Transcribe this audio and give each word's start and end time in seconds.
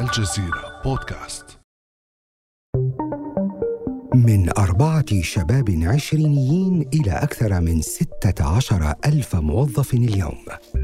الجزيرة 0.00 0.82
بودكاست. 0.84 1.44
من 4.14 4.58
أربعة 4.58 5.20
شباب 5.20 5.80
عشرينيين 5.84 6.88
إلى 6.94 7.10
أكثر 7.10 7.60
من 7.60 7.82
ستة 7.82 8.56
عشر 8.56 8.94
ألف 9.06 9.36
موظف 9.36 9.94
اليوم. 9.94 10.38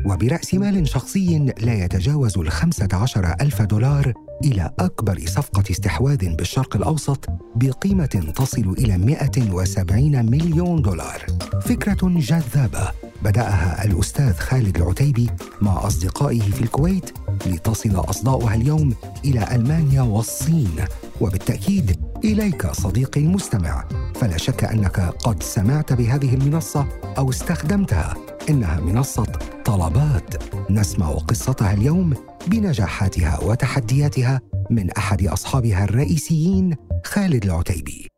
وبرأس 0.07 0.55
مال 0.55 0.89
شخصي 0.89 1.39
لا 1.39 1.85
يتجاوز 1.85 2.39
الخمسة 2.39 2.89
عشر 2.93 3.35
ألف 3.41 3.63
دولار 3.63 4.13
إلى 4.45 4.71
أكبر 4.79 5.21
صفقة 5.27 5.65
استحواذ 5.71 6.37
بالشرق 6.37 6.77
الأوسط 6.77 7.27
بقيمة 7.57 8.33
تصل 8.37 8.75
إلى 8.79 8.99
170 8.99 10.31
مليون 10.31 10.83
دولار. 10.83 11.27
فكرة 11.61 11.99
جذابة. 12.03 12.93
بدأها 13.23 13.85
الأستاذ 13.85 14.33
خالد 14.33 14.77
العتيبي 14.77 15.31
مع 15.63 15.87
أصدقائه 15.87 16.41
في 16.41 16.63
الكويت 16.63 17.20
لتصل 17.47 17.97
أصداؤها 17.97 18.55
اليوم 18.55 18.95
إلى 19.25 19.55
ألمانيا 19.55 20.03
والصين. 20.03 20.77
وبالتأكيد 21.21 22.01
إليك 22.25 22.67
صديقي 22.67 23.21
المستمع. 23.21 23.89
فلا 24.15 24.37
شك 24.37 24.65
أنك 24.65 25.01
قد 25.01 25.43
سمعت 25.43 25.93
بهذه 25.93 26.35
المنصة 26.35 26.87
أو 27.19 27.31
استخدمتها. 27.31 28.15
إنها 28.51 28.81
منصة 28.81 29.27
طلبات. 29.65 30.35
نسمع 30.71 31.11
قصتها 31.11 31.73
اليوم 31.73 32.15
بنجاحاتها 32.47 33.41
وتحدياتها 33.45 34.41
من 34.71 34.91
أحد 34.91 35.27
أصحابها 35.27 35.85
الرئيسيين 35.85 36.77
خالد 37.05 37.45
العتيبي. 37.45 38.09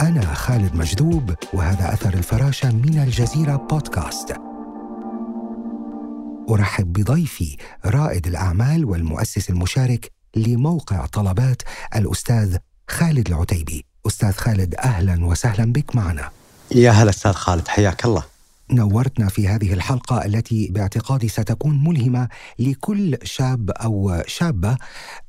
أنا 0.00 0.34
خالد 0.34 0.76
مجذوب 0.76 1.34
وهذا 1.54 1.92
أثر 1.92 2.14
الفراشة 2.14 2.72
من 2.72 2.98
الجزيرة 2.98 3.56
بودكاست. 3.56 4.51
أرحب 6.50 6.92
بضيفي 6.92 7.56
رائد 7.84 8.26
الأعمال 8.26 8.84
والمؤسس 8.84 9.50
المشارك 9.50 10.12
لموقع 10.36 11.06
طلبات 11.06 11.62
الأستاذ 11.96 12.56
خالد 12.88 13.28
العتيبي. 13.28 13.84
أستاذ 14.06 14.32
خالد 14.32 14.74
أهلا 14.74 15.24
وسهلا 15.24 15.72
بك 15.72 15.96
معنا. 15.96 16.30
يا 16.70 16.90
هلا 16.90 17.10
أستاذ 17.10 17.32
خالد 17.32 17.68
حياك 17.68 18.04
الله. 18.04 18.22
نورتنا 18.72 19.28
في 19.28 19.48
هذه 19.48 19.72
الحلقة 19.72 20.24
التي 20.24 20.68
باعتقادي 20.70 21.28
ستكون 21.28 21.84
ملهمة 21.84 22.28
لكل 22.58 23.18
شاب 23.22 23.70
أو 23.70 24.22
شابة 24.26 24.76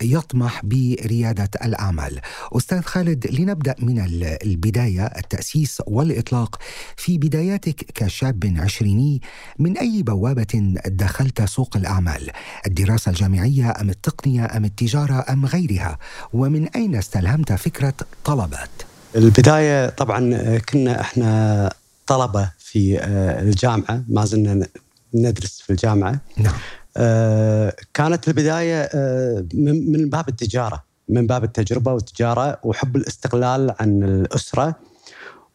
يطمح 0.01 0.65
بريادة 0.65 1.49
الأعمال. 1.65 2.19
أستاذ 2.57 2.81
خالد 2.81 3.27
لنبدأ 3.27 3.75
من 3.79 3.99
البداية 4.43 5.05
التأسيس 5.05 5.81
والإطلاق 5.87 6.59
في 6.97 7.17
بداياتك 7.17 7.75
كشاب 7.75 8.53
عشريني 8.57 9.21
من 9.59 9.77
أي 9.77 10.03
بوابة 10.03 10.75
دخلت 10.85 11.41
سوق 11.41 11.77
الأعمال؟ 11.77 12.29
الدراسة 12.67 13.09
الجامعية 13.09 13.73
أم 13.81 13.89
التقنية 13.89 14.45
أم 14.57 14.65
التجارة 14.65 15.25
أم 15.29 15.45
غيرها؟ 15.45 15.97
ومن 16.33 16.67
أين 16.67 16.95
استلهمت 16.95 17.53
فكرة 17.53 17.93
طلبات؟ 18.25 18.69
البداية 19.15 19.89
طبعا 19.89 20.57
كنا 20.57 21.01
إحنا 21.01 21.69
طلبة 22.13 22.49
في 22.57 22.99
آه، 22.99 23.41
الجامعة 23.41 24.03
ما 24.07 24.25
زلنا 24.25 24.67
ندرس 25.13 25.61
في 25.61 25.69
الجامعة. 25.69 26.19
نعم. 26.37 26.53
آه، 26.97 27.75
كانت 27.93 28.27
البداية 28.27 28.89
آه، 28.93 29.45
من 29.53 30.09
باب 30.09 30.29
التجارة 30.29 30.83
من 31.09 31.27
باب 31.27 31.43
التجربة 31.43 31.93
والتجارة 31.93 32.59
وحب 32.63 32.95
الاستقلال 32.95 33.75
عن 33.79 34.03
الأسرة. 34.03 34.75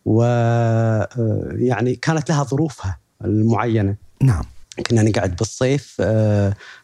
ويعني 0.05 1.95
كانت 1.95 2.31
لها 2.31 2.45
ظروفها 2.45 2.99
المعينة. 3.25 3.97
نعم. 4.23 4.45
كنا 4.87 5.03
نقعد 5.03 5.37
بالصيف 5.37 5.95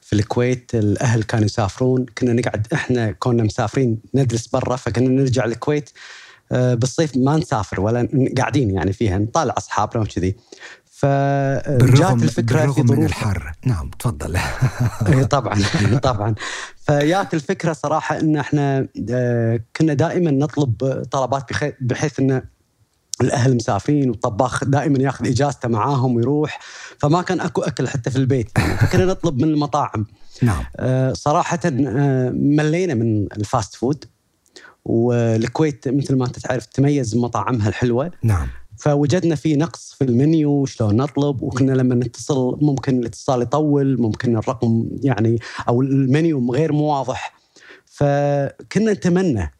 في 0.01 0.13
الكويت 0.13 0.75
الأهل 0.75 1.23
كانوا 1.23 1.45
يسافرون. 1.45 2.07
كنا 2.19 2.33
نقعد 2.33 2.67
إحنا 2.73 3.13
كنا 3.13 3.43
مسافرين 3.43 3.99
ندرس 4.15 4.47
برا 4.47 4.77
فكنا 4.77 5.09
نرجع 5.09 5.45
الكويت 5.45 5.91
بالصيف 6.51 7.17
ما 7.17 7.37
نسافر 7.37 7.81
ولا 7.81 8.09
قاعدين 8.39 8.71
يعني 8.71 8.93
فيها 8.93 9.19
نطالع 9.19 9.55
اصحابنا 9.59 10.03
وكذي 10.03 10.37
فجات 11.05 12.23
الفكرة 12.23 12.43
بالرغم 12.43 12.73
في 12.73 12.83
ظروف 12.83 12.99
من 12.99 13.05
الحر. 13.05 13.53
نعم 13.67 13.91
تفضل. 13.99 14.37
اي 15.09 15.25
طبعا 15.25 15.63
طبعا. 16.03 16.35
فجات 16.77 17.35
الفكرة 17.35 17.73
صراحة 17.73 18.21
إن 18.21 18.37
إحنا 18.37 18.89
آه، 19.11 19.61
كنا 19.77 19.95
دائما 19.95 20.31
نطلب 20.31 21.05
طلبات 21.11 21.45
بحيث 21.81 22.21
إن 22.21 22.43
الأهل 23.21 23.57
مسافرين 23.57 24.11
والطباخ 24.11 24.65
دائما 24.65 24.99
ياخذ 24.99 25.27
إجازته 25.27 25.69
معاهم 25.69 26.17
ويروح. 26.17 26.59
فما 26.99 27.23
كان 27.23 27.41
أكو 27.41 27.63
أكل 27.63 27.89
حتى 27.89 28.11
في 28.11 28.17
البيت. 28.17 28.59
فكنا 28.59 29.05
نطلب 29.05 29.43
من 29.43 29.49
المطاعم. 29.49 30.07
نعم. 30.43 30.65
آه، 30.77 31.13
صراحة 31.13 31.61
ملينا 32.31 32.95
من 32.95 33.27
ال 33.33 33.41
fast 33.41 33.75
food. 33.75 34.05
والكويت 34.85 35.89
مثل 35.89 36.17
ما 36.17 36.27
انت 36.27 36.39
تعرف 36.39 36.67
تميز 36.67 37.15
بمطاعمها 37.15 37.69
الحلوة. 37.69 38.11
نعم. 38.23 38.49
فوجدنا 38.79 39.35
في 39.35 39.57
نقص 39.57 39.95
في 39.99 40.05
المنيو 40.05 40.67
شلون 40.67 40.97
نطلب 40.97 41.43
وكنا 41.43 41.73
لما 41.73 41.95
نتصل 41.95 42.59
ممكن 42.61 42.99
الاتصال 42.99 43.43
يطول 43.43 44.01
ممكن 44.01 44.37
الرقم 44.37 44.89
يعني 45.03 45.39
أو 45.69 45.83
المنيو 45.83 46.53
غير 46.53 46.73
مو 46.73 46.85
واضح. 46.85 47.35
فكنا 47.85 48.93
نتمنى 48.93 49.55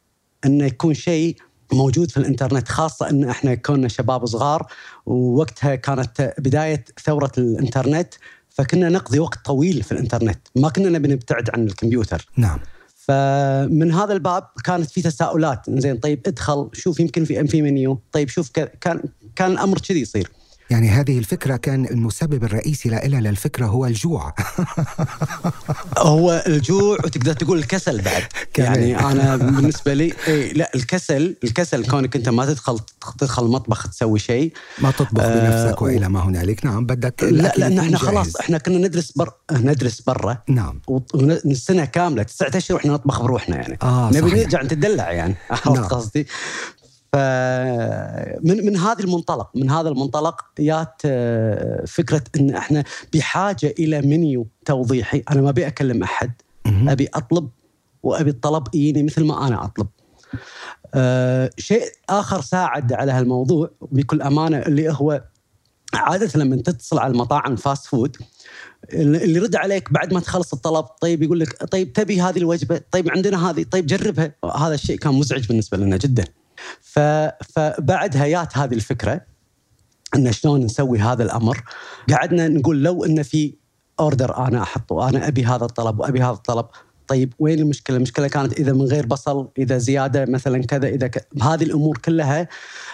انه 0.45 0.65
يكون 0.65 0.93
شيء 0.93 1.37
موجود 1.73 2.11
في 2.11 2.17
الإنترنت 2.17 2.67
خاصة 2.67 3.09
إن 3.09 3.29
إحنا 3.29 3.55
كنا 3.55 3.87
شباب 3.87 4.25
صغار 4.25 4.67
ووقتها 5.05 5.75
كانت 5.75 6.33
بداية 6.37 6.85
ثورة 7.05 7.31
الإنترنت 7.37 8.13
فكنا 8.49 8.89
نقضي 8.89 9.19
وقت 9.19 9.45
طويل 9.45 9.83
في 9.83 9.91
الإنترنت. 9.91 10.39
ما 10.55 10.69
كنا 10.69 10.89
نبي 10.89 11.07
نبتعد 11.07 11.49
عن 11.49 11.63
الكمبيوتر. 11.63 12.27
نعم. 12.37 12.59
فمن 13.07 13.91
هذا 13.91 14.13
الباب 14.13 14.43
كانت 14.63 14.89
في 14.91 15.01
تساؤلات. 15.01 15.61
زين 15.69 15.97
طيب 15.97 16.21
ادخل 16.27 16.69
شوف 16.73 16.99
يمكن 16.99 17.25
في 17.25 17.47
في 17.47 17.61
منيو. 17.61 17.99
طيب 18.11 18.29
شوف 18.29 18.49
كان 18.81 19.01
كان 19.35 19.51
الأمر 19.51 19.77
كذي 19.79 20.01
يصير. 20.01 20.31
يعني 20.69 20.89
هذه 20.89 21.17
الفكرة 21.19 21.55
كان 21.55 21.85
المسبب 21.85 22.43
الرئيسي 22.43 22.89
لها 22.89 23.21
للفكرة 23.21 23.65
هو 23.65 23.85
الجوع. 23.85 24.33
هو 25.97 26.43
الجوع 26.47 26.97
وتقدر 27.03 27.33
تقول 27.33 27.57
الكسل 27.57 28.01
بعد. 28.01 28.23
يعني 28.57 28.99
أنا 28.99 29.35
بالنسبة 29.35 29.93
لي 29.93 30.13
إيه 30.27 30.53
لا 30.53 30.71
الكسل 30.75 31.35
الكسل 31.43 31.85
كونك 31.85 32.15
أنت 32.15 32.29
ما 32.29 32.45
تدخل 32.45 32.79
تدخل 33.17 33.45
المطبخ 33.45 33.87
تسوي 33.87 34.19
شيء 34.19 34.53
ما 34.79 34.91
تطبخ 34.91 35.23
آه 35.23 35.63
بنفسك 35.65 35.81
وإلى 35.81 36.09
ما 36.09 36.23
هنالك. 36.23 36.65
نعم 36.65 36.85
بدك 36.85 37.23
لا 37.23 37.53
لأن 37.57 37.79
إحنا 37.79 37.97
خلاص 37.97 38.35
إحنا 38.35 38.57
كنا 38.57 38.87
ندرس 38.87 39.11
بر 39.11 39.31
ندرس 39.51 40.01
برا. 40.01 40.37
نعم. 40.47 40.81
سنة 41.53 41.85
كاملة 41.85 42.23
تسعة 42.23 42.51
أشهر 42.55 42.75
وإحنا 42.75 42.93
نطبخ 42.93 43.21
بروحنا 43.21 43.55
يعني. 43.55 43.77
آه 43.83 44.09
نبي 44.13 44.31
نرجع 44.31 44.61
نتدلع 44.61 45.11
يعني. 45.11 45.35
نعم. 45.65 45.83
قصدي. 45.83 46.27
فمن 47.13 48.65
من 48.65 48.77
هذا 48.77 49.03
المنطلق 49.03 49.49
من 49.55 49.69
هذا 49.69 49.89
المنطلق 49.89 50.45
جات 50.59 51.01
آه، 51.05 51.85
فكرة 51.85 52.23
إن 52.35 52.55
إحنا 52.55 52.83
بحاجة 53.13 53.73
إلى 53.79 54.01
منيو 54.01 54.47
توضيحي. 54.65 55.23
أنا 55.31 55.41
ما 55.41 55.49
أبي 55.49 55.67
أكلم 55.67 56.03
أحد. 56.03 56.31
أبي 56.65 57.07
أطلب 57.13 57.49
وأبي 58.03 58.29
الطلب 58.29 58.75
يجيني 58.75 59.03
مثل 59.03 59.23
ما 59.23 59.47
أنا 59.47 59.65
أطلب. 59.65 59.87
أه 60.93 61.49
شيء 61.57 61.83
آخر 62.09 62.41
ساعد 62.41 62.93
على 62.93 63.11
هالموضوع 63.11 63.71
بكل 63.81 64.21
أمانة 64.21 64.57
اللي 64.57 64.89
هو 64.89 65.23
عادة 65.93 66.39
لما 66.39 66.55
تتصل 66.55 66.99
على 66.99 67.13
المطاعم 67.13 67.55
fast 67.55 67.85
food 67.85 68.17
اللي 68.93 69.35
يرد 69.35 69.55
عليك 69.55 69.93
بعد 69.93 70.13
ما 70.13 70.19
تخلص 70.19 70.53
الطلب 70.53 70.85
طيب 70.85 71.23
يقول 71.23 71.39
لك 71.39 71.63
طيب 71.63 71.93
تبي 71.93 72.21
هذه 72.21 72.37
الوجبة؟ 72.37 72.81
طيب 72.91 73.09
عندنا 73.09 73.49
هذه 73.49 73.63
طيب 73.63 73.85
جربها. 73.85 74.35
هذا 74.55 74.73
الشيء 74.73 74.97
كان 74.97 75.13
مزعج 75.13 75.47
بالنسبة 75.47 75.77
لنا 75.77 75.97
جدا. 75.97 76.25
فبعدها 77.41 78.27
جات 78.27 78.57
هذه 78.57 78.73
الفكرة 78.73 79.21
إن 80.15 80.31
شلون 80.31 80.61
نسوي 80.61 80.99
هذا 80.99 81.23
الأمر 81.23 81.63
قعدنا 82.09 82.47
نقول 82.47 82.83
لو 82.83 83.05
إن 83.05 83.23
في 83.23 83.53
اوردر 83.99 84.47
أنا 84.47 84.61
أحطه 84.61 85.09
أنا 85.09 85.27
أبي 85.27 85.45
هذا 85.45 85.65
الطلب 85.65 85.99
وأبي 85.99 86.21
هذا 86.21 86.33
الطلب 86.33 86.65
طيب 87.07 87.33
وين 87.39 87.59
المشكلة؟ 87.59 87.97
المشكلة 87.97 88.27
كانت 88.27 88.53
إذا 88.53 88.73
من 88.73 88.81
غير 88.81 89.05
بصل، 89.05 89.49
إذا 89.57 89.77
زيادة 89.77 90.25
مثلا 90.25 90.63
كذا، 90.63 90.87
إذا 90.87 91.07
ك... 91.07 91.27
هذه 91.41 91.63
الأمور 91.63 91.97
كلها 91.97 92.47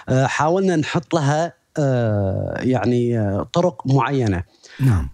آه، 0.09 0.25
حاولنا 0.25 0.75
نحط 0.75 1.13
لها 1.13 1.53
آه، 1.77 2.57
يعني 2.59 3.19
آه، 3.19 3.50
طرق 3.53 3.88
معينة. 3.88 4.44
نعم. 4.80 5.09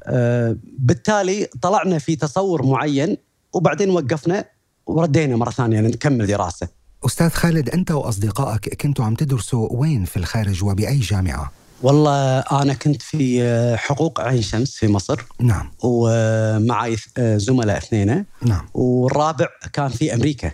بالتالي 0.80 1.48
طلعنا 1.62 1.98
في 1.98 2.16
تصور 2.16 2.66
معين 2.66 3.18
وبعدين 3.54 3.90
وقفنا 3.90 4.46
وردينا 4.86 5.36
مرة 5.36 5.50
ثانية 5.50 5.82
نكمل 5.82 6.28
دراسة. 6.28 6.68
أستاذ 7.06 7.30
خالد 7.30 7.70
أنت 7.70 7.92
وأصدقائك 7.92 8.82
كنتوا 8.82 9.06
عم 9.06 9.16
تدرسوا 9.16 9.68
وين 9.72 10.06
في 10.06 10.18
الخارج 10.18 10.64
وبأي 10.64 11.00
جامعة؟ 11.00 11.52
والله 11.82 12.40
أنا 12.40 12.74
كنت 12.74 13.02
في 13.02 13.78
حقوق 13.78 14.22
عين 14.22 14.42
شمس 14.42 14.76
في 14.76 14.88
مصر. 14.88 15.22
نعم. 15.40 15.72
ومعي 15.84 16.98
زملاء 17.18 17.78
اثنين. 17.78 18.26
نعم. 18.42 18.66
والرابع 18.74 19.48
كان 19.74 19.90
في 19.90 20.14
أمريكا. 20.14 20.52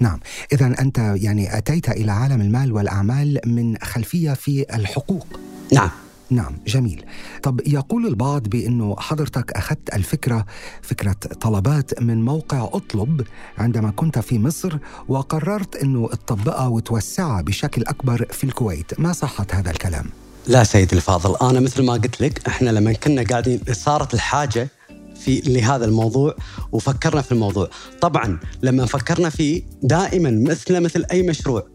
نعم. 0.00 0.20
إذا 0.52 0.66
أنت 0.66 0.98
يعني 0.98 1.58
أتيت 1.58 1.88
إلى 1.88 2.12
عالم 2.12 2.40
المال 2.40 2.72
والأعمال 2.72 3.40
من 3.46 3.76
خلفية 3.78 4.32
في 4.32 4.66
الحقوق. 4.74 5.26
نعم. 5.72 5.90
نعم 6.30 6.58
جميل. 6.66 7.04
طب 7.42 7.60
يقول 7.66 8.06
البعض 8.06 8.42
بأنه 8.42 8.96
حضرتك 8.98 9.52
أخذت 9.52 9.94
الفكرة 9.94 10.46
فكرة 10.82 11.16
طلبات 11.40 12.02
من 12.02 12.24
موقع 12.24 12.68
أطلب 12.72 13.26
عندما 13.58 13.90
كنت 13.90 14.18
في 14.18 14.38
مصر 14.38 14.78
وقررت 15.08 15.76
أنه 15.76 16.08
تطبقها 16.08 16.66
وتوسعها 16.66 17.42
بشكل 17.42 17.82
أكبر 17.82 18.26
في 18.30 18.44
الكويت. 18.44 19.00
ما 19.00 19.12
صحة 19.12 19.46
هذا 19.50 19.70
الكلام؟ 19.70 20.06
لا 20.46 20.64
سيدي 20.64 20.96
الفاضل 20.96 21.48
أنا 21.50 21.60
مثل 21.60 21.84
ما 21.84 21.92
قلت 21.92 22.20
لك 22.20 22.46
إحنا 22.48 22.70
لما 22.70 22.92
كنا 22.92 23.22
قاعدين 23.22 23.60
صارت 23.72 24.14
الحاجة 24.14 24.68
في 25.16 25.40
لهذا 25.40 25.84
الموضوع 25.84 26.34
وفكرنا 26.72 27.22
في 27.22 27.32
الموضوع. 27.32 27.68
طبعا 28.00 28.38
لما 28.62 28.86
فكرنا 28.86 29.30
فيه 29.30 29.62
دائما 29.82 30.30
مثل 30.30 30.80
مثل 30.80 31.04
أي 31.12 31.22
مشروع 31.22 31.66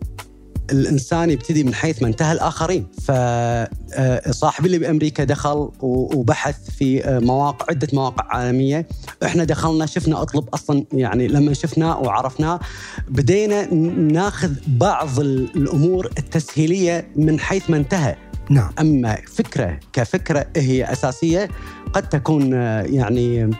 الإنسان 0.71 1.29
يبتدي 1.29 1.63
من 1.63 1.73
حيث 1.73 2.01
ما 2.01 2.07
انتهى 2.07 2.31
الآخرين. 2.31 2.87
فصاحبي 3.01 4.65
اللي 4.65 4.79
بأمريكا 4.79 5.23
دخل 5.23 5.69
وبحث 5.81 6.69
في 6.69 7.05
آه، 7.05 7.19
مواقع 7.19 7.65
عدة 7.69 7.87
مواقع 7.93 8.35
عالمية. 8.35 8.87
إحنا 9.23 9.43
دخلنا 9.43 9.85
شفنا 9.85 10.21
أطلب 10.21 10.49
أصلا 10.53 10.85
يعني 10.93 11.27
لما 11.27 11.53
شفناه 11.53 11.99
وعرفناه 11.99 12.59
بدينا 13.07 13.73
ناخذ 13.73 14.51
بعض 14.67 15.19
الأمور 15.19 16.09
التسهيلية 16.17 17.07
من 17.15 17.39
حيث 17.39 17.69
ما 17.69 17.77
انتهى. 17.77 18.15
نعم 18.51 18.69
أما 18.79 19.17
فكرة 19.27 19.79
كفكرة 19.93 20.45
هي 20.55 20.91
أساسية 20.91 21.49
قد 21.93 22.09
تكون 22.09 22.53
آه، 22.53 22.81
يعني 22.81 23.51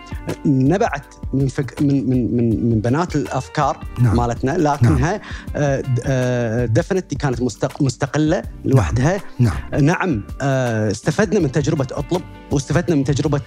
نبعت 0.46 1.16
من 1.34 1.48
فك 1.48 1.82
من 1.82 2.10
من 2.10 2.36
من, 2.36 2.70
من 2.70 2.82
بنات 2.82 3.16
الأفكار 3.16 3.88
نعم. 4.00 4.18
مالتنا 4.18 4.52
لكنها 4.52 5.22
نعم. 5.56 5.82
دفنتلي 6.66 7.18
آه، 7.18 7.20
كانت 7.20 7.42
مستقلة 7.82 8.44
لوحدها 8.66 9.22
نعم, 9.40 9.54
نعم. 9.72 9.86
نعم 9.86 10.24
استفدنا 10.92 11.40
من 11.40 11.52
تجربة 11.52 11.88
أطلب 11.92 12.22
واستفدنا 12.52 12.96
من 12.96 13.04
تجربة 13.04 13.42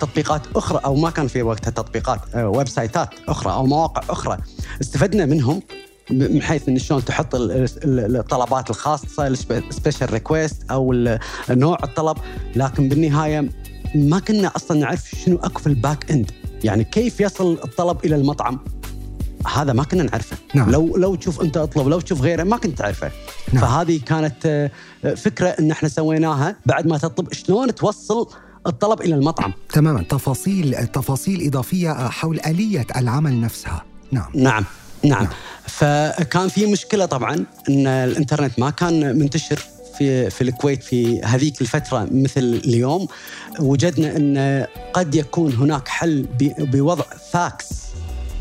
تطبيقات 0.00 0.42
أخرى 0.56 0.80
أو 0.84 0.94
ما 0.94 1.10
كان 1.10 1.28
في 1.28 1.42
وقتها 1.42 1.70
تطبيقات 1.70 2.20
ويب 2.36 2.68
سايتات 2.68 3.08
أخرى 3.28 3.52
أو 3.52 3.66
مواقع 3.66 4.02
أخرى 4.10 4.36
استفدنا 4.80 5.26
منهم 5.26 5.62
من 6.10 6.42
حيث 6.42 6.68
إن 6.68 6.78
شلون 6.78 7.04
تحط 7.04 7.28
الطلبات 7.34 8.70
الخاصة 8.70 9.26
ال 9.26 9.37
special 9.37 10.12
request 10.12 10.70
أو 10.70 10.92
نوع 11.50 11.78
الطلب. 11.84 12.16
لكن 12.56 12.88
بالنهاية 12.88 13.50
ما 13.94 14.18
كنا 14.18 14.52
أصلا 14.56 14.80
نعرف 14.80 15.10
شنو 15.24 15.36
أكو 15.36 15.58
في 15.58 15.66
ال 15.66 15.75
back 15.75 16.10
end 16.10 16.30
يعني 16.64 16.84
كيف 16.84 17.20
يصل 17.20 17.52
الطلب 17.64 18.04
إلى 18.04 18.16
المطعم؟ 18.16 18.58
هذا 19.54 19.72
ما 19.72 19.84
كنا 19.84 20.02
نعرفه. 20.02 20.36
نعم. 20.54 20.70
لو 20.70 20.96
لو 20.96 21.14
تشوف 21.14 21.42
أنت 21.42 21.56
أطلب 21.56 21.88
لو 21.88 22.00
تشوف 22.00 22.20
غيره 22.20 22.42
ما 22.42 22.56
كنت 22.56 22.78
تعرفه. 22.78 23.10
نعم. 23.52 23.64
فهذه 23.64 24.00
كانت 24.06 24.46
آه، 25.04 25.14
فكرة 25.14 25.48
إن 25.48 25.70
إحنا 25.70 25.88
سويناها 25.88 26.56
بعد 26.66 26.86
ما 26.86 26.98
تطلب. 26.98 27.32
شلون 27.32 27.74
توصل 27.74 28.28
الطلب 28.66 29.00
إلى 29.00 29.14
المطعم؟ 29.14 29.52
تماما. 29.72 30.02
تفاصيل 30.02 30.86
تفاصيل 30.86 31.46
إضافية 31.46 32.08
حول 32.08 32.40
آلية 32.46 32.86
العمل 32.96 33.40
نفسها. 33.40 33.84
نعم. 34.12 34.30
نعم. 34.34 34.64
نعم, 35.08 35.22
نعم. 35.22 35.32
فكان 35.66 36.48
في 36.48 36.66
مشكلة 36.66 37.06
طبعا 37.06 37.44
إن 37.68 37.86
الإنترنت 37.86 38.58
ما 38.58 38.70
كان 38.70 39.18
منتشر 39.18 39.62
في 39.98 40.30
في 40.30 40.40
الكويت 40.40 40.82
في 40.82 41.20
هذيك 41.22 41.60
الفترة 41.60 42.08
مثل 42.10 42.60
اليوم. 42.64 43.08
وجدنا 43.60 44.16
إن 44.16 44.66
قد 44.92 45.14
يكون 45.14 45.52
هناك 45.52 45.88
حل 45.88 46.26
بوضع 46.58 47.04
فاكس. 47.32 47.66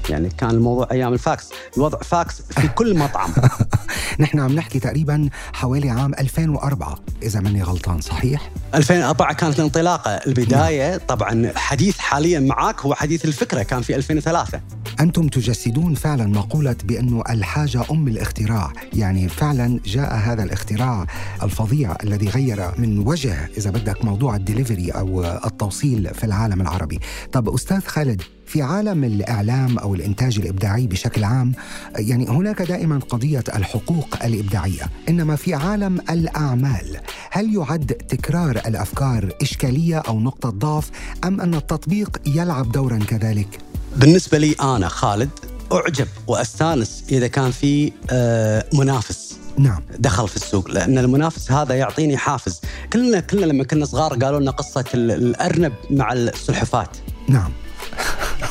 يعني 0.10 0.30
كان 0.30 0.50
الموضوع 0.50 0.88
أيام 0.92 1.14
الفاكس. 1.14 1.50
الوضع 1.78 2.00
فاكس 2.00 2.42
في 2.42 2.68
كل 2.68 2.98
مطعم. 2.98 3.34
نحن 4.20 4.40
عم 4.40 4.56
نحكي 4.56 4.80
تقريبا 4.80 5.30
حوالي 5.54 5.90
عام 5.90 6.14
2004 6.14 7.00
إذا 7.24 7.40
ماني 7.40 7.64
غلطان 7.64 8.02
صحيح؟ 8.02 8.52
2004 8.76 9.34
كانت 9.34 9.60
الانطلاقة. 9.60 10.12
البداية. 10.12 10.98
طبعا 10.98 11.52
حديث 11.56 11.98
حاليا 11.98 12.40
معك 12.40 12.82
هو 12.82 12.94
حديث 12.94 13.26
الفكرة 13.26 13.64
كان 13.64 13.82
في 13.82 13.96
2003 13.96 14.62
أنتم 15.00 15.28
تجسدون 15.28 15.94
فعلا 15.94 16.26
مقوله 16.28 16.76
بانه 16.84 17.24
الحاجة 17.30 17.84
أم 17.92 18.08
الاختراع. 18.08 18.74
يعني 18.94 19.30
فعلا 19.30 19.80
جاء 19.86 20.16
هذا 20.16 20.44
الاختراع 20.44 21.06
الفظيع 21.44 21.96
الذي 22.04 22.28
غير 22.30 22.72
من 22.78 23.00
وجه 23.00 23.50
إذا 23.58 23.70
بدك 23.70 24.06
موضوع 24.06 24.36
الدليفري 24.36 24.92
أو 24.92 25.24
التوصيل 25.24 26.14
في 26.14 26.24
العالم 26.24 26.62
العربي. 26.62 27.00
طب 27.32 27.50
أستاذ 27.50 27.82
خالد 27.82 28.22
في 28.46 28.62
عالم 28.62 29.04
الإعلام 29.04 29.80
أو 29.80 29.96
الإنتاج 29.96 30.40
الإبداعي 30.40 30.88
بشكل 30.88 31.24
عام 31.24 31.54
يعني 31.96 32.28
هناك 32.28 32.62
دائما 32.62 33.00
قضية 33.00 33.44
الحقوق 33.56 34.24
الإبداعية 34.24 34.84
إنما 35.10 35.36
في 35.36 35.54
عالم 35.54 36.00
الأعمال 36.10 36.98
هل 37.32 37.56
يعد 37.56 37.86
تكرار 37.86 38.62
الأفكار 38.68 39.34
إشكالية 39.42 39.98
أو 39.98 40.20
نقطة 40.20 40.50
ضعف 40.50 40.92
أم 41.24 41.42
أن 41.42 41.56
التطبيق 41.56 42.22
يلعب 42.26 42.72
دورا 42.72 43.00
كذلك؟ 43.00 43.65
بالنسبة 43.96 44.38
لي 44.38 44.56
أنا 44.62 44.88
خالد 44.88 45.30
أعجب 45.74 46.08
وأستانس 46.28 47.04
إذا 47.12 47.28
كان 47.28 47.52
في 47.52 47.92
آه، 48.10 48.66
منافس 48.74 49.38
نعم. 49.58 49.82
دخل 50.00 50.28
في 50.28 50.36
السوق 50.36 50.70
لأن 50.72 50.98
المنافس 50.98 51.52
هذا 51.52 51.76
يعطيني 51.76 52.18
حافز. 52.18 52.62
كلنا 52.94 53.20
كلنا 53.20 53.46
لما 53.46 53.64
كنا 53.64 53.86
صغار 53.86 54.14
قالوا 54.14 54.40
لنا 54.40 54.52
قصة 54.52 54.86
الأرنب 54.94 55.74
مع 55.90 56.14
السلحفات 56.14 56.90
نعم. 57.28 57.52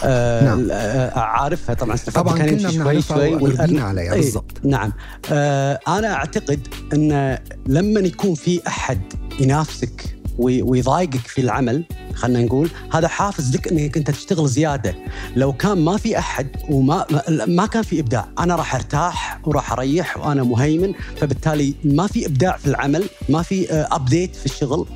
آه 0.05 0.45
نعم. 0.47 0.69
آه 0.73 1.19
عارفها 1.19 1.75
طبعا 1.75 1.97
طبعا 1.97 2.39
كان 2.39 2.49
يمشي 2.49 2.77
شوي 2.77 3.03
شوي 3.03 3.35
والأرنب. 3.35 3.79
عليها 3.81 4.15
إيه، 4.15 4.21
بالضبط. 4.21 4.53
نعم. 4.65 4.93
آه 5.33 5.81
أنا 5.89 6.15
أعتقد 6.15 6.69
إن 6.95 7.39
لما 7.67 8.01
يكون 8.01 8.35
في 8.35 8.61
أحد 8.67 9.01
ينافسك 9.41 10.14
ويضايقك 10.39 11.27
في 11.27 11.41
العمل 11.41 11.85
خلينا 12.15 12.43
نقول. 12.43 12.71
هذا 12.93 13.09
حافز 13.09 13.55
لك 13.55 13.69
إنك 13.69 13.97
أنت 13.97 14.11
تشتغل 14.11 14.49
زيادة. 14.49 14.95
لو 15.37 15.53
كان 15.53 15.85
ما 15.85 15.97
في 15.97 16.19
أحد 16.19 16.49
وما 16.71 17.07
ما 17.47 17.67
كان 17.67 17.83
في 17.83 18.01
إبداع 18.01 18.29
أنا 18.39 18.57
راح 18.57 18.75
أرتاح 18.75 19.41
وراح 19.45 19.73
أريح 19.73 20.17
وأنا 20.17 20.43
مهيمن. 20.43 20.93
فبالتالي 21.17 21.75
ما 21.85 22.07
في 22.07 22.27
إبداع 22.27 22.57
في 22.57 22.67
العمل 22.67 23.05
ما 23.29 23.43
في 23.43 23.73
ابديت 23.73 24.37
في 24.37 24.47
الشغل 24.47 24.87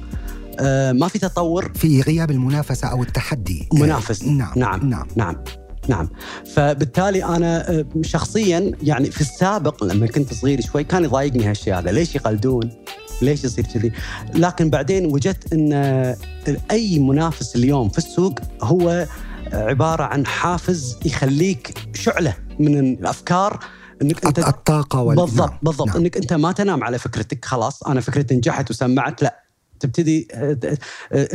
آه، 0.61 0.93
ما 0.93 1.09
في 1.09 1.19
تطور. 1.19 1.73
في 1.75 2.03
غياب 2.03 2.31
المنافسة 2.31 2.89
أو 2.89 3.03
التحدي. 3.03 3.69
منافس. 3.73 4.25
نعم 4.25 4.53
نعم 4.57 4.89
نعم, 4.89 5.07
نعم. 5.17 5.37
نعم. 5.89 6.09
فبالتالي 6.55 7.25
أنا 7.25 7.71
آه، 7.71 7.85
شخصيا 8.03 8.73
يعني 8.83 9.11
في 9.11 9.21
السابق 9.21 9.85
لما 9.85 10.07
كنت 10.07 10.35
صغير 10.35 10.61
شوي 10.61 10.85
كان 10.85 11.05
يضايقني 11.05 11.45
هالشيء 11.45 11.79
هذا. 11.79 11.91
ليش 11.93 12.15
يقلدون؟ 12.15 12.71
ليش 13.23 13.45
يصير 13.45 13.67
كذي؟ 13.67 13.93
لكن 14.35 14.71
بعدين 14.71 15.07
وجدت 15.07 15.53
إن 15.53 15.73
أي 16.71 16.99
منافس 16.99 17.57
اليوم 17.57 17.89
في 17.89 17.99
السوق 17.99 18.39
هو 18.63 19.07
عبارة 19.53 20.03
عن 20.03 20.27
حافز 20.27 20.97
يخليك 21.05 21.75
شعلة 21.95 22.35
من 22.59 22.79
الأفكار 22.79 23.65
إنك 24.03 24.27
أنت 24.27 24.39
الطاقة 24.39 25.03
وال... 25.03 25.17
بالضبط 25.17 25.51
نعم. 25.51 25.59
بالضبط. 25.63 25.89
نعم. 25.89 25.97
إنك 25.97 26.17
أنت 26.17 26.33
ما 26.33 26.53
تنام 26.53 26.85
على 26.85 26.99
فكرتك 26.99 27.45
خلاص. 27.45 27.83
أنا 27.83 28.01
فكرتي 28.01 28.35
نجحت 28.35 28.71
وسمعت. 28.71 29.23
لا 29.23 29.43
تبتدي 29.81 30.29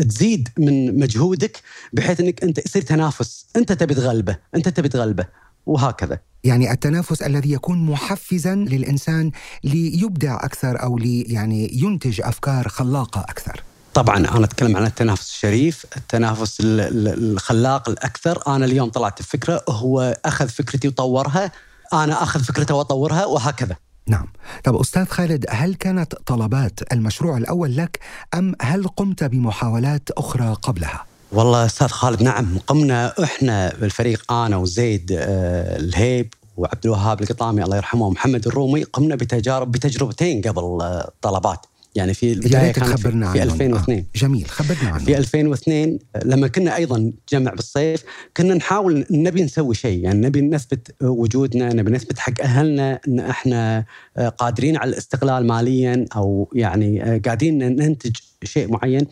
تزيد 0.08 0.50
من 0.58 1.00
مجهودك 1.00 1.62
بحيث 1.94 2.20
إنك 2.20 2.44
أنت 2.44 2.66
يصير 2.66 2.82
تنافس. 2.82 3.46
أنت 3.56 3.72
تبي 3.72 3.94
تغلبه 3.94 4.38
أنت 4.56 4.70
تبي 4.70 4.90
تغلبه 4.90 5.26
وهكذا. 5.66 6.20
يعني 6.44 6.72
التنافس 6.72 7.22
الذي 7.22 7.52
يكون 7.52 7.86
محفزا 7.86 8.56
للإنسان 8.56 9.32
ليبدع 9.64 10.36
أكثر 10.36 10.84
أو 10.84 10.98
لي 10.98 11.22
يعني 11.22 11.70
ينتج 11.74 12.22
أفكار 12.22 12.68
خلاقة 12.68 13.22
أكثر 13.22 13.64
طبعا 13.94 14.18
أنا 14.18 14.46
أتكلم 14.46 14.78
عن 14.78 14.86
التنافس 14.86 15.30
الشريف، 15.30 15.86
التنافس 15.98 16.58
الخلاق 16.62 17.90
الأكثر، 17.90 18.44
أنا 18.48 18.66
اليوم 18.66 18.90
طلعت 18.90 19.22
بفكرة 19.22 19.64
هو 19.70 20.18
أخذ 20.26 20.50
فكرتي 20.50 20.88
وطورها، 20.88 21.52
أنا 21.94 22.24
أخذ 22.24 22.44
فكرته 22.44 22.76
وأطورها 22.76 23.26
وهكذا. 23.26 23.76
نعم 24.08 24.28
طب 24.64 24.76
أستاذ 24.76 25.06
خالد 25.06 25.46
هل 25.50 25.76
كانت 25.76 26.16
طلبات 26.26 26.94
المشروع 26.94 27.38
الأول 27.38 27.78
لك 27.78 28.00
أم 28.34 28.56
هل 28.62 28.88
قمت 28.88 29.24
بمحاولات 29.24 30.10
أخرى 30.12 30.54
قبلها؟ 30.54 31.06
والله 31.34 31.66
أستاذ 31.66 31.88
خالد 31.88 32.22
نعم 32.24 32.60
قمنا 32.68 33.24
إحنا 33.24 33.74
بالفريق 33.82 34.32
أنا 34.32 34.58
وزيد 34.58 35.12
آه، 35.12 35.78
الهيب 35.78 36.34
وعبد 36.58 36.86
الوهاب 36.86 37.22
القطامي 37.22 37.64
الله 37.64 37.78
يرحمه 37.78 38.06
ومحمد 38.08 38.48
الرومي 38.48 38.84
قمنا 38.84 39.16
بتجارب 39.16 39.72
بتجربتين 39.72 40.42
قبل 40.42 40.80
الطلبات 40.82 41.66
يعني 41.96 42.14
في 42.14 42.34
البداية 42.34 42.72
كانت 42.72 43.00
في, 43.00 43.32
في 43.32 43.44
2002 43.44 43.98
آه. 43.98 44.06
جميل 44.16 44.50
خبرنا 44.50 44.90
عنه 44.90 45.06
في 45.06 45.18
2002 45.18 46.00
لما 46.26 46.48
كنا 46.48 46.76
أيضا 46.76 47.12
جمع 47.30 47.54
بالصيف 47.54 48.04
كنا 48.38 48.54
نحاول 48.54 49.06
نبي 49.12 49.44
نسوي 49.44 49.76
شيء. 49.76 50.04
يعني 50.04 50.28
نبي 50.28 50.42
نثبت 50.42 50.96
وجودنا 51.02 51.74
نبي 51.74 51.92
نثبت 51.92 52.20
حق 52.20 52.42
أهلنا 52.42 53.00
إن 53.08 53.20
إحنا 53.20 53.86
آه، 54.18 54.30
قادرين 54.30 54.78
على 54.78 54.90
الاستقلال 54.90 55.48
ماليا 55.48 56.06
أو 56.16 56.52
يعني 56.56 57.04
آه، 57.04 57.22
قاعدين 57.26 57.58
ننتج 57.58 58.16
شيء 58.44 58.72
معين. 58.72 59.08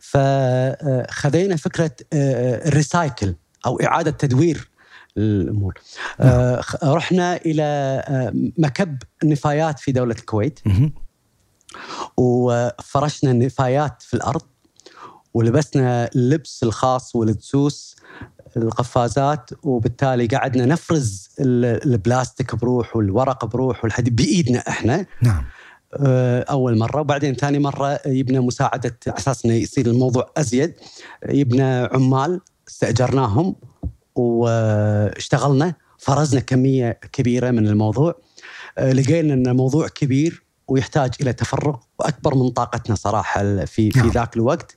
فخذينا 0.00 1.56
فكرة 1.56 1.90
الريسايكل 2.12 3.34
أو 3.66 3.80
إعادة 3.80 4.10
تدوير 4.10 4.68
الأمور 5.18 5.74
نعم. 6.20 6.60
رحنا 6.84 7.36
إلى 7.36 8.32
مكب 8.58 8.98
النفايات 9.22 9.78
في 9.78 9.92
دولة 9.92 10.14
الكويت. 10.14 10.60
وفرشنا 12.16 13.30
النفايات 13.30 14.02
في 14.02 14.14
الأرض 14.14 14.42
ولبسنا 15.34 16.10
اللبس 16.14 16.62
الخاص 16.62 17.16
والدسوس 17.16 17.96
القفازات 18.56 19.50
وبالتالي 19.62 20.26
قعدنا 20.26 20.66
نفرز 20.66 21.28
ال- 21.40 21.92
البلاستيك 21.92 22.54
بروح 22.54 22.96
والورق 22.96 23.44
بروح 23.44 23.84
والحديد 23.84 24.16
بإيدنا 24.16 24.58
إحنا. 24.58 25.06
نعم. 25.22 25.44
آه، 26.00 26.40
أول 26.42 26.78
مرة 26.78 27.00
وبعدين 27.00 27.34
ثاني 27.34 27.58
مرة 27.58 28.00
يبنى 28.06 28.40
مساعدة 28.40 28.96
على 29.06 29.16
أساس 29.18 29.44
إنه 29.44 29.54
يصير 29.54 29.86
الموضوع 29.86 30.30
أزيد 30.36 30.74
يبنى 31.28 31.62
عمال 31.62 32.40
استأجرناهم 32.68 33.56
واشتغلنا 34.14 35.74
فرزنا 35.98 36.40
كمية 36.40 36.90
كبيرة 37.12 37.50
من 37.50 37.66
الموضوع. 37.68 38.14
آه، 38.78 38.92
لقينا 38.92 39.34
إن 39.34 39.46
الموضوع 39.46 39.88
كبير 39.88 40.42
ويحتاج 40.68 41.10
إلى 41.20 41.32
تفرغ 41.32 41.76
وأكبر 41.98 42.34
من 42.34 42.48
طاقتنا 42.48 42.94
صراحة 42.96 43.64
في 43.64 43.90
في 43.90 43.98
نعم. 43.98 44.08
ذاك 44.10 44.36
الوقت. 44.36 44.76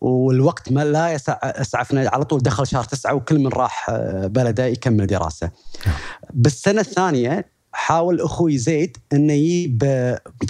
والوقت 0.00 0.72
ما 0.72 0.84
لا 0.84 1.12
يسع 1.12 1.38
اسعفنا 1.42 2.10
على 2.12 2.24
طول 2.24 2.40
دخل 2.40 2.66
شهر 2.66 2.84
تسعة 2.84 3.14
وكل 3.14 3.38
من 3.38 3.46
راح 3.48 3.86
آه، 3.90 4.26
بلده 4.26 4.66
يكمل 4.66 5.06
دراسة. 5.06 5.50
نعم. 5.86 5.94
بالسنة 6.34 6.80
الثانية 6.80 7.46
حاول 7.72 8.20
أخوي 8.20 8.58
زيد 8.58 8.96
إنه 9.12 9.32
يجيب 9.32 9.78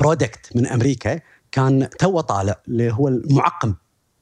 product 0.01 0.57
من 0.57 0.67
أمريكا. 0.67 1.21
كان 1.53 1.89
تو 1.99 2.21
طالع 2.21 2.57
اللي 2.69 2.93
هو 2.93 3.09
المعقم. 3.09 3.75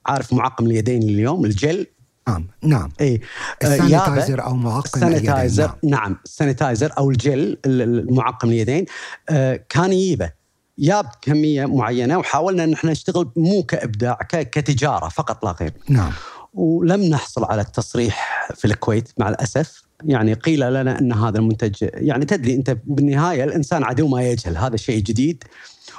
عارف 0.07 0.33
معقم 0.33 0.67
اليدين 0.67 1.03
اليوم 1.03 1.45
الجل؟ 1.45 1.87
نعم 2.29 2.47
نعم. 2.63 2.89
اي 3.01 3.21
آه، 3.63 3.67
ال 3.67 3.74
sanitizer 3.74 4.45
أو 4.45 4.55
معقم 4.55 5.03
اليدين 5.03 5.17
السانيتايزر 5.19 5.67
نعم. 5.67 5.91
نعم 5.91 6.17
ال 6.25 6.31
sanitizer 6.31 6.93
أو 6.99 7.11
الجل 7.11 7.59
ال- 7.67 7.83
المعقم 7.83 8.49
اليدين. 8.49 8.85
آه، 9.31 9.61
كان 9.69 9.93
يجيبه. 9.93 10.38
جاب 10.79 11.07
كمية 11.23 11.67
معينة 11.67 12.19
وحاولنا 12.19 12.65
إن 12.65 12.73
إحنا 12.73 12.91
نشتغل 12.91 13.31
مو 13.37 13.63
كإبداع 13.63 14.19
كتجارة 14.31 15.09
فقط 15.09 15.45
لا 15.45 15.51
غير. 15.61 15.73
نعم. 15.89 16.13
ولم 16.55 17.03
نحصل 17.03 17.45
على 17.45 17.63
التصريح 17.63 18.49
في 18.55 18.65
الكويت 18.65 19.09
مع 19.19 19.29
الأسف. 19.29 19.83
يعني 20.05 20.33
قيل 20.33 20.61
لنا 20.61 20.99
إن 20.99 21.13
هذا 21.13 21.39
المنتج 21.39 21.75
يعني 21.81 22.25
تدري 22.25 22.55
أنت 22.55 22.77
بالنهاية 22.85 23.45
الإنسان 23.45 23.85
عدو 23.85 24.09
ما 24.09 24.23
يجهل 24.23 24.57
هذا 24.57 24.77
شيء 24.77 25.03
جديد. 25.03 25.45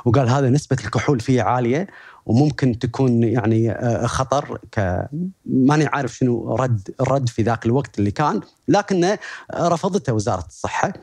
وقال 0.06 0.30
هذا 0.30 0.50
نسبة 0.50 0.78
الكحول 0.86 1.20
فيه 1.20 1.42
عالية 1.42 1.88
وممكن 2.26 2.80
تكون 2.80 3.24
يعني 3.24 3.72
آه، 3.72 4.06
خطر 4.06 4.60
ك 4.72 5.08
ماني 5.46 5.86
عارف 5.86 6.16
شنو 6.16 6.56
رد 6.56 6.90
الرد 7.02 7.30
في 7.30 7.42
ذاك 7.42 7.66
الوقت 7.66 8.00
اللي 8.00 8.12
كان. 8.12 8.42
لكن 8.68 9.18
رفضته 9.56 10.14
وزارة 10.14 10.46
الصحة. 10.48 10.94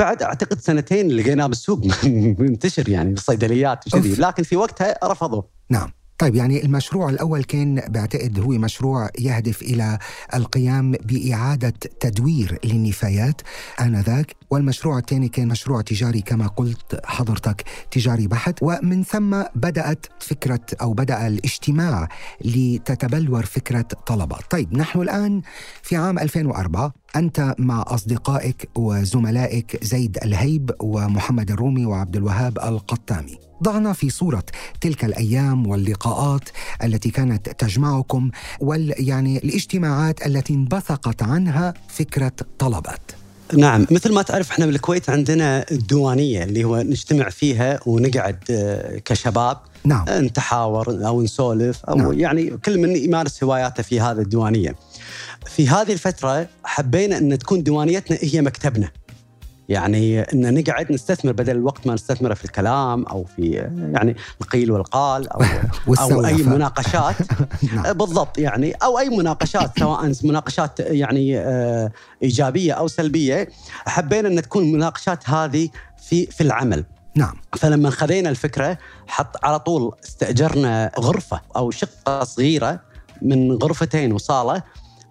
بعد 0.00 0.22
أعتقد 0.22 0.60
سنتين 0.60 1.08
لقيناه 1.08 1.46
بالسوق. 1.46 1.80
منتشر 2.38 2.88
يعني 2.88 3.10
بالصيدليات 3.10 3.86
وكذي. 3.86 4.14
لكن 4.14 4.42
في 4.42 4.56
وقتها 4.56 4.98
رفضوه 5.04 5.48
نعم. 5.70 5.92
طيب 6.20 6.34
يعني 6.34 6.64
المشروع 6.64 7.10
الأول 7.10 7.44
كان 7.44 7.82
بعتقد 7.88 8.38
هو 8.38 8.48
مشروع 8.48 9.10
يهدف 9.18 9.62
إلى 9.62 9.98
القيام 10.34 10.92
بإعادة 10.92 11.72
تدوير 12.00 12.58
للنفايات 12.64 13.40
آنذاك 13.80 14.36
والمشروع 14.50 14.98
الثاني 14.98 15.28
كان 15.28 15.48
مشروع 15.48 15.80
تجاري 15.80 16.20
كما 16.20 16.46
قلت 16.46 17.00
حضرتك 17.04 17.64
تجاري 17.90 18.26
بحت. 18.26 18.58
ومن 18.62 19.04
ثم 19.04 19.42
بدأت 19.54 20.06
فكرة 20.18 20.60
أو 20.82 20.92
بدأ 20.92 21.26
الاجتماع 21.26 22.08
لتتبلور 22.44 23.46
فكرة 23.46 23.88
طلبات 24.06 24.50
طيب 24.50 24.76
نحن 24.76 25.00
الآن 25.00 25.42
في 25.82 25.96
عام 25.96 26.18
2004 26.18 26.92
أنت 27.16 27.54
مع 27.58 27.84
أصدقائك 27.86 28.68
وزملائك 28.74 29.84
زيد 29.84 30.18
الهيب 30.24 30.70
ومحمد 30.80 31.50
الرومي 31.50 31.86
وعبد 31.86 32.16
الوهاب 32.16 32.58
القطامي. 32.58 33.49
ضعنا 33.62 33.92
في 33.92 34.10
صورة 34.10 34.42
تلك 34.80 35.04
الأيام 35.04 35.66
واللقاءات 35.66 36.48
التي 36.84 37.10
كانت 37.10 37.48
تجمعكم 37.48 38.30
وال 38.60 38.94
يعني 38.98 39.38
الاجتماعات 39.38 40.26
التي 40.26 40.54
انبثقت 40.54 41.22
عنها 41.22 41.74
فكرة 41.88 42.32
طلبات 42.58 43.10
نعم 43.56 43.86
مثل 43.90 44.12
ما 44.12 44.22
تعرف 44.22 44.50
إحنا 44.50 44.66
بالكويت 44.66 45.10
عندنا 45.10 45.64
الديوانية 45.70 46.44
اللي 46.44 46.64
هو 46.64 46.76
نجتمع 46.76 47.28
فيها 47.28 47.80
ونقعد 47.86 48.38
آه، 48.50 48.98
كشباب 48.98 49.58
نعم 49.84 50.08
آه، 50.08 50.20
نتحاور 50.20 51.06
أو 51.06 51.22
نسولف 51.22 51.84
أو 51.84 51.94
نعم. 51.94 52.20
يعني 52.20 52.50
كل 52.64 52.78
من 52.78 52.96
يمارس 52.96 53.44
هواياته 53.44 53.82
في 53.82 54.00
هذه 54.00 54.18
الديوانية. 54.18 54.74
في 55.46 55.68
هذه 55.68 55.92
الفترة 55.92 56.46
حبينا 56.64 57.18
إن 57.18 57.38
تكون 57.38 57.62
ديوانيتنا 57.62 58.18
هي 58.20 58.42
مكتبنا. 58.42 58.88
يعني 59.70 60.20
إن 60.20 60.54
نقعد 60.54 60.92
نستثمر 60.92 61.32
بدل 61.32 61.56
الوقت 61.56 61.86
ما 61.86 61.94
نستثمره 61.94 62.34
في 62.34 62.44
الكلام 62.44 63.04
أو 63.06 63.24
في 63.24 63.60
آه، 63.60 63.90
يعني 63.92 64.16
القيل 64.40 64.70
والقال 64.70 65.28
أو 65.28 65.40
أو 66.00 66.26
أي. 66.26 66.34
مناقشات. 66.34 67.14
نعم. 67.74 67.92
بالضبط 67.92 68.38
يعني. 68.38 68.72
أو 68.72 68.98
أي 68.98 69.08
مناقشات 69.08 69.78
سواء 69.78 70.12
مناقشات 70.24 70.80
يعني 70.80 71.38
آه، 71.38 71.92
إيجابية 72.22 72.72
أو 72.72 72.88
سلبية. 72.88 73.48
حبينا 73.86 74.28
إن 74.28 74.42
تكون 74.42 74.62
المناقشات 74.62 75.30
هذه 75.30 75.68
في 76.02 76.26
في 76.26 76.40
العمل. 76.40 76.84
نعم. 77.14 77.34
فلما 77.56 77.90
خذينا 77.90 78.30
الفكرة 78.30 78.78
حط 79.06 79.44
على 79.44 79.58
طول 79.58 79.92
استأجرنا 80.04 80.90
غرفة 81.00 81.40
أو 81.56 81.70
شقة 81.70 82.24
صغيرة 82.24 82.80
من 83.22 83.52
غرفتين 83.52 84.12
وصالة 84.12 84.62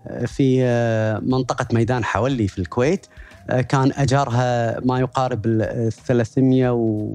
آه، 0.08 0.26
في 0.26 0.60
آه، 0.64 1.20
منطقة 1.20 1.68
ميدان 1.74 2.04
حولي 2.04 2.48
في 2.48 2.60
الكويت. 2.60 3.06
آه، 3.06 3.19
كان 3.70 3.92
اجارها 3.96 4.80
ما 4.80 5.00
يقارب 5.00 5.46
ال 5.46 5.92
300 5.92 6.70
و 6.74 7.14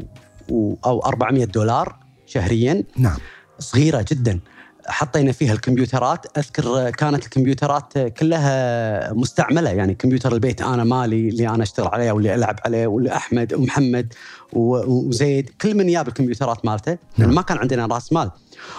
و- 0.50 0.74
أو 0.86 1.00
400 1.00 1.44
دولار 1.44 1.96
شهريا. 2.26 2.82
نعم. 2.96 3.16
صغيرة 3.58 4.04
جدا. 4.12 4.40
حطينا 4.86 5.32
فيها 5.32 5.52
الكمبيوترات. 5.52 6.38
أذكر 6.38 6.90
كانت 6.90 7.24
الكمبيوترات 7.24 7.98
كلها 7.98 9.12
مستعملة. 9.12 9.70
يعني 9.70 9.94
كمبيوتر 9.94 10.32
البيت 10.34 10.62
أنا 10.62 10.84
مالي 10.84 11.28
اللي 11.28 11.48
أنا 11.48 11.62
أشتغل 11.62 11.86
عليه 11.88 12.12
واللي 12.12 12.34
ألعب 12.34 12.56
عليه 12.64 12.86
واللي 12.86 13.12
أحمد 13.16 13.54
ومحمد 13.54 14.12
وزيد. 14.52 15.50
كل 15.60 15.74
من 15.76 15.86
جاب 15.92 16.08
الكمبيوترات 16.08 16.64
مالته. 16.64 16.98
لأن 17.18 17.28
ما 17.30 17.42
كان 17.42 17.58
عندنا 17.58 17.86
راس 17.86 18.12
مال. 18.12 18.30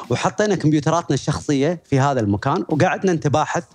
وحطينا 0.09 0.55
كمبيوتراتنا 0.55 1.13
الشخصية 1.13 1.79
في 1.85 1.99
هذا 1.99 2.19
المكان. 2.19 2.63
وقعدنا 2.69 3.13
نتباحث 3.13 3.63
آه، 3.63 3.67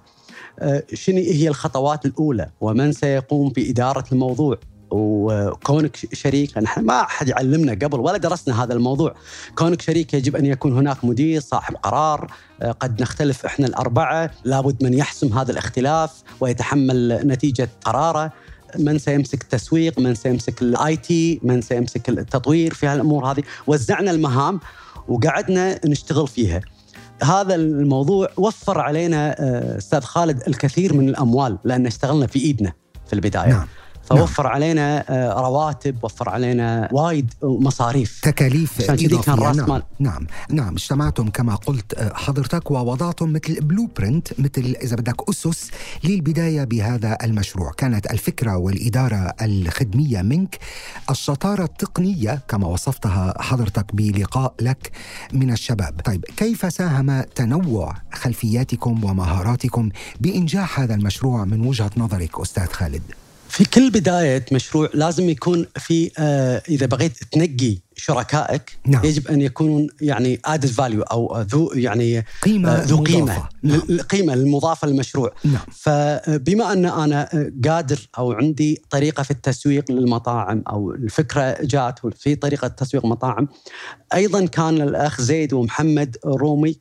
شنو 0.94 1.18
هي 1.18 1.48
الخطوات 1.48 2.06
الأولى؟ 2.06 2.50
ومن 2.60 2.92
سيقوم 2.92 3.48
بإدارة 3.48 4.04
الموضوع؟ 4.12 4.58
وكونك 4.90 5.96
شريك 6.12 6.58
نحن 6.58 6.84
ما 6.84 7.00
أحد 7.00 7.28
يعلمنا 7.28 7.72
قبل 7.72 8.00
ولا 8.00 8.16
درسنا 8.16 8.64
هذا 8.64 8.72
الموضوع. 8.74 9.14
كونك 9.54 9.82
شريك 9.82 10.14
يجب 10.14 10.36
أن 10.36 10.46
يكون 10.46 10.72
هناك 10.76 11.04
مدير 11.04 11.40
صاحب 11.40 11.76
قرار. 11.76 12.32
آه، 12.62 12.70
قد 12.70 13.02
نختلف 13.02 13.46
إحنا 13.46 13.66
الأربعة. 13.66 14.30
لابد 14.44 14.84
من 14.84 14.94
يحسم 14.94 15.38
هذا 15.38 15.52
الاختلاف 15.52 16.22
ويتحمل 16.40 17.20
نتيجة 17.26 17.68
قراره. 17.84 18.32
من 18.78 18.98
سيمسك 18.98 19.42
التسويق؟ 19.42 19.98
من 19.98 20.14
سيمسك 20.14 20.62
ال 20.62 20.96
IT؟ 20.96 21.40
من 21.42 21.62
سيمسك 21.62 22.08
التطوير 22.08 22.74
في 22.74 22.86
هالأمور 22.86 23.32
هذه؟ 23.32 23.42
وزعنا 23.66 24.10
المهام 24.10 24.60
وقعدنا 25.08 25.86
نشتغل 25.86 26.28
فيها. 26.28 26.60
هذا 27.22 27.54
الموضوع 27.54 28.28
وفر 28.36 28.80
علينا 28.80 29.36
آه، 29.40 29.78
أستاذ 29.78 30.00
خالد 30.00 30.42
الكثير 30.48 30.94
من 30.94 31.08
الأموال 31.08 31.58
لأن 31.64 31.86
اشتغلنا 31.86 32.26
في 32.26 32.38
إيدنا 32.38 32.72
في 33.06 33.12
البداية. 33.12 33.50
نعم. 33.50 33.66
فوفر 34.10 34.46
علينا 34.46 35.04
آه، 35.08 35.40
رواتب 35.40 36.04
وفر 36.04 36.28
علينا 36.28 36.88
وايد 36.92 37.34
مصاريف. 37.42 38.20
تكاليف 38.22 38.80
عشان 38.80 38.96
كذي 38.96 39.08
كان 39.08 39.18
إضافية. 39.18 39.48
رأس 39.48 39.56
نعم. 39.56 39.68
مال. 39.68 39.82
نعم. 39.98 40.26
نعم. 40.50 40.74
اجتمعتم 40.74 41.28
كما 41.28 41.54
قلت 41.54 41.94
آه، 41.94 42.14
حضرتك 42.14 42.70
ووضعتم 42.70 43.32
مثل 43.32 43.60
blueprint 43.60 44.28
مثل 44.40 44.76
إذا 44.82 44.96
بدك 44.96 45.28
أسس 45.28 45.70
للبداية 46.04 46.64
بهذا 46.64 47.18
المشروع. 47.22 47.72
كانت 47.72 48.10
الفكرة 48.10 48.56
والإدارة 48.56 49.34
الخدمية 49.42 50.22
منك. 50.22 50.58
الشطارة 51.10 51.64
التقنية 51.64 52.40
كما 52.48 52.66
وصفتها 52.66 53.42
حضرتك 53.42 53.94
بلقاء 53.94 54.54
لك 54.60 54.90
من 55.32 55.52
الشباب. 55.52 56.00
طيب 56.04 56.24
كيف 56.36 56.72
ساهم 56.72 57.22
تنوع 57.22 57.94
خلفياتكم 58.12 59.04
ومهاراتكم 59.04 59.88
بإنجاح 60.20 60.80
هذا 60.80 60.94
المشروع 60.94 61.44
من 61.44 61.66
وجهة 61.66 61.90
نظرك 61.96 62.40
أستاذ 62.40 62.66
خالد؟ 62.66 63.02
في 63.50 63.64
كل 63.64 63.90
بداية 63.90 64.44
مشروع 64.52 64.88
لازم 64.94 65.28
يكون 65.28 65.66
في 65.76 66.10
آه، 66.18 66.62
إذا 66.68 66.86
بغيت 66.86 67.24
تنقي 67.32 67.78
شركائك 67.96 68.78
نعم. 68.86 69.04
يجب 69.04 69.28
أن 69.28 69.40
يكونوا 69.40 69.88
يعني 70.00 70.40
ادد 70.44 70.66
فاليو 70.66 71.02
أو 71.02 71.40
ذو 71.40 71.72
يعني 71.74 72.24
قيمة 72.42 72.72
آه، 72.72 72.84
ذو 72.84 72.96
مضافة. 73.00 73.48
نعم. 73.62 73.82
القيمه 73.90 74.34
المضافة 74.34 74.88
للمشروع 74.88 75.32
نعم 75.44 75.62
فبما 75.72 76.72
أن 76.72 76.84
أنا 76.86 77.50
قادر 77.64 78.08
أو 78.18 78.32
عندي 78.32 78.82
طريقة 78.90 79.22
في 79.22 79.30
التسويق 79.30 79.90
للمطاعم 79.90 80.62
أو 80.68 80.90
الفكرة 80.90 81.56
جات 81.62 81.98
في 82.16 82.34
طريقة 82.34 82.68
تسويق 82.68 83.04
مطاعم 83.04 83.48
أيضا 84.14 84.46
كان 84.46 84.80
الأخ 84.80 85.20
زيد 85.20 85.52
ومحمد 85.52 86.16
رومي 86.24 86.80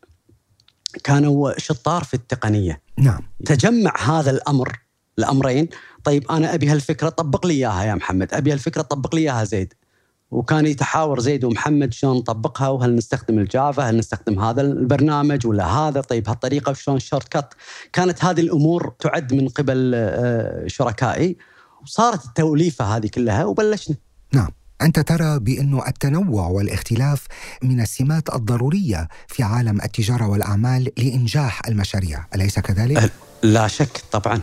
كانوا 1.03 1.51
شطار 1.57 2.03
في 2.03 2.13
التقنية 2.13 2.81
نعم 2.97 3.21
تجمع 3.45 3.93
هذا 3.97 4.31
الأمر 4.31 4.88
الأمرين. 5.19 5.69
طيب 6.03 6.31
أنا 6.31 6.53
أبي 6.53 6.69
هالفكرة 6.69 7.09
طبق 7.09 7.45
لي 7.45 7.53
إياها 7.53 7.83
يا 7.83 7.95
محمد. 7.95 8.33
أبي 8.33 8.53
هالفكرة 8.53 8.81
طبق 8.81 9.15
لي 9.15 9.21
إياها 9.21 9.43
زيد. 9.43 9.73
وكان 10.31 10.65
يتحاور 10.65 11.19
زيد 11.19 11.43
ومحمد 11.43 11.93
شلون 11.93 12.17
نطبقها 12.17 12.67
وهل 12.67 12.95
نستخدم 12.95 13.39
ال 13.39 13.49
Java 13.49 13.89
هل 13.89 13.97
نستخدم 13.97 14.39
هذا 14.39 14.61
البرنامج 14.61 15.47
ولا 15.47 15.65
هذا؟ 15.65 16.01
طيب 16.01 16.29
هالطريقة 16.29 16.69
وشلون 16.69 16.97
ال 16.97 17.27
shortcut 17.27 17.53
كانت 17.93 18.25
هذه 18.25 18.41
الأمور 18.41 18.93
تعد 18.99 19.33
من 19.33 19.47
قبل 19.47 19.91
آه، 19.95 20.67
شركائي. 20.67 21.37
وصارت 21.83 22.25
التوليفة 22.25 22.85
هذه 22.85 23.07
كلها 23.07 23.45
وبلشنا. 23.45 23.95
نعم. 24.33 24.49
أنت 24.81 24.99
ترى 24.99 25.39
بأن 25.39 25.81
التنوع 25.87 26.47
والاختلاف 26.47 27.25
من 27.63 27.81
السمات 27.81 28.35
الضرورية 28.35 29.07
في 29.27 29.43
عالم 29.43 29.81
التجارة 29.81 30.27
والأعمال 30.29 30.91
لإنجاح 30.97 31.61
المشاريع. 31.67 32.25
أليس 32.35 32.59
كذلك؟ 32.59 33.11
لا 33.43 33.67
شك 33.67 34.03
طبعا. 34.11 34.41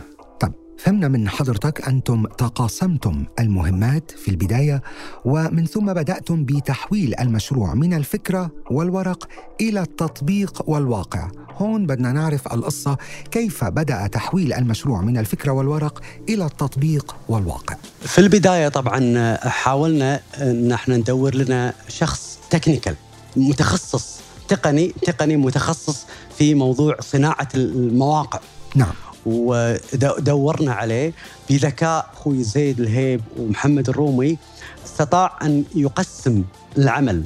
فهمنا 0.77 1.07
من 1.07 1.29
حضرتك 1.29 1.87
أنتم 1.87 2.25
تقاسمتم 2.25 3.25
المهمات 3.39 4.11
في 4.11 4.31
البداية 4.31 4.81
ومن 5.25 5.65
ثم 5.65 5.93
بدأتم 5.93 6.45
بتحويل 6.45 7.15
المشروع 7.19 7.73
من 7.73 7.93
الفكرة 7.93 8.51
والورق 8.71 9.27
إلى 9.61 9.81
التطبيق 9.81 10.69
والواقع. 10.69 11.27
هون 11.57 11.85
بدنا 11.85 12.11
نعرف 12.11 12.53
القصة 12.53 12.97
كيف 13.31 13.63
بدأ 13.63 14.07
تحويل 14.07 14.53
المشروع 14.53 15.01
من 15.01 15.17
الفكرة 15.17 15.51
والورق 15.51 16.01
إلى 16.29 16.45
التطبيق 16.45 17.15
والواقع. 17.29 17.75
في 18.01 18.19
البداية 18.19 18.67
طبعا 18.67 19.35
حاولنا 19.35 20.19
أن 20.41 20.71
إحنا 20.71 20.97
ندور 20.97 21.35
لنا 21.35 21.73
شخص 21.87 22.39
تكنيكال 22.49 22.95
متخصص 23.35 24.19
تقني 24.47 24.87
تقني 24.87 25.37
متخصص 25.37 26.05
في 26.37 26.53
موضوع 26.55 26.95
صناعة 26.99 27.47
المواقع. 27.55 28.39
نعم. 28.75 28.93
ودورنا 29.25 30.73
عليه 30.73 31.13
بذكاء 31.49 32.09
أخوي 32.13 32.43
زيد 32.43 32.79
الهيب 32.79 33.21
ومحمد 33.39 33.89
الرومي 33.89 34.37
استطاع 34.85 35.39
أن 35.41 35.63
يقسم 35.75 36.43
العمل 36.77 37.23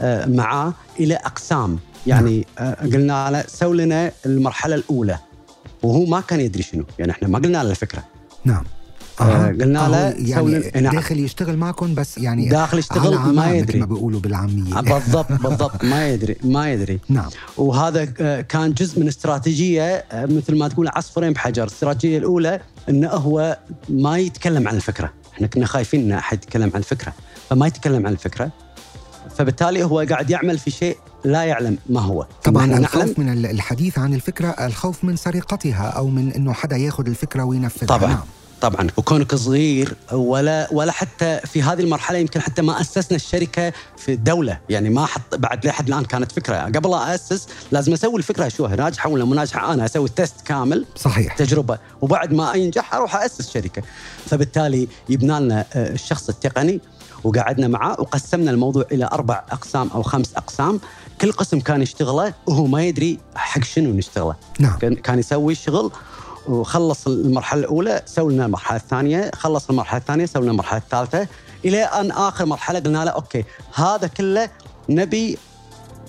آه، 0.00 0.26
معاه 0.26 0.72
إلى 1.00 1.14
أقسام. 1.14 1.78
يعني 2.06 2.46
آه، 2.58 2.74
قلنا 2.74 3.30
له 3.30 3.44
سوي 3.48 3.76
لنا 3.76 4.12
المرحلة 4.26 4.74
الأولى 4.74 5.18
وهو 5.82 6.04
ما 6.04 6.20
كان 6.20 6.40
يدري 6.40 6.62
شنو. 6.62 6.84
يعني 6.98 7.12
إحنا 7.12 7.28
ما 7.28 7.38
قلنا 7.38 7.62
له 7.64 7.70
الفكرة. 7.70 8.04
نعم. 8.44 8.64
آه 9.20 9.46
قلنا 9.46 9.88
له 9.88 10.14
يعني. 10.28 10.90
داخل 10.96 11.18
يشتغل 11.18 11.56
معكم 11.56 11.94
بس 11.94 12.18
يعني 12.18 12.48
داخل 12.48 12.78
يشتغل 12.78 13.16
ما 13.16 13.52
يدري 13.54 13.78
ما 13.78 13.86
بيقولوا 13.86 14.20
بالعامية. 14.20 14.78
آه، 14.78 14.80
بالضبط 14.80 15.32
بالضبط 15.32 15.84
ما 15.84 16.08
يدري 16.08 16.36
ما 16.44 16.72
يدري. 16.72 17.00
نعم. 17.08 17.28
وهذا 17.56 18.04
كان 18.42 18.72
جزء 18.72 19.00
من 19.00 19.08
استراتيجية 19.08 20.04
مثل 20.12 20.58
ما 20.58 20.68
تقول 20.68 20.88
عصفورين 20.88 21.32
بحجر. 21.32 21.62
الاستراتيجيه 21.62 22.18
الأولى 22.18 22.60
انه 22.88 23.08
هو 23.08 23.58
ما 23.88 24.18
يتكلم 24.18 24.68
عن 24.68 24.76
الفكرة. 24.76 25.12
إحنا 25.34 25.46
كنا 25.46 25.66
خايفين 25.66 26.00
إن 26.00 26.12
أحد 26.12 26.38
يتكلم 26.44 26.70
عن 26.74 26.80
الفكرة. 26.80 27.12
فما 27.50 27.66
يتكلم 27.66 28.06
عن 28.06 28.12
الفكرة. 28.12 28.50
فبالتالي 29.36 29.84
هو 29.84 30.06
قاعد 30.10 30.30
يعمل 30.30 30.58
في 30.58 30.70
شيء 30.70 30.96
لا 31.24 31.42
يعلم 31.42 31.78
ما 31.88 32.00
هو. 32.00 32.26
طبعا 32.44 32.78
الخوف 32.78 33.18
من 33.18 33.44
الحديث 33.46 33.98
عن 33.98 34.14
الفكرة 34.14 34.48
الخوف 34.48 35.04
من 35.04 35.16
سرقتها 35.16 35.86
أو 35.86 36.08
من 36.08 36.32
إنه 36.32 36.52
حدا 36.52 36.76
ياخذ 36.76 37.06
الفكرة 37.06 37.44
وينفذها. 37.44 37.86
طبعا. 37.86 38.10
نعم. 38.10 38.24
طبعا 38.60 38.86
وكونك 38.96 39.34
صغير 39.34 39.94
ولا 40.12 40.68
ولا 40.72 40.92
حتى 40.92 41.40
في 41.46 41.62
هذه 41.62 41.80
المرحلة 41.80 42.18
يمكن 42.18 42.40
حتى 42.40 42.62
ما 42.62 42.80
أسسنا 42.80 43.16
الشركة 43.16 43.72
في 43.96 44.12
الدولة. 44.12 44.58
يعني 44.68 44.90
ما 44.90 45.06
حط 45.06 45.34
بعد 45.34 45.66
لحد 45.66 45.88
الآن 45.88 46.04
كانت 46.04 46.32
فكرة. 46.32 46.56
قبل 46.56 46.90
لا 46.90 47.14
أسس 47.14 47.46
لازم 47.72 47.92
أسوي 47.92 48.16
الفكرة 48.16 48.46
اشوفها 48.46 48.76
ناجحة 48.76 49.10
ولا 49.10 49.24
مو 49.24 49.34
ناجحة؟ 49.34 49.72
أنا 49.72 49.84
أسوي 49.84 50.08
تيست 50.08 50.40
كامل. 50.44 50.84
صحيح. 50.96 51.36
تجربة. 51.36 51.78
وبعد 52.00 52.32
ما 52.32 52.54
ينجح 52.54 52.94
أروح 52.94 53.16
أسس 53.16 53.50
شركة. 53.50 53.82
فبالتالي 54.26 54.88
يبنى 55.08 55.40
لنا 55.40 55.64
آه، 55.74 55.92
الشخص 55.92 56.28
التقني 56.28 56.80
وقعدنا 57.24 57.68
معاه 57.68 57.96
وقسمنا 58.00 58.50
الموضوع 58.50 58.84
إلى 58.92 59.04
أربع 59.12 59.42
أقسام 59.50 59.90
أو 59.94 60.02
خمس 60.02 60.34
أقسام. 60.36 60.80
كل 61.20 61.32
قسم 61.32 61.60
كان 61.60 61.82
يشتغله 61.82 62.34
وهو 62.46 62.66
ما 62.66 62.82
يدري 62.82 63.18
حق 63.34 63.64
شنو 63.64 63.92
نشتغله. 63.92 64.34
نعم. 64.58 64.78
كان 64.78 65.18
يسوي 65.18 65.52
الشغل 65.52 65.92
وخلص 66.50 67.06
المرحلة 67.06 67.60
الأولى 67.60 68.02
سوي 68.06 68.34
لنا 68.34 68.46
المرحلة 68.46 68.76
الثانية 68.76 69.30
خلص 69.34 69.70
المرحلة 69.70 70.00
الثانية 70.00 70.26
سوي 70.26 70.42
لنا 70.42 70.50
المرحلة 70.50 70.78
الثالثة 70.78 71.26
إلى 71.64 71.82
أن 71.82 72.10
آخر 72.10 72.46
مرحلة 72.46 72.78
قلنا 72.78 73.04
له 73.04 73.10
okay 73.10 73.44
هذا 73.74 74.06
كله 74.06 74.50
نبي 74.88 75.38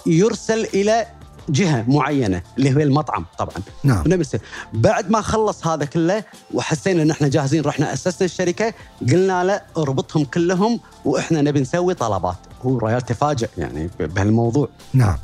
يرسل 0.05 0.63
إلى 0.73 1.07
جهة 1.49 1.85
معينة 1.87 2.41
اللي 2.57 2.75
هو 2.75 2.79
المطعم 2.79 3.25
طبعا. 3.37 3.55
نعم. 3.83 4.03
ونبي 4.05 4.25
بعد 4.73 5.09
ما 5.11 5.21
خلص 5.21 5.67
هذا 5.67 5.85
كله 5.85 6.23
وحسينا 6.53 7.03
إن 7.03 7.11
إحنا 7.11 7.27
جاهزين 7.27 7.63
رحنا 7.63 7.93
أسسنا 7.93 8.25
الشركة 8.25 8.73
قلنا 9.11 9.43
له 9.43 9.61
اربطهم 9.77 10.25
كلهم 10.25 10.79
وإحنا 11.05 11.41
نبي 11.41 11.59
نسوي 11.59 11.93
طلبات. 11.93 12.35
هو 12.61 12.77
الرجال 12.77 13.01
تفاجئ 13.01 13.49
يعني 13.57 13.89
بهالموضوع. 13.99 14.69
نعم. 14.93 15.17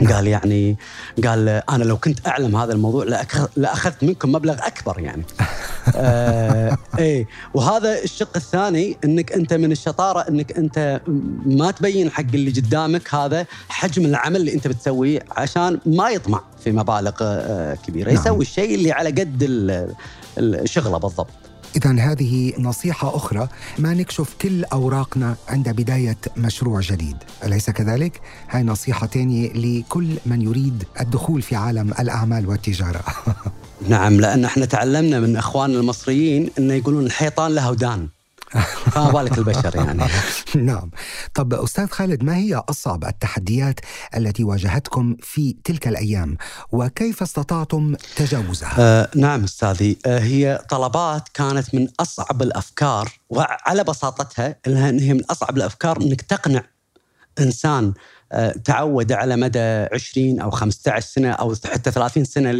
قال 0.00 0.26
يعني 0.26 0.76
قال 1.24 1.48
أنا 1.48 1.84
لو 1.84 1.96
كنت 1.96 2.28
أعلم 2.28 2.56
هذا 2.56 2.72
الموضوع 2.72 3.04
لأخذت 3.56 4.04
منكم 4.04 4.32
مبلغ 4.32 4.66
أكبر 4.66 5.00
يعني. 5.00 5.22
آه 5.96 6.76
إيه 6.98 7.26
وهذا 7.54 8.02
الشق 8.02 8.36
الثاني 8.36 8.96
إنك 9.04 9.32
أنت 9.32 9.52
من 9.52 9.72
الشطارة 9.72 10.28
إنك 10.28 10.58
أنت 10.58 11.00
ما 11.46 11.70
تبين 11.70 12.10
حق 12.10 12.24
اللي 12.34 12.50
قدامك 12.50 13.14
هذا 13.14 13.46
حجم 13.68 14.04
العمل 14.04 14.36
اللي 14.36 14.54
أنت 14.54 14.68
بتسويه 14.68 15.20
عشان 15.30 15.80
ما 15.86 16.10
يطمع 16.10 16.40
في 16.64 16.72
مبالغ 16.72 17.14
آه 17.20 17.74
كبيرة. 17.86 18.12
نعم. 18.12 18.20
يسوي 18.20 18.42
الشيء 18.42 18.74
اللي 18.74 18.92
على 18.92 19.10
قد 19.10 19.42
الشغلة 20.38 20.98
بالضبط. 20.98 21.45
إذا 21.76 21.90
هذه 22.00 22.52
نصيحة 22.58 23.16
أخرى. 23.16 23.48
ما 23.78 23.94
نكشف 23.94 24.34
كل 24.40 24.64
أوراقنا 24.64 25.36
عند 25.48 25.68
بداية 25.68 26.16
مشروع 26.36 26.80
جديد. 26.80 27.16
أليس 27.44 27.70
كذلك؟ 27.70 28.20
هاي 28.50 28.62
نصيحة 28.62 29.06
تانية 29.06 29.52
لكل 29.52 30.08
من 30.26 30.42
يريد 30.42 30.84
الدخول 31.00 31.42
في 31.42 31.56
عالم 31.56 31.90
الأعمال 31.90 32.48
والتجارة. 32.48 33.04
نعم 33.88 34.20
لأن 34.20 34.44
إحنا 34.44 34.66
تعلمنا 34.66 35.20
من 35.20 35.36
أخواننا 35.36 35.78
المصريين 35.78 36.50
أنه 36.58 36.74
يقولون 36.74 37.06
الحيطان 37.06 37.54
له 37.54 37.70
ودان 37.70 38.08
فما 38.90 39.10
بالك 39.10 39.38
البشر 39.38 39.76
يعني. 39.76 40.04
نعم. 40.54 40.90
طب 41.34 41.54
أستاذ 41.54 41.86
خالد 41.86 42.24
ما 42.24 42.36
هي 42.36 42.54
أصعب 42.54 43.04
التحديات 43.04 43.80
التي 44.16 44.44
واجهتكم 44.44 45.16
في 45.22 45.56
تلك 45.64 45.88
الأيام؟ 45.88 46.36
وكيف 46.72 47.22
استطعتم 47.22 47.94
تجاوزها؟ 48.16 48.74
آه 48.78 49.10
نعم 49.16 49.44
أستاذي. 49.44 49.98
آه 50.06 50.18
هي 50.18 50.60
طلبات 50.68 51.28
كانت 51.34 51.74
من 51.74 51.88
أصعب 52.00 52.42
الأفكار 52.42 53.12
وعلى 53.30 53.84
بساطتها 53.84 54.56
إنها 54.66 54.90
هي 54.90 55.14
من 55.14 55.24
أصعب 55.24 55.56
الأفكار 55.56 56.00
أنك 56.00 56.20
تقنع 56.20 56.62
إنسان 57.40 57.92
آه، 58.32 58.50
تعود 58.50 59.12
على 59.12 59.36
مدى 59.36 59.86
20 59.92 60.40
أو 60.40 60.50
15 60.50 61.06
سنة 61.06 61.30
أو 61.30 61.54
حتى 61.64 61.90
30 61.90 62.24
سنة 62.24 62.50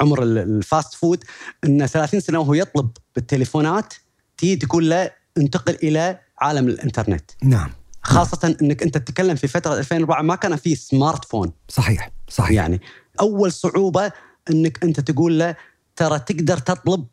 عمر 0.00 0.22
ال 0.22 0.36
fast 0.36 0.94
food 0.94 1.24
انه 1.64 1.86
30 1.86 2.20
سنة 2.20 2.38
وهو 2.38 2.54
يطلب 2.54 2.90
بالتليفونات 3.14 3.94
تيجي 4.38 4.56
تقول 4.56 4.90
له 4.90 5.10
انتقل 5.38 5.74
إلى 5.82 6.18
عالم 6.38 6.68
الإنترنت. 6.68 7.30
نعم. 7.42 7.70
خاصة 8.02 8.56
إنك 8.62 8.82
أنت 8.82 8.98
تتكلم 8.98 9.34
في 9.34 9.48
فترة 9.48 9.78
2004 9.78 10.22
ما 10.22 10.34
كان 10.34 10.56
في 10.56 10.74
smart 10.74 11.24
phone 11.24 11.52
صحيح 11.68 12.10
صحيح. 12.28 12.50
يعني 12.50 12.80
أول 13.20 13.52
صعوبة 13.52 14.12
إنك 14.50 14.84
أنت 14.84 15.00
تقول 15.00 15.38
له 15.38 15.56
ترى 15.96 16.18
تقدر 16.18 16.58
تطلب 16.58 17.06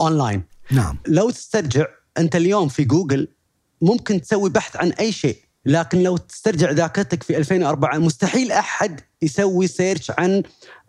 اونلاين 0.00 0.42
نعم. 0.70 0.98
لو 1.06 1.30
تسترجع 1.30 1.86
أنت 2.18 2.36
اليوم 2.36 2.68
في 2.68 2.84
جوجل 2.84 3.28
ممكن 3.82 4.20
تسوي 4.20 4.50
بحث 4.50 4.76
عن 4.76 4.90
أي 4.92 5.12
شيء 5.12 5.36
لكن 5.66 6.02
لو 6.02 6.16
تسترجع 6.16 6.70
ذاكرتك 6.70 7.22
في 7.22 7.36
2004 7.36 7.98
مستحيل 7.98 8.52
أحد 8.52 9.00
يسوي 9.22 9.66
search 9.66 10.12
عن 10.18 10.42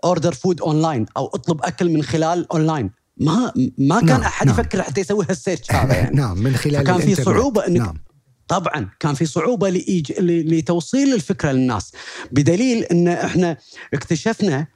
order 0.04 0.34
food 0.34 0.62
online 0.62 1.06
أو 1.17 1.26
اطلب 1.26 1.62
أكل 1.63 1.89
من 1.89 2.04
خلال 2.04 2.52
اونلاين 2.52 2.91
ما 3.17 3.54
ما 3.78 3.99
كان 3.99 4.08
نعم 4.08 4.21
أحد 4.21 4.47
نعم. 4.47 4.60
يفكر 4.60 4.82
حتى 4.82 5.02
يسوي 5.02 5.26
هال 5.30 5.40
search 5.40 5.72
هذا 5.71 5.95
يعني. 5.95 6.15
نعم 6.21 6.38
من 6.38 6.56
خلال 6.56 6.84
كان 6.84 6.99
في 6.99 7.15
صعوبة 7.15 7.67
انك 7.67 7.82
نعم. 7.82 8.04
طبعا 8.47 8.89
كان 8.99 9.13
في 9.13 9.26
صعوبة 9.26 9.69
لإيج... 9.69 10.12
لتوصيل 10.19 11.13
الفكرة 11.13 11.52
للناس. 11.52 11.91
بدليل 12.32 12.84
إن 12.84 13.08
إحنا 13.08 13.58
اكتشفنا 13.93 14.67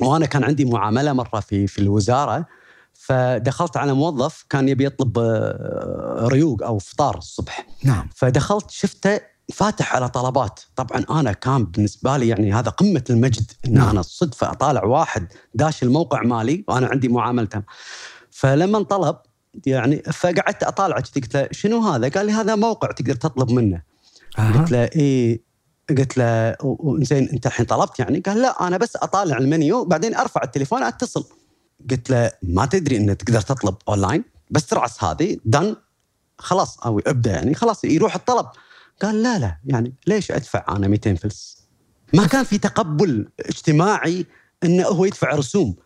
وأنا 0.00 0.26
كان 0.26 0.44
عندي 0.44 0.64
معاملة 0.64 1.12
مرة 1.12 1.40
في 1.40 1.66
في 1.66 1.78
الوزارة 1.78 2.46
فدخلت 2.92 3.76
على 3.76 3.94
موظف 3.94 4.44
كان 4.50 4.68
يبي 4.68 4.84
يطلب 4.84 5.18
آه، 5.18 6.28
ريوق 6.30 6.62
أو 6.62 6.78
فطار 6.78 7.18
الصبح. 7.18 7.66
نعم. 7.84 8.08
فدخلت 8.14 8.70
شفته 8.70 9.20
فاتح 9.52 9.96
على 9.96 10.08
طلبات 10.08 10.60
طبعا 10.76 11.04
أنا 11.10 11.32
كان 11.32 11.64
بالنسبة 11.64 12.16
لي 12.16 12.28
يعني 12.28 12.52
هذا 12.52 12.70
قمة 12.70 13.04
المجد 13.10 13.52
إن. 13.66 13.78
أنا 13.78 14.00
الصدفه 14.00 14.50
أطالع 14.50 14.84
واحد 14.84 15.32
داش 15.54 15.82
الموقع 15.82 16.22
مالي 16.22 16.64
وأنا 16.68 16.86
عندي 16.86 17.08
معاملته 17.08 17.62
فلما 18.30 18.82
طلب 18.82 19.16
يعني 19.66 20.02
فقعدت 20.02 20.62
اطالع 20.62 20.96
قلت 20.96 21.34
له 21.34 21.48
شنو 21.52 21.80
هذا؟ 21.80 22.08
قال 22.08 22.26
لي 22.26 22.32
هذا 22.32 22.54
موقع 22.54 22.92
تقدر 22.92 23.14
تطلب 23.14 23.50
منه. 23.50 23.82
قلت 24.38 24.70
له 24.70 24.78
إيه 24.78 25.42
قلت 25.98 26.18
له 26.18 26.56
زين 26.98 27.28
أنت 27.28 27.46
الحين 27.46 27.66
طلبت 27.66 27.98
يعني؟ 27.98 28.20
قال 28.20 28.42
لا 28.42 28.66
أنا 28.66 28.76
بس 28.76 28.96
أطالع 28.96 29.38
المنيو 29.38 29.84
بعدين 29.84 30.14
أرفع 30.14 30.42
التليفون 30.44 30.82
أتصل. 30.82 31.24
قلت 31.90 32.10
له 32.10 32.30
ما 32.42 32.66
تدري 32.66 32.96
انك 32.96 33.22
تقدر 33.22 33.40
تطلب 33.40 33.74
أونلاين 33.88 34.24
بس 34.50 34.66
ترعس 34.66 35.04
هذه 35.04 35.38
دن 35.44 35.76
خلاص 36.38 36.78
أو 36.78 36.98
ابدأ 36.98 37.30
يعني 37.30 37.54
خلاص 37.54 37.84
يروح 37.84 38.14
الطلب 38.14 38.46
قال 39.02 39.22
لا 39.22 39.38
لا 39.38 39.58
يعني 39.64 39.94
ليش 40.06 40.30
أدفع 40.30 40.64
أنا 40.68 40.88
200 40.88 41.14
فلس؟ 41.14 41.56
ما 42.14 42.26
كان 42.26 42.44
في 42.44 42.58
تقبل 42.58 43.28
اجتماعي 43.40 44.26
إنه 44.64 44.84
هو 44.84 45.04
يدفع 45.04 45.34
رسوم. 45.34 45.76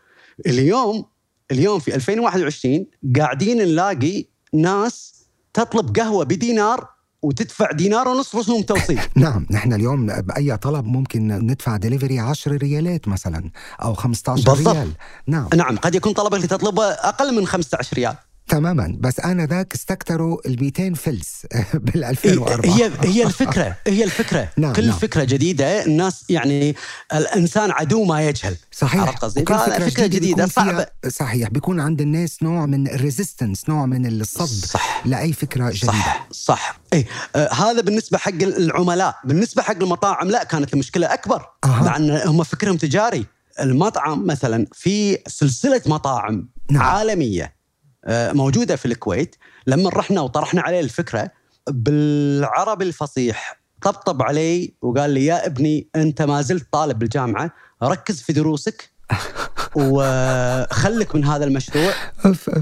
اليوم 0.46 1.04
اليوم 1.50 1.78
في 1.78 1.94
2021 1.94 2.86
قاعدين 3.16 3.58
نلاقي 3.58 4.24
ناس 4.54 5.14
تطلب 5.54 5.96
قهوة 5.96 6.24
بدينار 6.24 6.88
وتدفع 7.22 7.72
دينار 7.72 8.08
ونص 8.08 8.36
رسوم 8.36 8.62
توصيل 8.62 9.00
نعم 9.16 9.46
نحن 9.50 9.72
اليوم 9.72 10.06
بأي 10.06 10.56
طلب 10.56 10.84
ممكن 10.84 11.28
ندفع 11.28 11.76
دليفري 11.76 12.18
10 12.18 12.56
ريالات 12.56 13.08
مثلا 13.08 13.50
أو 13.82 13.94
15 13.94 14.52
بالضبط. 14.54 14.76
ريال 14.76 14.92
نعم 15.26 15.48
نعم 15.54 15.76
قد 15.76 15.94
يكون 15.94 16.12
طلبك 16.12 16.36
اللي 16.36 16.46
تطلبه 16.46 16.84
أقل 16.84 17.34
من 17.34 17.46
15 17.46 17.96
ريال 17.96 18.14
تماما. 18.50 18.96
بس 19.00 19.20
أنا 19.20 19.46
ذاك 19.46 19.74
استكثروا 19.74 20.38
ال 20.46 20.62
200 20.62 20.94
فلس 20.94 21.46
بال 21.74 22.04
2004 22.04 22.74
هي 22.76 22.90
هي 23.04 23.22
الفكرة 23.26 23.76
هي 23.86 24.04
الفكرة. 24.04 24.48
نعم، 24.56 24.72
كل 24.72 24.86
نعم. 24.88 24.98
فكرة 24.98 25.24
جديدة 25.24 25.84
الناس 25.84 26.24
يعني 26.28 26.76
الإنسان 27.14 27.70
عدو 27.70 28.04
ما 28.04 28.26
يجهل. 28.28 28.56
صحيح. 28.72 29.10
قصدي؟ 29.10 29.40
فكرة 29.40 30.06
جديدة 30.06 30.44
بيكون 30.44 30.46
فيها- 30.46 30.64
صعبة. 30.64 30.86
صحيح 31.08 31.48
بيكون 31.48 31.80
عند 31.80 32.00
الناس 32.00 32.42
نوع 32.42 32.66
من 32.66 32.88
الريزيستنس 32.88 33.68
نوع 33.68 33.86
من 33.86 34.06
الصد 34.06 34.66
صح. 34.66 35.02
لأي 35.06 35.32
فكرة 35.32 35.70
جديدة. 35.70 35.92
صح. 35.92 36.28
صح 36.30 36.80
اي 36.92 37.06
آه 37.36 37.52
هذا 37.52 37.80
بالنسبة 37.80 38.18
حق 38.18 38.32
العملاء. 38.42 39.16
بالنسبة 39.24 39.62
حق 39.62 39.76
المطاعم 39.82 40.28
لا 40.28 40.44
كانت 40.44 40.72
المشكلة 40.74 41.14
أكبر. 41.14 41.46
أها. 41.64 41.82
مع 41.82 41.96
إن 41.96 42.10
هم 42.10 42.42
فكرهم 42.42 42.76
تجاري. 42.76 43.26
المطعم 43.60 44.26
مثلا 44.26 44.66
في 44.72 45.18
سلسلة 45.26 45.82
مطاعم 45.86 46.48
نعم. 46.70 46.82
عالمية. 46.82 47.59
موجودة 48.08 48.76
في 48.76 48.86
الكويت. 48.86 49.36
لما 49.66 49.90
رحنا 49.90 50.20
وطرحنا 50.20 50.60
عليه 50.60 50.80
الفكرة 50.80 51.30
بالعربي 51.70 52.84
الفصيح 52.84 53.60
طبطب 53.82 54.22
علي 54.22 54.74
وقال 54.82 55.10
لي 55.10 55.26
يا 55.26 55.46
ابني 55.46 55.88
أنت 55.96 56.22
ما 56.22 56.42
زلت 56.42 56.66
طالب 56.72 56.98
بالجامعة 56.98 57.50
ركز 57.82 58.22
في 58.22 58.32
دروسك 58.32 58.90
وخلك 59.76 61.14
من 61.14 61.24
هذا 61.24 61.44
المشروع. 61.44 61.92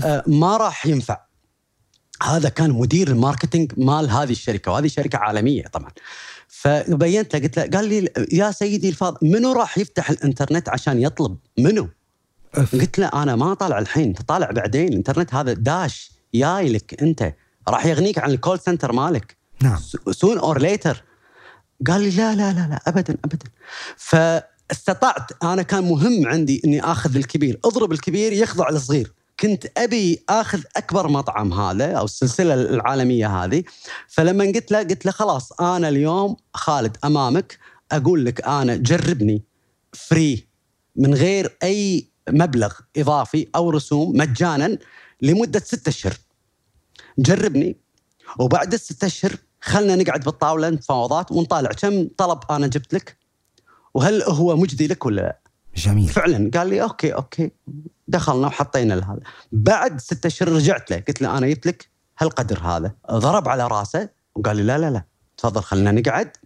آه، 0.05 0.25
ما 0.27 0.57
راح 0.57 0.87
ينفع. 0.87 1.19
هذا 2.23 2.49
كان 2.49 2.71
مدير 2.71 3.09
ال 3.09 3.15
marketing 3.15 3.73
مال 3.77 4.11
هذه 4.11 4.31
الشركة 4.31 4.73
وهذه 4.73 4.87
شركة 4.87 5.19
عالمية 5.19 5.63
طبعا. 5.63 5.91
فبينت 6.49 7.37
له 7.37 7.43
قلت 7.43 7.59
له 7.59 7.67
قال 7.79 7.89
لي 7.89 8.09
يا 8.33 8.51
سيدي 8.51 8.89
الفاضل 8.89 9.19
منو 9.23 9.53
راح 9.53 9.79
يفتح 9.79 10.11
الإنترنت 10.11 10.69
عشان 10.69 11.03
يطلب؟ 11.03 11.37
منو. 11.59 11.89
قلت 12.57 12.99
له 12.99 13.07
أنا 13.07 13.37
ما 13.37 13.55
طالع 13.55 13.79
الحين 13.79 14.15
تطالع 14.15 14.51
بعدين 14.51 14.89
الإنترنت 14.89 15.35
هذا 15.35 15.53
داش 15.53 16.13
جاي 16.35 16.69
لك 16.69 17.03
أنت 17.03 17.35
راح 17.69 17.87
يغنيك 17.87 18.19
عن 18.19 18.31
ال 18.31 18.37
call 18.37 18.61
center 18.61 18.93
مالك. 18.93 19.37
نعم. 19.63 19.79
soon 20.11 20.39
or 20.39 20.61
later 20.61 21.05
قال 21.87 22.01
لي 22.01 22.11
لا 22.11 22.35
لا 22.35 22.53
لا 22.53 22.69
لا 22.69 22.81
ابدا 22.87 23.17
ابدا. 23.25 23.47
فاستطعت 23.97 25.45
أنا 25.45 25.63
كان 25.63 25.85
مهم 25.85 26.27
عندي 26.27 26.63
إني 26.65 26.85
آخذ 26.85 27.17
الكبير 27.17 27.61
اضرب 27.65 27.93
الكبير 27.93 28.33
يخضع 28.33 28.69
الصغير 28.69 29.13
كنت 29.41 29.67
أبي 29.77 30.25
آخذ 30.29 30.63
أكبر 30.77 31.09
مطعم 31.09 31.53
هذا 31.53 31.93
أو 31.93 32.05
السلسلة 32.05 32.55
العالمية 32.55 33.45
هذه. 33.45 33.65
فلما 34.09 34.45
قلت 34.45 34.73
له 34.73 34.79
قلت 34.79 35.07
له 35.07 35.13
خلاص 35.13 35.53
أنا 35.53 35.89
اليوم 35.89 36.37
خالد 36.55 36.97
أمامك 37.05 37.59
أقول 37.93 38.25
لك 38.25 38.47
أنا 38.47 38.77
جربني 38.77 39.43
free 39.93 40.49
من 40.97 41.15
غير 41.15 41.57
أي 41.63 42.11
مبلغ 42.31 42.75
إضافي 42.97 43.49
أو 43.57 43.71
رسوم 43.71 44.17
مجانا 44.17 44.79
لمدة 45.23 45.61
ستة 45.61 45.89
أشهر. 45.89 46.15
جربني. 47.19 47.77
وبعد 48.39 48.73
الست 48.73 49.05
أشهر 49.05 49.37
خلنا 49.61 49.97
نقعد 49.97 50.25
بالطاولة 50.25 50.71
مفاوضات 50.71 51.33
ونطالع. 51.33 51.71
كم 51.71 52.09
طلب 52.17 52.41
أنا 52.51 52.67
جبت 52.67 52.95
لك؟ 52.95 53.17
وهل 53.95 54.23
هو 54.23 54.57
مجدي 54.57 54.87
لك 54.87 55.07
ولا 55.07 55.21
لا؟ 55.21 55.39
جميل. 55.77 56.09
فعلا. 56.09 56.51
قال 56.55 56.69
لي 56.69 56.83
okay 56.83 57.15
okay. 57.15 57.51
دخلنا 58.09 58.47
وحطينا 58.47 58.95
هذا 58.95 59.21
بعد 59.53 60.01
ستة 60.01 60.27
أشهر 60.27 60.49
رجعت 60.49 60.91
له. 60.91 60.97
قلت 60.97 61.23
له 61.23 61.39
أنا 61.39 61.49
جبت 61.49 61.67
لك 61.67 61.89
هالقدر 62.19 62.61
هذا. 62.61 62.95
ضرب 63.11 63.49
على 63.49 63.69
راسه 63.69 64.09
وقال 64.35 64.57
لي 64.57 64.63
لا 64.63 64.79
لا 64.79 64.91
لا. 64.91 65.05
تفضل 65.37 65.63
خلينا 65.63 65.93
نقعد. 65.93 66.37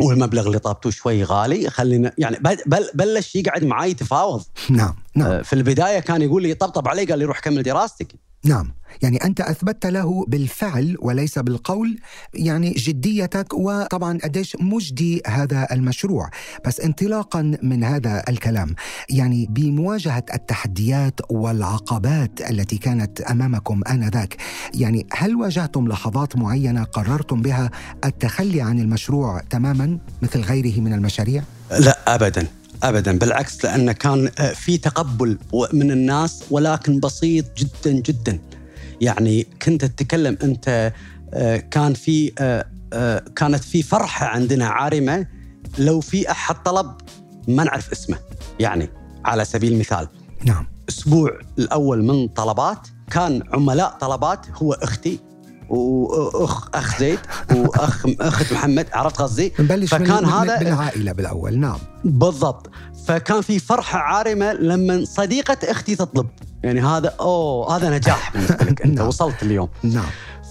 والمبلغ 0.00 0.46
اللي 0.46 0.58
طلبته 0.58 0.90
شوي 0.90 1.24
غالي 1.24 1.70
خلينا 1.70 2.12
يعني 2.18 2.36
بل 2.40 2.56
بل 2.66 2.90
بلش 2.94 3.36
يقعد 3.36 3.64
معاي 3.64 3.90
يتفاوض. 3.90 4.42
نعم 4.70 4.94
نعم. 5.14 5.30
آه، 5.30 5.42
في 5.42 5.52
البداية 5.52 5.98
كان 5.98 6.22
يقول 6.22 6.42
لي 6.42 6.54
طبطب 6.54 6.88
علي 6.88 7.04
قال 7.04 7.18
لي 7.18 7.24
روح 7.24 7.40
كمل 7.40 7.62
دراستك. 7.62 8.14
نعم. 8.46 8.76
يعني 9.02 9.16
أنت 9.24 9.40
أثبتت 9.40 9.86
له 9.86 10.24
بالفعل 10.28 10.96
وليس 11.00 11.38
بالقول 11.38 11.98
يعني 12.34 12.70
جديتك 12.70 13.54
وطبعا 13.54 14.18
قديش 14.24 14.56
مجدي 14.60 15.22
هذا 15.26 15.66
المشروع. 15.72 16.30
بس 16.66 16.80
انطلاقا 16.80 17.58
من 17.62 17.84
هذا 17.84 18.22
الكلام 18.28 18.74
يعني 19.10 19.46
بمواجهة 19.50 20.24
التحديات 20.34 21.20
والعقبات 21.30 22.50
التي 22.50 22.78
كانت 22.78 23.20
أمامكم 23.20 23.80
آنذاك 23.90 24.36
يعني 24.74 25.06
هل 25.12 25.36
واجهتم 25.36 25.88
لحظات 25.88 26.36
معينة 26.36 26.84
قررتم 26.84 27.42
بها 27.42 27.70
التخلي 28.04 28.60
عن 28.60 28.78
المشروع 28.78 29.40
تماما 29.50 29.98
مثل 30.22 30.40
غيره 30.40 30.80
من 30.80 30.92
المشاريع؟ 30.92 31.42
لا 31.70 32.14
ابدا. 32.14 32.46
ابدا 32.82 33.18
بالعكس 33.18 33.64
لأنه 33.64 33.92
كان 33.92 34.30
آه، 34.38 34.52
في 34.52 34.78
تقبل 34.78 35.38
من 35.72 35.90
الناس 35.90 36.44
ولكن 36.50 37.00
بسيط 37.00 37.44
جدا 37.56 37.90
جدا. 37.90 38.38
يعني 39.00 39.46
كنت 39.62 39.84
تتكلم 39.84 40.38
أنت 40.42 40.92
آه، 41.34 41.56
كان 41.56 41.94
في 41.94 42.32
آه، 42.38 43.18
كانت 43.36 43.64
في 43.64 43.82
فرحة 43.82 44.26
عندنا 44.26 44.66
عارمة. 44.66 45.26
لو 45.78 46.00
في 46.00 46.30
أحد 46.30 46.62
طلب 46.62 46.96
ما 47.48 47.64
نعرف 47.64 47.92
اسمه. 47.92 48.18
يعني 48.60 48.88
على 49.24 49.44
سبيل 49.44 49.72
المثال 49.72 50.08
نعم. 50.44 50.66
الأسبوع 50.88 51.38
الأول 51.58 52.04
من 52.04 52.28
طلبات 52.28 52.88
كان 53.10 53.42
عملاء 53.52 53.96
طلبات 54.00 54.46
هو 54.62 54.72
أختي. 54.72 55.18
واخ 55.68 56.68
اخ 56.74 56.98
زيد 57.00 57.18
واخ 57.54 58.06
اخت 58.20 58.52
محمد 58.52 58.86
عرفت 58.92 59.16
قصدي؟ 59.22 59.52
نبلش 59.58 59.90
فكان 59.90 60.22
من- 60.22 60.28
هذا 60.28 60.58
بالعائلة 60.58 61.12
بالأول 61.12 61.58
نعم. 61.58 61.78
بالضبط. 62.04 62.70
فكان 63.06 63.40
في 63.40 63.58
فرحة 63.58 63.98
عارمة 63.98 64.52
لما 64.52 65.04
صديقة 65.04 65.56
أختي 65.64 65.96
تطلب. 65.96 66.26
يعني 66.62 66.80
هذا 66.80 67.14
أوه 67.20 67.76
هذا 67.76 67.90
نجاح 67.90 68.32
بالنسبة 68.32 68.64
لك. 68.64 68.82
أنت 68.82 68.98
نعم. 68.98 69.08
وصلت 69.08 69.42
اليوم. 69.42 69.68
نعم. 69.82 70.06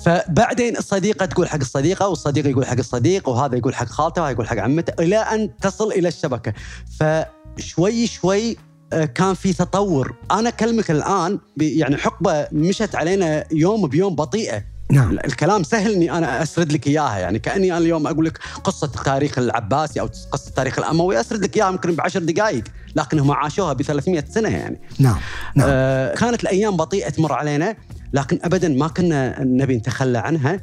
فبعدين 0.06 0.78
الصديقة 0.78 1.26
تقول 1.26 1.50
حق 1.50 1.60
الصديقة 1.60 2.08
والصديق 2.08 2.48
يقول 2.48 2.66
حق 2.66 2.78
الصديق 2.78 3.30
وهذا 3.30 3.56
يقول 3.56 3.76
حق 3.76 3.86
خالته 3.88 4.22
وهذا 4.22 4.34
يقول 4.34 4.48
حق 4.48 4.58
عمته 4.58 5.04
إلى 5.04 5.18
أن 5.18 5.50
تصل 5.62 5.92
إلى 5.92 6.08
الشبكة. 6.08 6.54
فشوي 7.00 8.08
شوي 8.08 8.58
آه، 8.94 9.06
كان 9.06 9.34
في 9.34 9.54
تطور. 9.54 10.16
أنا 10.32 10.50
أكلمك 10.50 10.92
الآن 10.92 11.40
ب- 11.58 11.62
يعني 11.62 11.98
حقبة 11.98 12.48
مشت 12.52 12.96
علينا 12.96 13.44
يوم 13.54 13.88
بيوم 13.88 14.16
بطيئة. 14.16 14.64
نعم. 14.92 15.20
الكلام 15.26 15.64
سهل 15.64 15.94
إني 15.94 16.12
أنا 16.12 16.44
أسرد 16.44 16.72
لك 16.72 16.88
إياها 16.88 17.18
يعني 17.18 17.40
كأني 17.40 17.72
أنا 17.72 17.78
اليوم 17.78 18.08
أقول 18.08 18.26
لك 18.26 18.40
قصة 18.64 18.92
التاريخ 18.96 19.40
العباسي 19.40 20.00
أو 20.00 20.10
قصة 20.32 20.48
التاريخ 20.48 20.80
الأموي 20.80 21.20
أسرد 21.20 21.44
لك 21.44 21.58
إياها 21.58 21.70
يمكن 21.70 21.96
بعشر 21.96 22.20
دقائق 22.20 22.64
لكن 22.96 23.20
هم 23.20 23.32
عاشوها 23.32 23.74
ب 23.74 23.82
300 23.82 24.24
سنة 24.30 24.50
يعني. 24.50 24.80
نعم 25.00 25.18
نعم. 25.56 25.68
آه 25.72 26.16
كانت 26.16 26.44
الأيام 26.44 26.78
بطيئة 26.78 27.10
تمر 27.10 27.34
علينا 27.34 27.76
لكن 28.14 28.40
ابدا 28.44 28.70
ما 28.70 28.88
كنا 28.88 29.44
نبي 29.44 29.78
نتخلى 29.78 30.18
عنها 30.18 30.60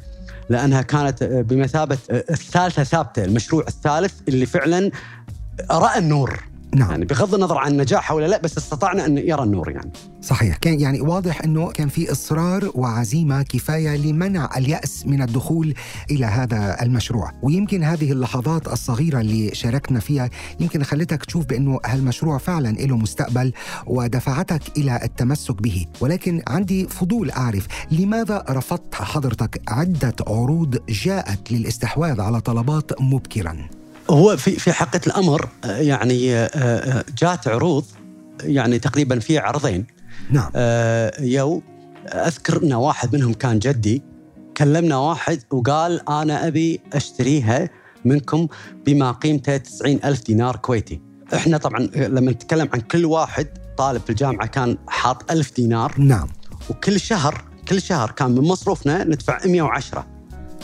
لأنها 0.49 0.81
كانت 0.81 1.23
آه، 1.23 1.41
بمثابة 1.41 1.97
آه، 2.11 2.23
الثالثة 2.29 2.83
ثابتة 2.83 3.23
المشروع 3.23 3.63
الثالث 3.67 4.13
اللي 4.27 4.45
فعلا 4.45 4.91
رأى 5.71 5.99
النور. 5.99 6.52
نعم. 6.75 6.91
يعني 6.91 7.05
بغض 7.05 7.33
النظر 7.33 7.57
عن 7.57 7.77
نجاحه 7.77 8.15
ولا 8.15 8.25
لا 8.25 8.41
بس 8.41 8.57
استطعنا 8.57 9.05
أن 9.05 9.17
يرى 9.17 9.43
النور 9.43 9.69
يعني. 9.69 9.91
صحيح. 10.21 10.57
كان 10.57 10.79
يعني 10.79 11.01
واضح 11.01 11.41
أنه 11.41 11.71
كان 11.71 11.87
في 11.87 12.11
إصرار 12.11 12.71
وعزيمة 12.75 13.41
كفاية 13.41 13.97
لمنع 13.97 14.49
اليأس 14.57 15.05
من 15.07 15.21
الدخول 15.21 15.73
إلى 16.11 16.25
هذا 16.25 16.77
المشروع. 16.81 17.31
ويمكن 17.41 17.83
هذه 17.83 18.11
اللحظات 18.11 18.67
الصغيرة 18.67 19.19
اللي 19.19 19.55
شاركنا 19.55 19.99
فيها 19.99 20.29
يمكن 20.59 20.83
خلتك 20.83 21.25
تشوف 21.25 21.45
بأنه 21.45 21.79
هالمشروع 21.85 22.37
فعلا 22.37 22.69
له 22.69 22.97
مستقبل 22.97 23.53
ودفعتك 23.87 24.61
إلى 24.77 24.99
التمسك 25.03 25.61
به. 25.61 25.85
ولكن 26.01 26.41
عندي 26.47 26.87
فضول 26.87 27.31
أعرف 27.31 27.67
لماذا 27.91 28.45
رفضت 28.49 28.95
حضرتك 28.95 29.61
عدة 29.67 30.15
عروض 30.27 30.77
جاءت 30.89 31.51
للاستحواذ 31.51 32.21
على 32.21 32.41
طلبات 32.41 33.01
مبكرا؟ 33.01 33.82
هو 34.09 34.37
في 34.37 34.51
في 34.51 34.73
حقيقه 34.73 35.07
الأمر 35.07 35.49
آه، 35.63 35.77
يعني 35.77 36.35
آه، 36.35 36.45
آه، 36.45 37.05
جات 37.17 37.47
عروض 37.47 37.85
يعني 38.43 38.79
تقريبا 38.79 39.19
في 39.19 39.37
عرضين. 39.37 39.85
نعم. 40.31 40.51
يو 41.19 41.63
أذكر 42.07 42.63
إن 42.63 42.73
واحد 42.73 43.15
منهم 43.15 43.33
كان 43.33 43.59
جدي 43.59 44.03
كلمنا 44.57 44.97
واحد 44.97 45.43
وقال 45.51 46.09
أنا 46.09 46.47
أبي 46.47 46.81
أشتريها 46.93 47.69
منكم 48.05 48.47
بما 48.85 49.11
قيمته 49.11 49.57
90 49.57 49.99
ألف 50.05 50.23
دينار 50.23 50.55
كويتي. 50.55 51.01
إحنا 51.33 51.57
طبعا 51.57 51.79
لما 51.95 52.31
نتكلم 52.31 52.69
عن 52.73 52.81
كل 52.81 53.05
واحد 53.05 53.47
طالب 53.77 54.01
في 54.01 54.09
الجامعة 54.09 54.47
كان 54.47 54.77
حاط 54.87 55.31
ألف 55.31 55.55
دينار. 55.55 55.93
نعم. 55.97 56.27
وكل 56.69 56.99
شهر 56.99 57.43
كل 57.67 57.81
شهر 57.81 58.11
كان 58.11 58.31
من 58.31 58.41
مصروفنا 58.41 59.03
ندفع 59.03 59.39
110 59.45 60.05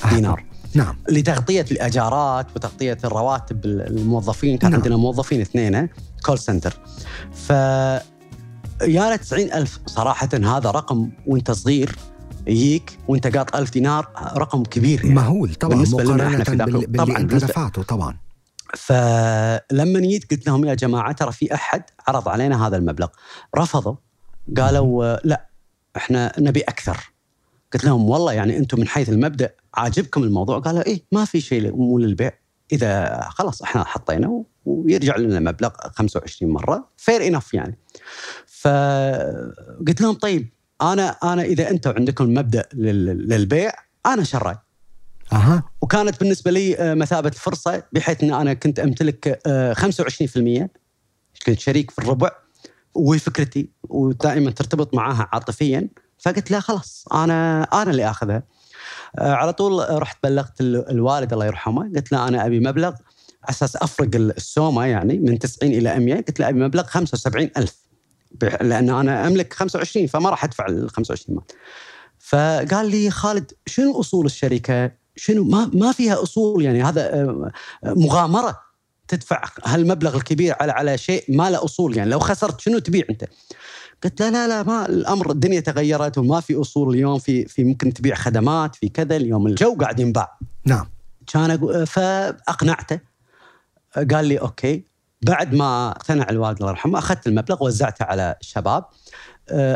دينار. 0.09 0.48
نعم. 0.73 0.95
لتغطية 1.09 1.65
الأجارات 1.71 2.47
وتغطية 2.55 2.97
الرواتب 3.03 3.65
الموظفين 3.65 4.57
كان 4.57 4.71
نعم. 4.71 4.79
عندنا 4.81 4.97
موظفين 4.97 5.41
اثنين 5.41 5.89
كول 6.25 6.39
سنتر 6.39 6.79
ف 7.33 7.49
يانا 8.81 9.15
90000 9.15 9.79
صراحة 9.85 10.29
هذا 10.33 10.71
رقم 10.71 11.09
وانت 11.27 11.51
صغير 11.51 11.95
يجيك 12.47 12.97
وانت 13.07 13.37
قاط 13.37 13.55
1000 13.55 13.71
دينار 13.71 14.07
رقم 14.37 14.63
كبير 14.63 14.99
يعني. 15.03 15.15
مهول 15.15 15.55
طبعا 15.55 15.73
بالنسبة 15.73 16.03
لنا 16.03 16.27
إحنا 16.27 16.43
في 16.43 16.55
ذاك 16.55 16.69
بال- 16.69 16.97
طبعاً 16.97 17.17
انت 17.17 17.35
دفعته 17.35 17.83
طبعا. 17.83 18.17
فلما 18.77 19.99
جيت 19.99 20.31
قلت 20.31 20.47
لهم 20.47 20.65
يا 20.65 20.73
جماعة 20.73 21.11
ترى 21.11 21.31
في 21.31 21.53
أحد 21.53 21.83
عرض 22.07 22.29
علينا 22.29 22.67
هذا 22.67 22.77
المبلغ. 22.77 23.07
رفضوا 23.57 23.95
قالوا 24.57 25.17
لا 25.23 25.49
إحنا 25.97 26.31
نبي 26.39 26.61
أكثر. 26.61 27.11
قلت 27.73 27.83
لهم 27.85 28.09
والله 28.09 28.33
يعني 28.33 28.57
أنتم 28.57 28.79
من 28.79 28.87
حيث 28.87 29.09
المبدأ 29.09 29.53
عاجبكم 29.73 30.23
الموضوع. 30.23 30.59
قالوا 30.59 30.85
إيه 30.87 31.01
ما 31.11 31.25
في 31.25 31.41
شيء 31.41 31.75
مو 31.75 31.99
للبيع. 31.99 32.31
إذا 32.71 33.19
خلاص 33.29 33.61
إحنا 33.61 33.83
حطينا 33.83 34.43
ويرجع 34.65 35.17
لنا 35.17 35.39
مبلغ 35.51 35.69
25 35.91 36.51
مرة. 36.53 36.89
فير 36.97 37.27
انف 37.27 37.53
يعني. 37.53 37.77
فقلت 38.47 40.01
لهم 40.01 40.13
طيب 40.13 40.49
أنا 40.81 41.09
أنا 41.09 41.41
إذا 41.41 41.69
أنتم 41.69 41.91
عندكم 41.91 42.33
مبدأ 42.33 42.65
لل- 42.73 43.27
للبيع 43.29 43.71
أنا 44.05 44.23
شراي 44.23 44.55
أها. 45.33 45.63
وكانت 45.81 46.19
بالنسبة 46.19 46.51
لي 46.51 46.77
آه، 46.77 46.93
مثابة 46.93 47.29
الفرصة 47.29 47.83
بحيث 47.93 48.23
إن 48.23 48.33
أنا 48.33 48.53
كنت 48.53 48.79
أمتلك 48.79 49.39
آه، 49.47 49.73
25% 49.73 50.69
كنت 51.45 51.59
شريك 51.59 51.91
في 51.91 51.99
الربع. 51.99 52.31
وهي 52.93 53.19
فكرتي 53.19 53.69
ودائما 53.89 54.51
ترتبط 54.51 54.93
معاها 54.95 55.29
عاطفيا. 55.33 55.87
فقلت 56.19 56.51
لا 56.51 56.59
خلاص 56.59 57.05
أنا 57.13 57.63
أنا 57.63 57.91
اللي 57.91 58.09
آخذها. 58.09 58.43
آه، 59.19 59.33
على 59.33 59.53
طول 59.53 60.01
رحت 60.01 60.17
بلغت 60.23 60.61
ال- 60.61 60.89
الوالد 60.89 61.33
الله 61.33 61.45
يرحمه 61.45 61.91
قلت 61.95 62.11
له 62.11 62.27
أنا 62.27 62.45
أبي 62.45 62.59
مبلغ 62.59 62.87
على 62.89 63.49
أساس 63.49 63.75
أفرق 63.75 64.09
السومة 64.15 64.85
يعني 64.85 65.17
من 65.17 65.39
90 65.39 65.71
إلى 65.71 65.99
100 65.99 66.15
قلت 66.15 66.39
له 66.39 66.49
أبي 66.49 66.59
مبلغ 66.59 66.83
75000 66.83 67.75
بح- 68.31 68.61
لأن 68.61 68.89
أنا 68.89 69.27
أملك 69.27 69.53
25 69.53 70.07
فما 70.07 70.29
راح 70.29 70.43
أدفع 70.43 70.65
ال 70.65 70.89
25 70.89 71.35
مال. 71.37 71.45
فقال 72.19 72.89
لي 72.91 73.09
خالد 73.09 73.51
شنو 73.67 73.99
أصول 73.99 74.25
الشركة؟ 74.25 74.91
شنو؟ 75.15 75.43
ما 75.43 75.71
ما 75.73 75.91
فيها 75.91 76.23
أصول 76.23 76.65
يعني 76.65 76.83
هذا 76.83 77.13
آه، 77.13 77.51
مغامرة 77.83 78.59
تدفع 79.07 79.43
هالمبلغ 79.65 80.15
الكبير 80.15 80.55
على 80.59 80.71
على 80.71 80.97
شيء 80.97 81.23
ما 81.37 81.49
له 81.49 81.63
أصول 81.63 81.97
يعني. 81.97 82.09
لو 82.09 82.19
خسرت 82.19 82.61
شنو 82.61 82.79
تبيع 82.79 83.03
أنت؟ 83.09 83.25
قلت 84.03 84.21
لا 84.21 84.31
لا 84.31 84.47
لا 84.47 84.63
ما 84.63 84.85
الأمر 84.85 85.31
الدنيا 85.31 85.59
تغيرت 85.59 86.17
وما 86.17 86.39
في 86.39 86.61
أصول 86.61 86.93
اليوم 86.95 87.19
في 87.19 87.45
في 87.45 87.63
ممكن 87.63 87.93
تبيع 87.93 88.15
خدمات 88.15 88.75
في 88.75 88.89
كذا 88.89 89.15
اليوم 89.15 89.47
الجو 89.47 89.75
قاعد 89.75 89.99
ينباع. 89.99 90.37
نعم. 90.65 90.89
كان 91.33 91.57
أقو- 91.57 91.83
فأقنعته. 91.83 92.99
قال 93.95 94.25
لي 94.25 94.37
أوكي. 94.39 94.83
بعد 95.21 95.55
ما 95.55 95.91
اقتنع 95.91 96.29
الوالد 96.29 96.57
الله 96.57 96.69
يرحمه 96.69 96.99
أخذت 96.99 97.27
المبلغ 97.27 97.63
وزعته 97.63 98.05
على 98.05 98.35
الشباب. 98.41 98.85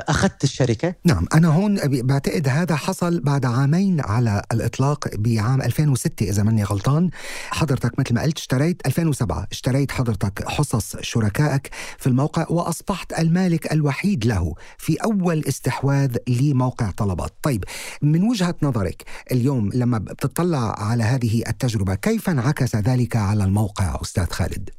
أخذت 0.09 0.43
الشركة. 0.43 0.95
نعم 1.05 1.25
أنا 1.33 1.47
هون 1.47 1.79
بعتقد 1.83 2.47
هذا 2.47 2.75
حصل 2.75 3.19
بعد 3.19 3.45
عامين 3.45 4.01
على 4.01 4.41
الإطلاق 4.51 5.07
بعام 5.15 5.61
2006 5.61 6.29
إذا 6.29 6.43
ماني 6.43 6.63
غلطان. 6.63 7.09
حضرتك 7.49 7.99
مثل 7.99 8.13
ما 8.13 8.21
قلت 8.21 8.37
اشتريت 8.37 8.87
2007 8.87 9.47
اشتريت 9.51 9.91
حضرتك 9.91 10.49
حصص 10.49 10.95
شركائك 11.01 11.69
في 11.97 12.07
الموقع 12.07 12.45
وأصبحت 12.49 13.13
المالك 13.19 13.73
الوحيد 13.73 14.25
له 14.25 14.53
في 14.77 14.95
أول 15.03 15.43
استحواذ 15.47 16.17
لموقع 16.27 16.91
طلبات. 16.91 17.33
طيب 17.43 17.63
من 18.01 18.23
وجهة 18.23 18.55
نظرك 18.61 19.03
اليوم 19.31 19.69
لما 19.73 19.97
بتطلع 19.97 20.83
على 20.83 21.03
هذه 21.03 21.43
التجربة 21.47 21.95
كيف 21.95 22.29
انعكس 22.29 22.75
ذلك 22.75 23.15
على 23.15 23.43
الموقع 23.43 23.99
أستاذ 24.01 24.25
خالد؟ 24.25 24.69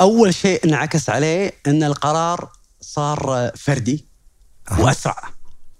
أول 0.00 0.34
شيء 0.34 0.64
انعكس 0.64 1.10
عليه 1.10 1.52
إن 1.66 1.82
القرار 1.82 2.50
صار 2.80 3.34
آه، 3.34 3.52
فردي. 3.56 4.11
أها. 4.70 4.82
وأسرع. 4.82 5.16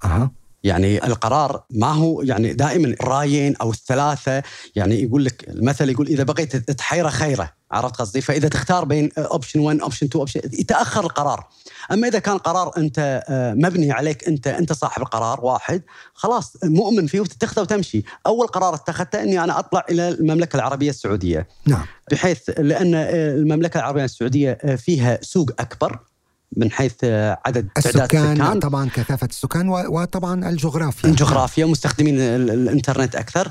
أها. 0.05 0.31
يعني 0.64 1.07
القرار 1.07 1.62
ما 1.71 1.92
هو 1.92 2.23
يعني 2.23 2.53
دائما 2.53 2.97
رايين 3.01 3.57
أو 3.57 3.71
الثلاثة 3.71 4.42
يعني 4.77 5.03
يقول 5.03 5.25
لك 5.25 5.49
المثل 5.49 5.88
يقول 5.88 6.07
إذا 6.07 6.23
بغيت 6.23 6.57
تحيره 6.57 7.09
خيره 7.09 7.52
عرفت 7.73 7.97
قصدي؟ 7.97 8.21
فإذا 8.21 8.49
تختار 8.49 8.85
بين 8.85 9.11
option 9.18 9.61
1 9.61 9.81
option 9.81 10.07
2 10.07 10.21
option 10.20 10.40
يتأخر 10.53 11.05
القرار. 11.05 11.47
أما 11.92 12.09
إذا 12.09 12.18
كان 12.18 12.38
قرار 12.38 12.73
أنت 12.77 13.25
آه، 13.29 13.55
مبني 13.55 13.92
عليك 13.92 14.29
أنت 14.29 14.47
أنت 14.47 14.73
صاحب 14.73 15.03
القرار 15.03 15.45
واحد 15.45 15.83
خلاص 16.14 16.57
مؤمن 16.64 17.07
فيه 17.07 17.21
وتتخذه 17.21 17.61
وتمشي. 17.61 18.03
أول 18.27 18.47
قرار 18.47 18.75
اتخذته 18.75 19.23
إني 19.23 19.45
أنا 19.45 19.59
أطلع 19.59 19.85
إلى 19.90 20.09
المملكة 20.09 20.57
العربية 20.57 20.90
السعودية. 20.90 21.49
نعم. 21.66 21.85
بحيث 22.11 22.51
لأن 22.59 22.95
آه، 22.95 23.35
المملكة 23.35 23.79
العربية 23.79 24.05
السعودية 24.05 24.59
آه، 24.62 24.75
فيها 24.75 25.18
سوق 25.23 25.51
أكبر. 25.59 25.99
من 26.56 26.70
حيث 26.70 27.04
عدد 27.46 27.68
السكان 27.78 28.32
السكان. 28.32 28.58
طبعا 28.60 28.88
كثافة 28.94 29.26
السكان 29.26 29.68
وطبعا 29.68 30.48
الجغرافيا. 30.48 31.10
الجغرافيا 31.10 31.64
مستخدمين 31.66 32.20
ال- 32.20 32.50
الإنترنت 32.50 33.16
أكثر. 33.16 33.48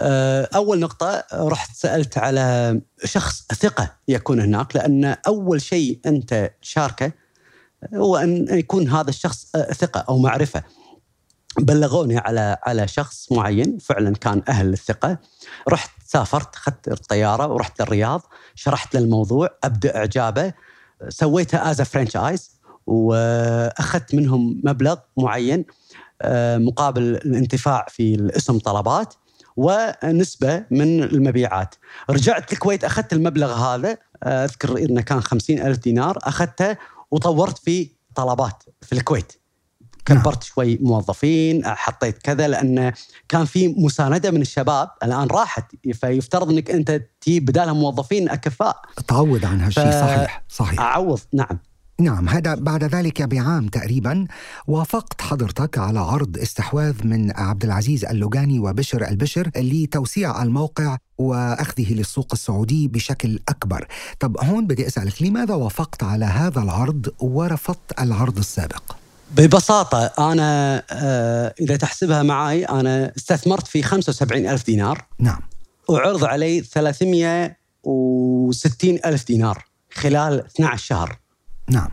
آه، 0.00 0.48
أول 0.54 0.80
نقطة 0.80 1.24
رحت 1.34 1.76
سألت 1.76 2.18
على 2.18 2.80
شخص 3.04 3.42
ثقة 3.60 3.92
يكون 4.08 4.40
هناك 4.40 4.76
لأن 4.76 5.04
أول 5.26 5.62
شيء 5.62 6.00
أنت 6.06 6.50
تشاركه 6.62 7.12
هو 7.94 8.16
أن 8.16 8.46
يكون 8.50 8.88
هذا 8.88 9.10
الشخص 9.10 9.46
آه، 9.54 9.72
ثقة 9.72 10.00
أو 10.08 10.18
معرفة. 10.18 10.62
بلغوني 11.58 12.18
على 12.18 12.56
على 12.62 12.88
شخص 12.88 13.32
معين 13.32 13.78
فعلا 13.78 14.14
كان 14.16 14.42
أهل 14.48 14.72
الثقة. 14.72 15.18
رحت 15.68 15.90
سافرت 16.06 16.54
اخذت 16.56 16.88
الطيارة 16.88 17.46
ورحت 17.48 17.82
للرياض 17.82 18.22
شرحت 18.54 18.94
له 18.94 19.00
الموضوع 19.00 19.48
أبدى 19.64 19.96
إعجابه. 19.96 20.52
سويتها 21.08 21.70
as 21.70 21.82
franchise 21.82 22.50
وأخذت 22.86 24.14
منهم 24.14 24.60
مبلغ 24.64 24.98
معين 25.16 25.64
آه، 26.22 26.58
مقابل 26.58 27.02
الانتفاع 27.02 27.86
في 27.88 28.14
الاسم 28.14 28.58
طلبات 28.58 29.14
ونسبة 29.56 30.64
من 30.70 31.02
المبيعات. 31.02 31.74
رجعت 32.10 32.52
الكويت 32.52 32.84
أخذت 32.84 33.12
المبلغ 33.12 33.52
هذا 33.52 33.98
آه، 34.22 34.44
أذكر 34.44 34.78
إنه 34.78 35.00
كان 35.00 35.20
خمسين 35.20 35.66
ألف 35.66 35.78
دينار 35.78 36.18
أخذته 36.22 36.76
وطورت 37.10 37.58
في 37.58 37.90
طلبات 38.14 38.62
في 38.82 38.92
الكويت. 38.92 39.32
كبرت 40.06 40.42
شوي 40.42 40.78
موظفين 40.82 41.62
حطيت 41.66 42.18
كذا 42.18 42.48
لأن 42.48 42.92
كان 43.28 43.44
في 43.44 43.68
مساندة 43.68 44.30
من 44.30 44.40
الشباب 44.40 44.88
الآن 45.02 45.26
راحت. 45.26 45.64
فيفترض 45.92 46.50
أنك 46.50 46.70
أنت 46.70 47.02
تجيب 47.20 47.44
بدالها 47.44 47.72
موظفين 47.72 48.28
أكفاء. 48.28 48.76
تعود 49.08 49.44
عن 49.44 49.60
هالشيء 49.60 49.90
ف- 49.90 49.94
صحيح 49.94 50.44
صحيح. 50.48 50.80
أعوض 50.80 51.20
نعم. 51.34 51.58
نعم 52.00 52.28
هذا 52.28 52.54
بعد 52.54 52.84
ذلك 52.84 53.22
بعام 53.22 53.68
تقريبا 53.68 54.26
وافقت 54.66 55.22
حضرتك 55.22 55.78
على 55.78 55.98
عرض 55.98 56.38
استحواذ 56.38 57.06
من 57.06 57.36
عبد 57.36 57.64
العزيز 57.64 58.04
اللوغاني 58.04 58.58
وبشر 58.58 59.08
البشر 59.08 59.50
لتوسيع 59.56 60.42
الموقع 60.42 60.96
وأخذه 61.18 61.92
للسوق 61.94 62.28
السعودي 62.32 62.88
بشكل 62.88 63.38
أكبر. 63.48 63.86
طب 64.20 64.36
هون 64.44 64.66
بدي 64.66 64.86
أسألك 64.86 65.22
لماذا 65.22 65.54
وافقت 65.54 66.02
على 66.02 66.24
هذا 66.24 66.62
العرض 66.62 67.08
ورفضت 67.20 68.00
العرض 68.00 68.38
السابق؟ 68.38 68.82
ببساطة 69.30 70.06
أنا 70.06 70.82
آه، 70.90 71.54
إذا 71.60 71.76
تحسبها 71.76 72.22
معي 72.22 72.64
أنا 72.64 73.12
استثمرت 73.16 73.66
في 73.66 73.82
75 73.82 74.46
ألف 74.46 74.66
دينار. 74.66 75.06
نعم. 75.18 75.40
وعرض 75.88 76.24
علي 76.24 76.60
360 76.60 78.98
ألف 79.04 79.26
دينار 79.26 79.64
خلال 79.92 80.44
12 80.44 80.84
شهر. 80.84 81.18
نعم. 81.70 81.88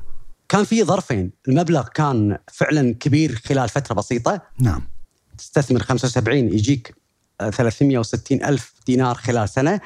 كان 0.50 0.63
في 0.63 0.84
ظرفين. 0.84 1.32
المبلغ 1.48 1.88
كان 1.88 2.38
فعلا 2.54 2.96
كبير 3.00 3.41
خلال 3.46 3.69
فترة 3.69 3.96
بسيطة. 3.96 4.41
نعم. 4.60 4.88
تستثمر 5.38 5.84
75 5.84 6.54
يجيك 6.54 6.96
آه، 7.41 7.50
360 7.50 8.43
ألف 8.43 8.74
دينار 8.88 9.15
خلال 9.15 9.50
سنة. 9.50 9.80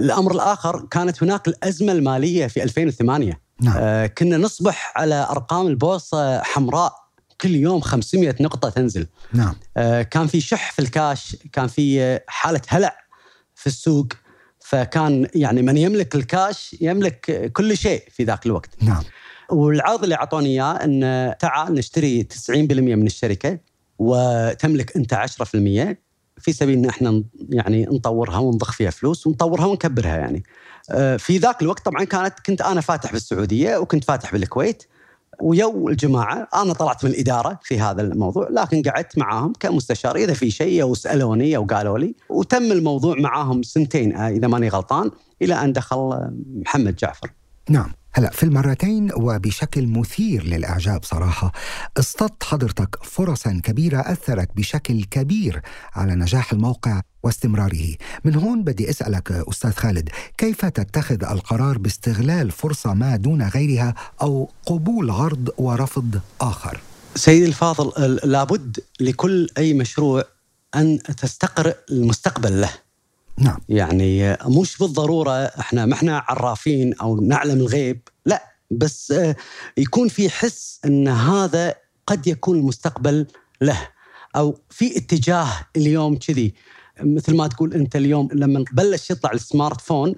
الأمر 0.00 0.32
الآخر 0.32 0.86
كانت 0.90 1.22
هناك 1.22 1.48
الأزمة 1.48 1.92
المالية 1.92 2.46
في 2.46 2.62
2008 2.62 3.40
نعم. 3.62 3.74
آه، 3.78 4.06
كنا 4.06 4.36
نصبح 4.36 4.92
على 4.96 5.26
أرقام 5.30 5.66
البورصة 5.66 6.42
حمراء 6.42 6.94
كل 7.40 7.54
يوم 7.54 7.80
500 7.80 8.34
نقطة 8.40 8.70
تنزل. 8.70 9.06
نعم. 9.32 9.54
آه، 9.76 10.02
كان 10.02 10.26
في 10.26 10.40
شح 10.40 10.72
في 10.72 10.78
الكاش 10.78 11.36
كان 11.52 11.66
في 11.66 12.20
حالة 12.28 12.60
هلع 12.68 12.96
في 13.54 13.66
السوق 13.66 14.06
فكان 14.60 15.26
يعني 15.34 15.62
من 15.62 15.76
يملك 15.76 16.14
الكاش 16.14 16.76
يملك 16.80 17.50
كل 17.52 17.76
شيء 17.76 18.02
في 18.10 18.24
ذاك 18.24 18.46
الوقت. 18.46 18.70
نعم. 18.82 19.02
والعرض 19.50 20.02
اللي 20.02 20.14
أعطوني 20.14 20.48
إياه 20.48 20.72
ان 20.72 21.34
تعال 21.38 21.74
نشتري 21.74 22.22
90% 22.22 22.96
من 22.96 23.06
الشركة 23.06 23.58
وتملك 23.98 24.96
أنت 24.96 25.14
10% 25.14 26.09
في 26.40 26.52
سبيل 26.52 26.78
إن 26.78 26.86
إحنا 26.86 27.22
يعني 27.48 27.84
نطورها 27.84 28.38
ونضخ 28.38 28.72
فيها 28.72 28.90
فلوس 28.90 29.26
ونطورها 29.26 29.66
ونكبرها 29.66 30.16
يعني. 30.16 30.42
آه، 30.90 31.16
في 31.16 31.38
ذاك 31.38 31.62
الوقت 31.62 31.84
طبعا 31.84 32.04
كانت 32.04 32.34
كنت 32.46 32.60
أنا 32.60 32.80
فاتح 32.80 33.12
بالسعودية 33.12 33.76
وكنت 33.76 34.04
فاتح 34.04 34.32
بالكويت 34.32 34.82
ويو 35.40 35.88
الجماعة 35.88 36.48
أنا 36.54 36.72
طلعت 36.72 37.04
من 37.04 37.10
الاداره 37.10 37.58
في 37.62 37.80
هذا 37.80 38.02
الموضوع 38.02 38.48
لكن 38.50 38.82
قعدت 38.82 39.18
معاهم 39.18 39.52
كمستشار 39.60 40.16
إذا 40.16 40.34
في 40.34 40.50
شيء 40.50 40.82
أو 40.82 40.94
سألوني 40.94 41.56
أو 41.56 41.64
قالوا 41.64 41.98
لي 41.98 42.14
وتم 42.28 42.72
الموضوع 42.72 43.16
معاهم 43.18 43.62
سنتين 43.62 44.16
آه، 44.16 44.28
إذا 44.28 44.48
ماني 44.48 44.68
غلطان 44.68 45.10
إلى 45.42 45.54
أن 45.54 45.72
دخل 45.72 46.30
محمد 46.54 46.96
جعفر. 46.96 47.30
نعم 47.68 47.92
هلا 48.12 48.30
في 48.30 48.42
المرتين 48.42 49.10
وبشكل 49.16 49.86
مثير 49.86 50.44
للإعجاب 50.44 51.04
صراحة 51.04 51.52
اصطدت 51.98 52.44
حضرتك 52.44 52.96
فرصا 53.02 53.60
كبيرة 53.64 54.00
أثرت 54.00 54.48
بشكل 54.56 55.04
كبير 55.04 55.62
على 55.94 56.14
نجاح 56.14 56.52
الموقع 56.52 57.00
واستمراره. 57.22 57.94
من 58.24 58.34
هون 58.34 58.64
بدي 58.64 58.90
أسألك 58.90 59.32
أستاذ 59.32 59.72
خالد، 59.72 60.08
كيف 60.38 60.64
تتخذ 60.64 61.24
القرار 61.24 61.78
باستغلال 61.78 62.50
فرصة 62.50 62.94
ما 62.94 63.16
دون 63.16 63.42
غيرها 63.42 63.94
أو 64.22 64.50
قبول 64.66 65.10
عرض 65.10 65.50
ورفض 65.58 66.20
آخر؟ 66.40 66.80
سيدي 67.14 67.46
الفاضل 67.46 68.20
لابد 68.24 68.80
لكل 69.00 69.48
أي 69.58 69.74
مشروع 69.74 70.24
أن 70.74 70.98
تستقرئ 70.98 71.76
المستقبل 71.90 72.60
له. 72.60 72.70
نعم. 73.38 73.58
يعني 73.68 74.36
مش 74.46 74.78
بالضرورة 74.78 75.32
إحنا 75.32 75.86
ما 75.86 75.94
إحنا 75.94 76.24
عرافين 76.28 76.94
أو 76.94 77.20
نعلم 77.20 77.60
الغيب 77.60 78.08
لا 78.26 78.42
بس 78.70 79.14
يكون 79.76 80.08
في 80.08 80.30
حس 80.30 80.80
إن 80.84 81.08
هذا 81.08 81.74
قد 82.06 82.26
يكون 82.26 82.58
المستقبل 82.58 83.26
له 83.60 83.88
أو 84.36 84.58
في 84.70 84.98
اتجاه 84.98 85.48
اليوم 85.76 86.16
كذي. 86.16 86.54
مثل 87.00 87.36
ما 87.36 87.46
تقول 87.46 87.74
أنت 87.74 87.96
اليوم 87.96 88.28
لما 88.32 88.64
بلش 88.72 89.10
يطلع 89.10 89.32
السمارت 89.32 89.80
فون 89.80 90.14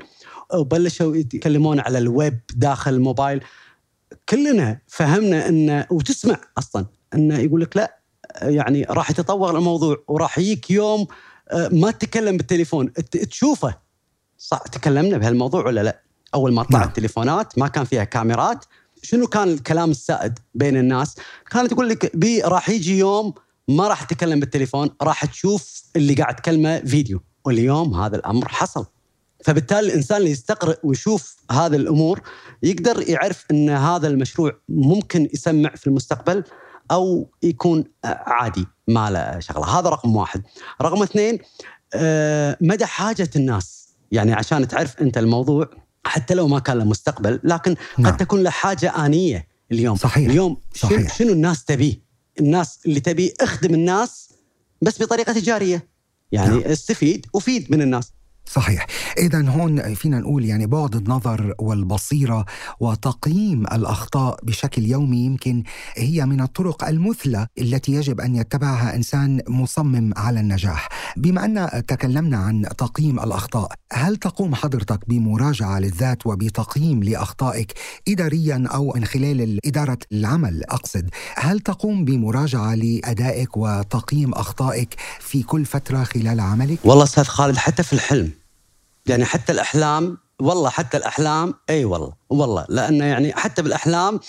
وبلشوا 0.54 1.16
يتكلمون 1.16 1.80
على 1.80 1.98
الويب 1.98 2.40
داخل 2.54 2.94
الموبايل 2.94 3.40
كلنا 4.28 4.78
فهمنا 4.86 5.48
انه 5.48 5.86
وتسمع 5.90 6.40
أصلا 6.58 6.86
انه 7.14 7.38
يقول 7.38 7.60
لك 7.60 7.76
لا 7.76 7.98
يعني 8.42 8.86
راح 8.90 9.10
يتطور 9.10 9.58
الموضوع 9.58 9.96
وراح 10.08 10.38
يجيك 10.38 10.70
يوم 10.70 11.06
ما 11.54 11.90
تتكلم 11.90 12.36
بالتليفون. 12.36 12.92
تشوفه. 13.30 13.78
صح 14.38 14.58
تكلمنا 14.58 15.18
بهالموضوع 15.18 15.66
ولا 15.66 15.80
لا؟ 15.80 16.02
أول 16.34 16.52
ما 16.52 16.62
طلعت 16.62 16.80
نعم. 16.80 16.88
التليفونات 16.88 17.58
ما 17.58 17.68
كان 17.68 17.84
فيها 17.84 18.04
كاميرات. 18.04 18.64
شنو 19.02 19.26
كان 19.26 19.48
الكلام 19.48 19.90
السائد 19.90 20.38
بين 20.54 20.76
الناس؟ 20.76 21.16
كانت 21.50 21.70
تقول 21.70 21.88
لك 21.88 22.16
بي 22.16 22.40
راح 22.40 22.68
يجي 22.68 22.98
يوم 22.98 23.34
ما 23.68 23.88
راح 23.88 24.02
تتكلم 24.04 24.40
بالتليفون 24.40 24.90
راح 25.02 25.24
تشوف 25.24 25.82
اللي 25.96 26.14
قاعد 26.14 26.36
تكلمه 26.36 26.80
فيديو. 26.80 27.20
واليوم 27.44 27.94
هذا 27.94 28.16
الأمر 28.16 28.48
حصل. 28.48 28.86
فبالتالي 29.44 29.80
الإنسان 29.80 30.16
اللي 30.16 30.30
يستقرئ 30.30 30.76
ويشوف 30.84 31.36
هذه 31.50 31.76
الأمور 31.76 32.20
يقدر 32.62 33.08
يعرف 33.08 33.44
إن 33.50 33.70
هذا 33.70 34.08
المشروع 34.08 34.52
ممكن 34.68 35.28
يسمع 35.34 35.70
في 35.74 35.86
المستقبل. 35.86 36.44
أو 36.90 37.30
يكون 37.42 37.84
عادي 38.04 38.66
ما 38.88 39.10
له 39.10 39.40
شغلة. 39.40 39.78
هذا 39.78 39.88
رقم 39.88 40.16
واحد. 40.16 40.42
رقم 40.82 41.02
اثنين 41.02 41.38
آه، 41.94 42.56
مدى 42.60 42.86
حاجة 42.86 43.30
الناس. 43.36 43.88
يعني 44.12 44.32
عشان 44.32 44.68
تعرف 44.68 45.00
أنت 45.00 45.18
الموضوع 45.18 45.70
حتى 46.04 46.34
لو 46.34 46.48
ما 46.48 46.58
كان 46.58 46.78
له 46.78 46.84
مستقبل 46.84 47.40
لكن 47.44 47.76
نعم. 47.98 48.12
قد 48.12 48.16
تكون 48.16 48.42
له 48.42 48.50
حاجة 48.50 49.06
آنية 49.06 49.48
اليوم. 49.72 49.96
صحيح. 49.96 50.28
اليوم 50.28 50.56
صحيح. 50.74 51.14
شنو 51.16 51.32
الناس 51.32 51.64
تبيه 51.64 52.02
الناس 52.40 52.78
اللي 52.86 53.00
تبيه 53.00 53.32
اخدم 53.40 53.74
الناس 53.74 54.32
بس 54.82 55.02
بطريقة 55.02 55.32
تجارية. 55.32 55.88
يعني 56.32 56.58
نعم. 56.58 56.60
استفيد 56.60 57.26
وفيد 57.32 57.70
من 57.70 57.82
الناس. 57.82 58.12
صحيح. 58.44 58.86
إذا 59.18 59.48
هون 59.48 59.94
فينا 59.94 60.18
نقول 60.18 60.44
يعني 60.44 60.66
بعد 60.66 60.96
النظر 60.96 61.54
والبصيرة 61.58 62.44
وتقييم 62.80 63.66
الأخطاء 63.66 64.38
بشكل 64.42 64.84
يومي 64.84 65.24
يمكن 65.24 65.62
هي 65.96 66.26
من 66.26 66.40
الطرق 66.40 66.84
المثلى 66.84 67.46
التي 67.58 67.92
يجب 67.92 68.20
أن 68.20 68.36
يتبعها 68.36 68.96
إنسان 68.96 69.40
مصمم 69.48 70.12
على 70.16 70.40
النجاح. 70.40 70.88
بما 71.16 71.44
أن 71.44 71.86
تكلمنا 71.86 72.36
عن 72.36 72.66
تقييم 72.78 73.20
الأخطاء 73.20 73.72
هل 73.92 74.16
تقوم 74.16 74.54
حضرتك 74.54 75.08
بمراجعة 75.08 75.78
للذات 75.78 76.26
وبتقييم 76.26 77.02
لأخطائك 77.02 77.72
إداريا 78.08 78.68
أو 78.74 78.92
من 78.96 79.04
خلال 79.04 79.66
إدارة 79.66 79.98
العمل؟ 80.12 80.64
أقصد 80.64 81.08
هل 81.36 81.60
تقوم 81.60 82.04
بمراجعة 82.04 82.74
لأدائك 82.74 83.56
وتقييم 83.56 84.32
أخطائك 84.34 84.94
في 85.20 85.42
كل 85.42 85.64
فترة 85.64 86.04
خلال 86.04 86.40
عملك؟ 86.40 86.78
والله 86.84 87.04
أستاذ 87.04 87.24
خالد 87.24 87.56
حتى 87.56 87.82
في 87.82 87.92
الحلم 87.92 88.41
يعني 89.06 89.24
حتى 89.24 89.52
الأحلام 89.52 90.18
والله 90.40 90.70
حتى 90.70 90.96
الأحلام 90.96 91.54
أي 91.70 91.84
والله 91.84 92.12
والله 92.30 92.66
لأنه 92.68 93.04
يعني 93.04 93.32
حتى 93.32 93.62
بالأحلام 93.62 94.20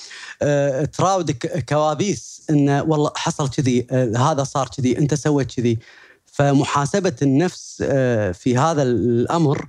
آه 0.42 0.86
تراودك 0.86 1.66
كوابيس 1.70 2.48
انه 2.50 2.84
والله 2.84 3.12
حصل 3.16 3.50
كذي 3.50 3.88
آه 3.92 4.18
هذا 4.18 4.44
صار 4.44 4.70
كذي 4.78 4.98
أنت 4.98 5.14
سويت 5.14 5.56
كذي. 5.56 5.80
فمحاسبة 6.26 7.16
النفس 7.22 7.84
آه 7.88 8.32
في 8.32 8.58
هذا 8.58 8.84
الأمر 8.84 9.68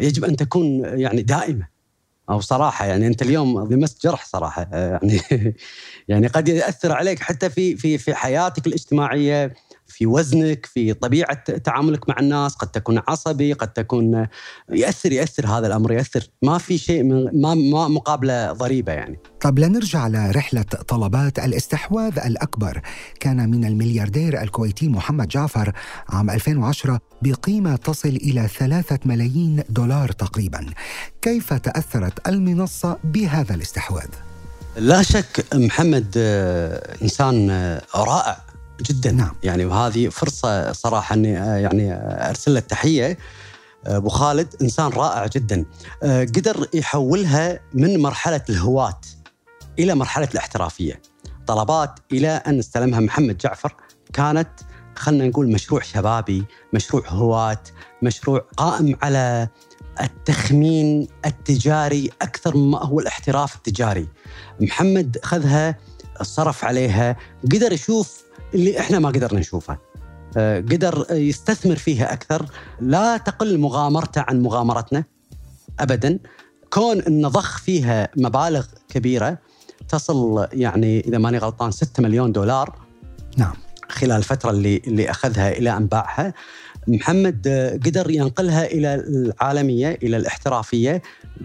يجب 0.00 0.24
أن 0.24 0.36
تكون 0.36 0.84
يعني 0.84 1.22
دائمة. 1.22 1.78
أو 2.30 2.40
صراحة 2.40 2.86
يعني 2.86 3.06
أنت 3.06 3.22
اليوم 3.22 3.72
لمست 3.72 4.02
جرح 4.02 4.26
صراحة 4.26 4.66
يعني 4.72 5.20
يعني 6.08 6.26
قد 6.26 6.48
يأثر 6.48 6.92
عليك 6.92 7.18
حتى 7.18 7.50
في 7.50 7.76
في 7.76 7.98
في 7.98 8.14
حياتك 8.14 8.66
الاجتماعية. 8.66 9.54
في 9.88 10.06
وزنك 10.06 10.66
في 10.66 10.94
طبيعة 10.94 11.44
تعاملك 11.44 12.08
مع 12.08 12.16
الناس 12.20 12.54
قد 12.54 12.68
تكون 12.68 13.02
عصبي 13.08 13.52
قد 13.52 13.72
تكون 13.72 14.26
يأثر 14.70 15.12
يأثر 15.12 15.46
هذا 15.46 15.66
الأمر 15.66 15.92
يأثر. 15.92 16.28
ما 16.42 16.58
في 16.58 16.78
شيء 16.78 17.02
من 17.02 17.40
ما 17.40 17.54
ما 17.54 17.88
مقابلة 17.88 18.52
ضريبة 18.52 18.92
يعني. 18.92 19.18
طب 19.40 19.58
لنرجع 19.58 20.08
لرحلة 20.08 20.62
طلبات 20.62 21.38
الاستحواذ 21.38 22.18
الأكبر. 22.18 22.80
كان 23.20 23.50
من 23.50 23.64
الملياردير 23.64 24.42
الكويتي 24.42 24.88
محمد 24.88 25.28
جعفر 25.28 25.72
عام 26.08 26.30
2010 26.30 27.00
بقيمة 27.22 27.76
تصل 27.76 28.08
إلى 28.08 28.48
ثلاثة 28.48 28.98
ملايين 29.04 29.62
دولار 29.68 30.12
تقريبا. 30.12 30.66
كيف 31.22 31.52
تأثرت 31.52 32.28
المنصة 32.28 32.98
بهذا 33.04 33.54
الاستحواذ؟ 33.54 34.08
لا 34.76 35.02
شك 35.02 35.46
محمد 35.54 36.14
آه، 36.16 36.96
إنسان 37.02 37.50
آه، 37.50 37.82
رائع. 37.94 38.47
جدا. 38.80 39.10
نعم. 39.12 39.34
يعني 39.42 39.64
وهذه 39.64 40.08
فرصة 40.08 40.72
صراحة 40.72 41.14
إني 41.14 41.38
آه، 41.38 41.56
يعني 41.56 41.94
أرسل 42.28 42.52
له 42.52 42.58
التحيه 42.58 43.18
آه، 43.86 43.96
أبو 43.96 44.08
خالد 44.08 44.54
إنسان 44.62 44.88
رائع 44.88 45.26
جدا. 45.26 45.64
آه، 46.02 46.20
قدر 46.24 46.68
يحولها 46.74 47.60
من 47.74 48.00
مرحلة 48.00 48.42
الهواة 48.50 49.00
إلى 49.78 49.94
مرحلة 49.94 50.28
الاحترافية. 50.34 51.02
طلبات 51.46 52.00
إلى 52.12 52.28
أن 52.28 52.58
استلمها 52.58 53.00
محمد 53.00 53.38
جعفر. 53.38 53.74
كانت 54.12 54.48
خلينا 54.96 55.26
نقول 55.26 55.52
مشروع 55.52 55.80
شبابي 55.82 56.44
مشروع 56.72 57.02
هواة 57.08 57.62
مشروع 58.02 58.44
قائم 58.56 58.96
على 59.02 59.48
التخمين 60.00 61.08
التجاري 61.26 62.10
أكثر 62.22 62.56
مما 62.56 62.84
هو 62.84 63.00
الاحتراف 63.00 63.56
التجاري. 63.56 64.08
محمد 64.60 65.18
خذها 65.22 65.76
صرف 66.22 66.64
عليها 66.64 67.16
قدر 67.52 67.72
يشوف 67.72 68.27
اللي 68.54 68.80
إحنا 68.80 68.98
ما 68.98 69.08
قدرنا 69.08 69.40
نشوفه. 69.40 69.78
آه، 70.36 70.60
قدر 70.60 71.06
يستثمر 71.10 71.76
فيها 71.76 72.12
أكثر. 72.12 72.46
لا 72.80 73.16
تقل 73.16 73.58
مغامرته 73.58 74.24
عن 74.28 74.42
مغامرتنا 74.42 75.04
ابدا. 75.80 76.18
كون 76.70 77.02
انه 77.02 77.28
ضخ 77.28 77.58
فيها 77.58 78.08
مبالغ 78.16 78.66
كبيرة 78.88 79.38
تصل 79.88 80.46
يعني 80.52 81.00
إذا 81.00 81.18
ماني 81.18 81.38
غلطان 81.38 81.70
6 81.70 82.02
مليون 82.02 82.32
دولار 82.32 82.78
نعم. 83.36 83.54
خلال 83.88 84.12
الفترة 84.12 84.50
اللي 84.50 84.82
اللي 84.86 85.10
أخذها 85.10 85.50
إلى 85.50 85.76
أن 85.76 85.86
باعها. 85.86 86.34
محمد 86.88 87.48
قدر 87.86 88.10
ينقلها 88.10 88.66
إلى 88.66 88.94
العالمية 88.94 89.98
إلى 90.02 90.16
الاحترافية 90.16 91.02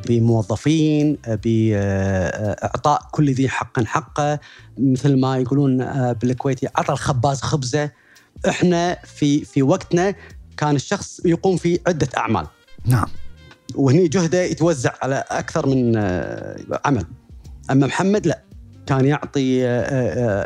بموظفين 0.08 1.18
باعطاء 1.46 3.02
كل 3.12 3.32
ذي 3.32 3.50
حق 3.50 3.84
حقه. 3.84 4.40
مثل 4.78 5.20
ما 5.20 5.38
يقولون 5.38 5.78
بالكويتي 6.14 6.68
عطى 6.76 6.94
الخباز 6.94 7.42
خبزة. 7.42 7.92
إحنا 8.50 8.98
في 9.04 9.46
في 9.46 9.64
وقتنا 9.64 10.16
كان 10.58 10.76
الشخص 10.76 11.22
يقوم 11.26 11.58
في 11.58 11.80
عدة 11.88 12.10
أعمال. 12.18 12.48
نعم. 12.86 13.08
وهني 13.76 14.08
جهده 14.08 14.42
يتوزع 14.42 14.92
على 15.02 15.24
أكثر 15.30 15.68
من 15.68 15.98
عمل. 16.86 17.06
أما 17.72 17.88
محمد 17.88 18.28
لا. 18.28 18.44
كان 18.86 19.06
يعطي 19.06 19.58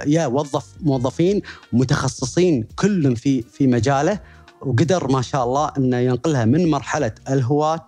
يا 0.07 0.27
وظف 0.27 0.65
موظفين 0.81 1.41
متخصصين 1.73 2.67
كل 2.75 3.15
في 3.15 3.41
في 3.41 3.67
مجاله. 3.67 4.19
وقدر 4.61 5.11
ما 5.11 5.21
شاء 5.21 5.43
الله 5.43 5.71
إنه 5.77 5.97
ينقلها 5.97 6.45
من 6.45 6.69
مرحلة 6.69 7.11
الهواة 7.29 7.85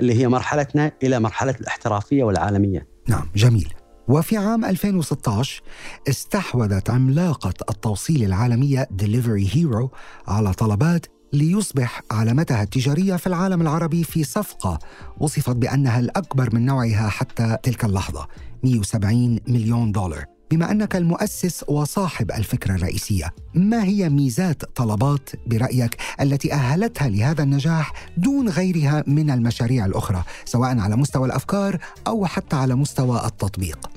اللي 0.00 0.14
هي 0.14 0.28
مرحلتنا 0.28 0.92
إلى 1.02 1.20
مرحلة 1.20 1.54
الاحترافية 1.60 2.24
والعالمية. 2.24 2.86
نعم 3.08 3.28
جميل. 3.36 3.74
وفي 4.08 4.36
عام 4.36 4.64
2016 4.64 5.62
استحوذت 6.08 6.90
عملاقة 6.90 7.54
التوصيل 7.70 8.24
العالمية 8.24 8.88
Delivery 9.02 9.50
Hero 9.54 9.88
على 10.28 10.52
طلبات 10.52 11.06
ليصبح 11.32 12.02
علامتها 12.10 12.62
التجارية 12.62 13.16
في 13.16 13.26
العالم 13.26 13.62
العربي 13.62 14.04
في 14.04 14.24
صفقة 14.24 14.78
وصفت 15.18 15.56
بأنها 15.56 16.00
الأكبر 16.00 16.54
من 16.54 16.66
نوعها 16.66 17.08
حتى 17.08 17.58
تلك 17.62 17.84
اللحظة 17.84 18.26
170 18.62 19.40
مليون 19.48 19.92
دولار 19.92 20.24
بما 20.50 20.70
أنك 20.70 20.96
المؤسس 20.96 21.64
وصاحب 21.68 22.30
الفكرة 22.30 22.74
الرئيسية، 22.74 23.34
ما 23.54 23.84
هي 23.84 24.08
ميزات 24.08 24.64
طلبات 24.64 25.30
برأيك 25.46 25.96
التي 26.20 26.52
أهلتها 26.52 27.08
لهذا 27.08 27.42
النجاح 27.42 27.92
دون 28.16 28.48
غيرها 28.48 29.04
من 29.06 29.30
المشاريع 29.30 29.86
الأخرى، 29.86 30.24
سواء 30.44 30.78
على 30.78 30.96
مستوى 30.96 31.26
الأفكار 31.26 31.78
أو 32.06 32.26
حتى 32.26 32.56
على 32.56 32.74
مستوى 32.74 33.26
التطبيق؟ 33.26 33.90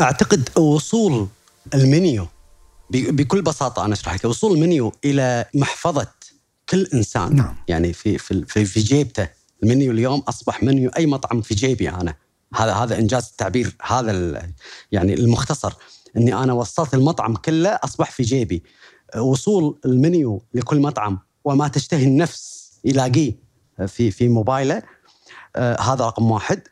أعتقد 0.00 0.58
وصول 0.58 1.28
المنيو 1.74 2.26
بكل 2.90 3.42
بساطة 3.42 3.84
أنا 3.84 3.94
أشرح 3.94 4.14
لك 4.14 4.24
وصول 4.24 4.54
المنيو 4.56 4.92
إلى 5.04 5.44
محفظة 5.54 6.06
كل 6.68 6.88
إنسان 6.94 7.36
نعم. 7.36 7.56
يعني 7.68 7.92
في 7.92 8.18
في 8.18 8.44
في 8.44 8.80
جيبته 8.80 9.28
المنيو 9.62 9.92
اليوم 9.92 10.20
أصبح 10.20 10.62
منيو 10.62 10.90
أي 10.90 11.06
مطعم 11.06 11.42
في 11.42 11.54
جيبي 11.54 11.90
أنا 11.90 12.14
هذا 12.54 12.72
هذا 12.72 12.98
إنجاز 12.98 13.28
التعبير 13.30 13.76
هذا 13.82 14.42
يعني 14.92 15.14
المختصر 15.14 15.72
إني 16.16 16.34
أنا 16.34 16.52
وصلت 16.52 16.94
المطعم 16.94 17.36
كله 17.36 17.70
أصبح 17.70 18.10
في 18.10 18.22
جيبي 18.22 18.62
وصول 19.16 19.80
المنيو 19.84 20.42
لكل 20.54 20.80
مطعم 20.80 21.18
وما 21.44 21.68
تشتهي 21.68 22.04
النفس 22.04 22.72
يلاقيه 22.84 23.34
في 23.86 24.10
في 24.10 24.28
موبايله 24.28 24.82
آه 25.56 25.80
هذا 25.80 26.06
رقم 26.06 26.30
واحد 26.30 26.62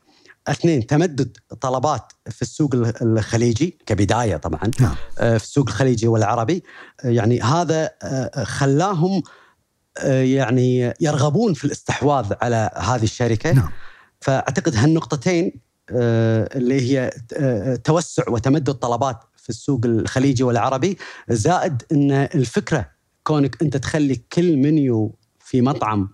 اثنين 0.48 0.86
تمدد 0.86 1.36
طلبات 1.60 2.12
في 2.30 2.42
السوق 2.42 2.74
الخليجي 3.02 3.78
كبداية 3.86 4.36
طبعا 4.36 4.70
نعم. 4.80 4.94
آه 5.18 5.36
في 5.38 5.44
السوق 5.44 5.68
الخليجي 5.68 6.08
والعربي 6.08 6.62
آه 7.04 7.08
يعني 7.08 7.40
هذا 7.40 7.90
خلاهم 8.44 9.22
يعني 10.04 10.94
يرغبون 11.00 11.54
في 11.54 11.64
الاستحواذ 11.64 12.32
على 12.42 12.70
هذه 12.76 13.04
الشركة 13.04 13.52
نعم. 13.52 13.70
فأعتقد 14.20 14.76
هالنقطتين 14.76 15.65
اللي 15.90 16.80
هي 16.80 17.10
آه، 17.36 17.76
توسع 17.76 18.22
وتمدد 18.28 18.72
طلبات 18.72 19.20
في 19.36 19.48
السوق 19.48 19.80
الخليجي 19.84 20.42
والعربي. 20.42 20.98
زائد 21.28 21.82
إن 21.92 22.12
الفكرة 22.12 22.90
كونك 23.24 23.62
أنت 23.62 23.76
تخلي 23.76 24.16
كل 24.32 24.56
منيو 24.56 25.14
في 25.40 25.60
مطعم 25.60 26.08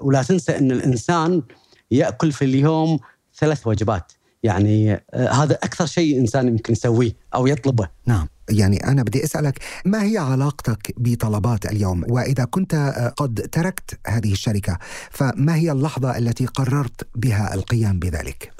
ولا 0.00 0.22
تنسى 0.22 0.58
إن 0.58 0.72
الإنسان 0.72 1.42
يأكل 1.90 2.32
في 2.32 2.44
اليوم 2.44 2.98
ثلاث 3.38 3.66
وجبات. 3.66 4.12
يعني 4.42 4.92
آه، 4.92 5.28
هذا 5.28 5.54
أكثر 5.54 5.86
شيء 5.86 6.18
إنسان 6.18 6.48
يمكن 6.48 6.72
يسويه 6.72 7.12
أو 7.34 7.46
يطلبه. 7.46 7.88
نعم. 8.06 8.28
يعني 8.50 8.88
أنا 8.88 9.02
بدي 9.02 9.24
أسألك 9.24 9.58
ما 9.84 10.02
هي 10.02 10.18
علاقتك 10.18 10.94
بطلبات 10.96 11.66
اليوم؟ 11.66 12.04
وإذا 12.08 12.44
كنت 12.44 12.74
قد 13.16 13.48
تركت 13.52 13.98
هذه 14.06 14.32
الشركة 14.32 14.78
فما 15.10 15.54
هي 15.56 15.72
اللحظة 15.72 16.18
التي 16.18 16.46
قررت 16.46 17.06
بها 17.14 17.54
القيام 17.54 17.98
بذلك؟ 17.98 18.52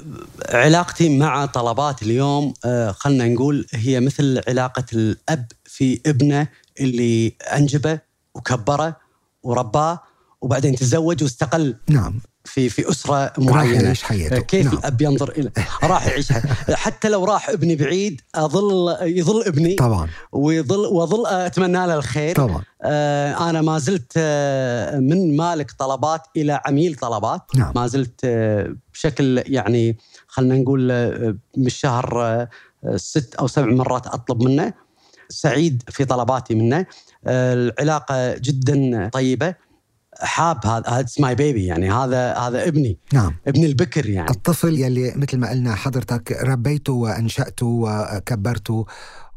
علاقتي 0.49 1.17
مع 1.17 1.45
طلبات 1.45 2.01
اليوم 2.03 2.53
آه، 2.65 2.91
خلنا 2.91 3.27
نقول 3.27 3.67
هي 3.73 3.99
مثل 3.99 4.41
علاقة 4.47 4.85
الأب 4.93 5.45
في 5.65 6.01
ابنه 6.05 6.47
اللي 6.79 7.33
أنجبه 7.55 7.99
وكبره 8.35 8.95
ورباه 9.43 9.99
وبعدين 10.41 10.75
تزوج 10.75 11.23
واستقل. 11.23 11.75
نعم. 11.89 12.19
في 12.47 12.69
في 12.69 12.89
أسرة 12.89 13.33
معينه 13.37 13.73
راح 13.73 13.83
يعيش 13.83 14.03
حياته. 14.03 14.39
كيف 14.39 14.65
نعم. 14.65 14.77
الأب 14.77 15.01
ينظر 15.01 15.29
إلى 15.29 15.51
راح 15.83 16.07
يعيش 16.07 16.31
حتى 16.71 17.09
لو 17.09 17.25
راح 17.25 17.49
ابني 17.49 17.75
بعيد 17.75 18.21
اظل 18.35 18.97
يظل 19.01 19.43
ابني. 19.43 19.75
طبعا. 19.75 20.09
ويظل 20.31 20.79
واظل 20.79 21.25
أتمنى 21.25 21.87
له 21.87 21.95
الخير. 21.95 22.35
طبعا. 22.35 22.63
آه 22.81 23.49
أنا 23.49 23.61
ما 23.61 23.79
زلت 23.79 24.13
آه 24.17 24.99
من 24.99 25.37
مالك 25.37 25.71
طلبات 25.71 26.21
إلى 26.37 26.61
عميل 26.65 26.95
طلبات. 26.95 27.41
نعم. 27.55 27.71
ما 27.75 27.87
زلت 27.87 28.21
آه 28.23 28.75
بشكل 28.93 29.43
يعني 29.45 29.97
خلينا 30.27 30.57
نقول 30.57 30.91
آه 30.91 31.35
بالشهر 31.57 32.21
آه 32.25 32.49
ست 32.95 33.35
أو 33.35 33.47
سبع 33.47 33.65
مرات 33.65 34.07
أطلب 34.07 34.43
منه. 34.43 34.73
سعيد 35.29 35.83
في 35.89 36.05
طلباتي 36.05 36.55
منه. 36.55 36.85
آه 37.27 37.53
العلاقة 37.53 38.37
جدا 38.37 39.09
طيبة. 39.13 39.66
حاب 40.21 40.65
هذا 40.65 40.83
هذا 40.89 41.05
ماي 41.19 41.35
بيبي 41.35 41.65
يعني 41.65 41.91
هذا 41.91 42.33
هذا 42.33 42.67
ابني. 42.67 42.97
نعم. 43.13 43.35
ابني 43.47 43.65
البكر 43.65 44.09
يعني. 44.09 44.29
الطفل 44.31 44.79
يلي 44.79 45.13
مثل 45.15 45.37
ما 45.37 45.49
قلنا 45.49 45.75
حضرتك 45.75 46.31
ربيته 46.43 46.93
وأنشأته 46.93 47.65
وكبرته 47.65 48.85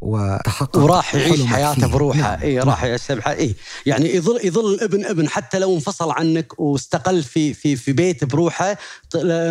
وتحقق 0.00 0.78
وراح 0.78 1.14
يعيش 1.14 1.42
حياته 1.44 1.80
فيه. 1.86 1.86
بروحه. 1.86 2.18
نعم. 2.20 2.40
اي 2.42 2.58
راح 2.58 2.84
يعيش 2.84 3.12
بح- 3.12 3.28
اي 3.28 3.54
يعني 3.86 4.14
يظل 4.14 4.38
يظل 4.46 4.74
الابن 4.74 5.04
ابن 5.04 5.28
حتى 5.28 5.58
لو 5.58 5.74
انفصل 5.74 6.10
عنك 6.10 6.60
واستقل 6.60 7.22
في 7.22 7.54
في 7.54 7.76
في 7.76 7.92
بيت 7.92 8.24
بروحه 8.24 8.76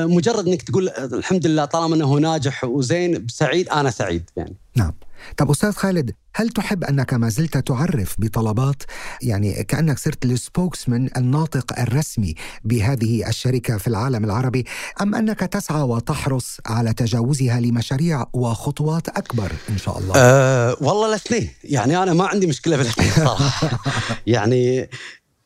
مجرد 0.05 0.47
إنك 0.47 0.61
تقول 0.61 0.89
الحمد 0.89 1.47
لله 1.47 1.65
طالما 1.65 1.95
إنه 1.95 2.13
ناجح 2.13 2.63
وزين 2.63 3.27
سعيد 3.29 3.69
أنا 3.69 3.89
سعيد 3.89 4.29
يعني. 4.37 4.55
نعم. 4.75 4.93
طب 5.37 5.51
أستاذ 5.51 5.71
خالد 5.71 6.11
هل 6.35 6.49
تحب 6.49 6.83
أنك 6.83 7.13
ما 7.13 7.29
زلت 7.29 7.57
تعرف 7.57 8.15
بطلبات؟ 8.17 8.83
يعني 9.21 9.63
كأنك 9.63 9.99
صرت 9.99 10.25
السبوكسمان 10.25 11.09
الناطق 11.17 11.79
الرسمي 11.79 12.35
بهذه 12.63 13.27
الشركة 13.29 13.77
في 13.77 13.87
العالم 13.87 14.25
العربي 14.25 14.65
أم 15.01 15.15
أنك 15.15 15.39
تسعى 15.39 15.81
وتحرص 15.81 16.57
على 16.65 16.93
تجاوزها 16.93 17.59
لمشاريع 17.59 18.25
وخطوات 18.33 19.09
أكبر 19.09 19.51
إن 19.69 19.77
شاء 19.77 19.99
الله؟ 19.99 20.13
أه 20.17 20.77
والله 20.81 21.09
الاثنين. 21.09 21.49
يعني 21.63 22.03
أنا 22.03 22.13
ما 22.13 22.27
عندي 22.27 22.47
مشكلة 22.47 22.77
بالاثنين 22.77 23.11
صراحة. 23.11 23.79
يعني 24.27 24.89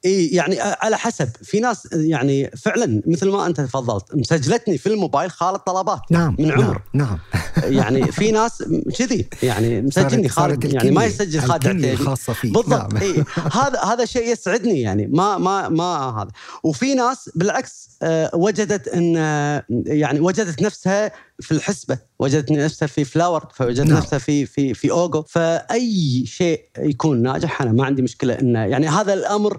إي 0.06 0.28
يعني 0.28 0.62
على 0.62 0.98
حسب. 0.98 1.30
في 1.44 1.60
ناس 1.60 1.88
يعني 1.92 2.52
فعلا 2.52 3.02
مثل 3.08 3.30
ما 3.30 3.46
أنت 3.46 3.62
تفضلت 3.62 4.16
مسجلتني 4.16 4.78
في 4.78 4.88
الموبايل 4.88 5.32
خالد 5.32 5.60
طلبات 5.60 6.02
نعم 6.12 6.36
من 6.40 6.52
عمر. 6.52 6.82
نعم, 6.94 7.08
نعم. 7.08 7.20
يعني 7.80 8.12
في 8.12 8.32
ناس 8.32 8.64
كذي 8.98 9.28
يعني 9.44 9.82
مسجلني 9.82 10.30
خالد 10.30 10.74
يعني 10.74 10.92
ما 10.92 11.06
يسجل 11.06 11.40
خالد 11.40 11.66
الكنية 11.66 11.88
عتيبي 11.88 12.02
الخاصة 12.02 12.34
فيك 12.34 12.54
بالضبط 12.54 12.94
نعم. 12.94 13.02
إيه 13.02 13.26
هذا 13.52 13.80
هذا 13.80 14.06
شيء 14.06 14.32
يسعدني 14.32 14.82
يعني 14.82 15.08
ما 15.08 15.38
ما 15.38 15.70
ما 15.70 16.22
هذا. 16.22 16.32
وفي 16.64 16.96
ناس 16.96 17.30
بالعكس 17.36 17.90
آه، 18.04 18.32
وجدت 18.34 18.88
إن 18.88 19.18
آه، 19.18 19.64
يعني 19.70 20.20
وجدت 20.20 20.62
نفسها 20.62 21.12
في 21.44 21.52
الحسبة 21.52 22.00
وجدت 22.20 22.52
نفسها 22.52 22.88
في 22.88 23.04
فلاورد 23.04 23.48
فوجدت 23.54 23.88
نعم. 23.88 23.98
نفسها 23.98 24.20
في 24.20 24.46
في 24.46 24.74
في 24.74 24.92
أوغو 24.92 25.22
فأي 25.22 26.24
شيء 26.26 26.66
يكون 26.78 27.22
ناجح 27.22 27.62
أنا 27.62 27.72
ما 27.72 27.86
عندي 27.86 28.02
مشكلة 28.02 28.34
إنه 28.34 28.60
يعني 28.60 28.88
هذا 28.88 29.14
الأمر 29.14 29.58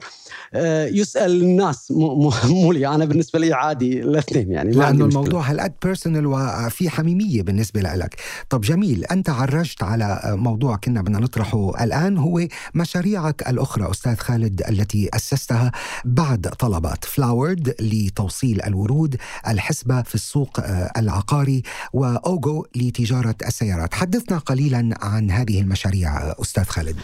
آه، 0.54 0.86
يسأل 0.86 1.42
الناس 1.42 1.90
مو 1.90 2.32
مو 2.44 2.72
لي 2.72 2.86
أنا 2.86 3.04
بالنسبة 3.04 3.38
لي 3.38 3.52
عادي 3.52 4.02
الاثنين 4.02 4.52
يعني 4.52 4.76
ما 4.76 4.90
مشكلة. 4.90 5.06
الموضوع 5.06 5.50
هالقد 5.50 5.72
personal 5.84 6.26
وفي 6.26 6.90
حميمية 6.90 7.42
بالنسبة 7.42 7.80
لك 7.80 8.20
طب 8.50 8.60
جميل 8.60 9.04
أنت 9.04 9.30
عرجت 9.30 9.82
على 9.82 10.20
موضوع 10.24 10.76
كنا 10.76 11.02
بدنا 11.02 11.18
نطرحه 11.18 11.84
الآن 11.84 12.18
هو 12.18 12.40
مشاريعك 12.74 13.48
الأخرى 13.48 13.90
أستاذ 13.90 14.16
خالد 14.16 14.62
التي 14.68 15.08
أسستها 15.14 15.72
بعد 16.04 16.48
طلبات 16.58 17.04
فلاورد 17.04 17.74
لتوصيل 17.80 18.62
الورود 18.62 19.16
الحسبة 19.48 20.02
في 20.02 20.14
السوق 20.14 20.60
آه، 20.60 20.92
العقاري 20.96 21.62
وأوغو 21.92 22.66
لتجارة 22.76 23.34
السيارات. 23.46 23.94
حدثنا 23.94 24.38
قليلا 24.38 24.98
عن 25.02 25.30
هذه 25.30 25.60
المشاريع 25.60 26.22
آه، 26.22 26.34
أستاذ 26.42 26.64
خالد. 26.64 26.96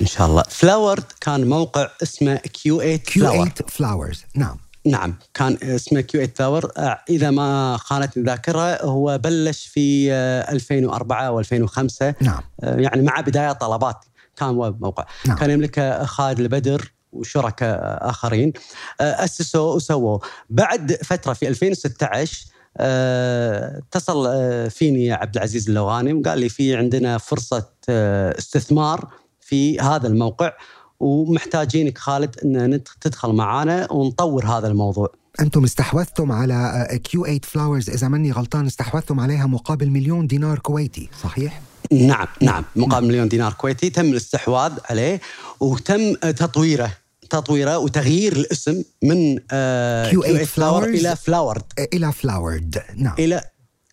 إن 0.00 0.06
شاء 0.06 0.26
الله. 0.26 0.42
فلاورد 0.48 1.04
كان 1.20 1.48
موقع 1.48 1.88
اسمه 2.02 2.36
كيو 2.36 2.80
8 2.80 2.98
فلاور 2.98 3.48
Q8 3.48 3.50
Flowers. 3.50 4.18
نعم. 4.34 4.56
نعم. 4.86 5.14
كان 5.34 5.58
اسمه 5.62 6.00
كيو 6.00 6.20
8 6.26 6.34
فلاور 6.34 6.72
إذا 7.10 7.30
ما 7.30 7.76
خانتني 7.76 8.20
الذاكرة 8.22 8.82
هو 8.82 9.18
بلش 9.18 9.66
في 9.66 10.12
آه، 10.12 10.52
2004 10.52 11.42
و2005 11.42 12.14
نعم. 12.20 12.40
يعني 12.62 13.02
مع 13.02 13.20
بداية 13.20 13.52
طلبات. 13.52 14.04
كان 14.36 14.48
هو 14.48 14.74
موقع. 14.80 15.04
نعم. 15.26 15.36
كان 15.38 15.50
يملكه 15.50 16.04
خالد 16.04 16.40
البدر 16.40 16.92
وشركاء 17.12 18.08
آخرين. 18.10 18.52
آه، 19.00 19.24
أسسوا 19.24 19.74
وسووا. 19.74 20.18
بعد 20.50 20.92
فترة 20.92 21.32
في 21.32 21.48
2016 21.48 22.46
آه، 22.50 22.55
اتصل 22.80 24.26
آه، 24.26 24.68
فيني 24.68 25.12
عبد 25.12 25.36
العزيز 25.36 25.68
اللوغاني 25.68 26.12
وقال 26.12 26.38
لي 26.38 26.48
في 26.48 26.76
عندنا 26.76 27.18
فرصة 27.18 27.68
آه، 27.88 28.38
استثمار 28.38 29.08
في 29.40 29.80
هذا 29.80 30.06
الموقع 30.06 30.52
ومحتاجينك 31.00 31.98
خالد 31.98 32.36
إن 32.44 32.80
تدخل 33.00 33.32
معانا 33.32 33.92
ونطور 33.92 34.46
هذا 34.46 34.68
الموضوع. 34.68 35.12
أنتم 35.40 35.64
استحوذتم 35.64 36.32
على 36.32 36.86
Q8 37.08 37.48
Flowers 37.48 37.88
إذا 37.88 38.08
ماني 38.08 38.32
غلطان 38.32 38.66
استحوذتم 38.66 39.20
عليها 39.20 39.46
مقابل 39.46 39.90
مليون 39.90 40.26
دينار 40.26 40.58
كويتي 40.58 41.08
صحيح؟ 41.22 41.60
نعم 41.92 42.26
نعم 42.42 42.64
مقابل 42.76 43.06
مليون 43.06 43.28
دينار 43.28 43.52
كويتي 43.52 43.90
تم 43.90 44.04
الاستحواذ 44.04 44.72
عليه 44.90 45.20
وتم 45.60 46.14
تطويره 46.14 46.90
تطويره 47.30 47.78
وتغيير 47.78 48.32
الاسم 48.32 48.84
من 49.02 49.38
آه 49.50 50.10
Q8 50.10 50.14
Q8 50.14 50.42
فلاور. 50.42 50.84
إلى 50.84 51.16
فلاورد 51.16 51.62
إلى 51.94 52.12
فلاورد 52.12 52.82
نعم. 52.96 53.14
إلى 53.18 53.40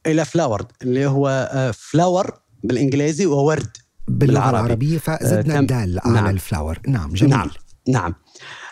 إلى 0.05 0.25
فلاورد 0.25 0.65
اللي 0.81 1.05
هو 1.05 1.49
آه 1.51 1.71
flower 1.71 2.39
بالإنجليزي 2.63 3.25
وورد 3.25 3.77
باللغة 4.07 4.33
بالعربي. 4.33 4.59
العربية 4.59 4.97
فزدنا 4.97 5.57
آه، 5.57 5.59
الدال 5.59 5.99
على 6.03 6.13
نعم. 6.13 6.29
الفلاور 6.29 6.79
نعم 6.87 7.13
جميل. 7.13 7.31
نعم 7.31 7.49
نعم. 7.87 8.13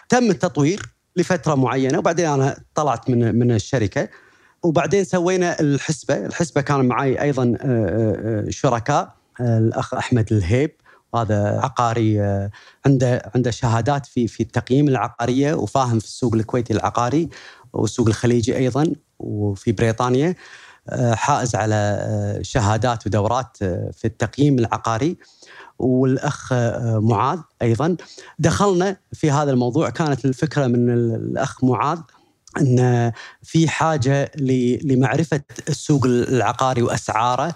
تم 0.10 0.30
التطوير 0.30 0.82
لفترة 1.16 1.56
معينة 1.56 1.98
وبعدين 1.98 2.26
أنا 2.26 2.58
طلعت 2.76 3.10
من 3.10 3.36
من 3.40 3.52
الشركة 3.52 4.10
وبعدين 4.64 5.04
سوينا 5.04 5.60
الحسبة، 5.60 6.26
الحسبة 6.26 6.62
كان 6.62 6.86
معي 6.86 7.22
أيضا 7.22 7.44
آه، 7.44 7.56
آه، 7.66 8.48
آه، 8.48 8.50
شركاء 8.50 9.16
الأخ 9.42 9.94
أحمد 9.94 10.34
الهيب. 10.34 10.72
هذا 11.16 11.60
عقاري 11.60 12.20
عنده 12.86 13.32
عنده 13.36 13.52
شهادات 13.52 14.06
في 14.06 14.28
في 14.28 14.44
التقييم 14.44 14.88
العقارية 14.88 15.54
وفاهم 15.54 16.00
في 16.00 16.06
السوق 16.06 16.34
الكويتي 16.36 16.74
العقاري 16.74 17.30
والسوق 17.74 18.08
الخليجي 18.08 18.58
أيضا 18.58 18.94
وفي 19.20 19.72
بريطانيا 19.72 20.36
حائز 21.14 21.56
على 21.56 22.40
شهادات 22.42 23.08
ودورات 23.08 23.58
في 23.94 24.06
التقييم 24.06 24.60
العقاري 24.60 25.18
والأخ 25.80 26.54
معاذ 26.84 27.40
أيضا. 27.62 27.98
دخلنا 28.40 28.98
في 29.14 29.32
هذا 29.32 29.52
الموضوع 29.52 29.90
كانت 29.90 30.26
الفكرة 30.26 30.68
من 30.68 30.90
الأخ 30.90 31.64
معاذ 31.64 32.00
إن 32.58 33.12
في 33.44 33.68
حاجة 33.68 34.32
لمعرفة 34.84 35.42
السوق 35.70 36.06
العقاري 36.06 36.82
وأسعاره 36.82 37.56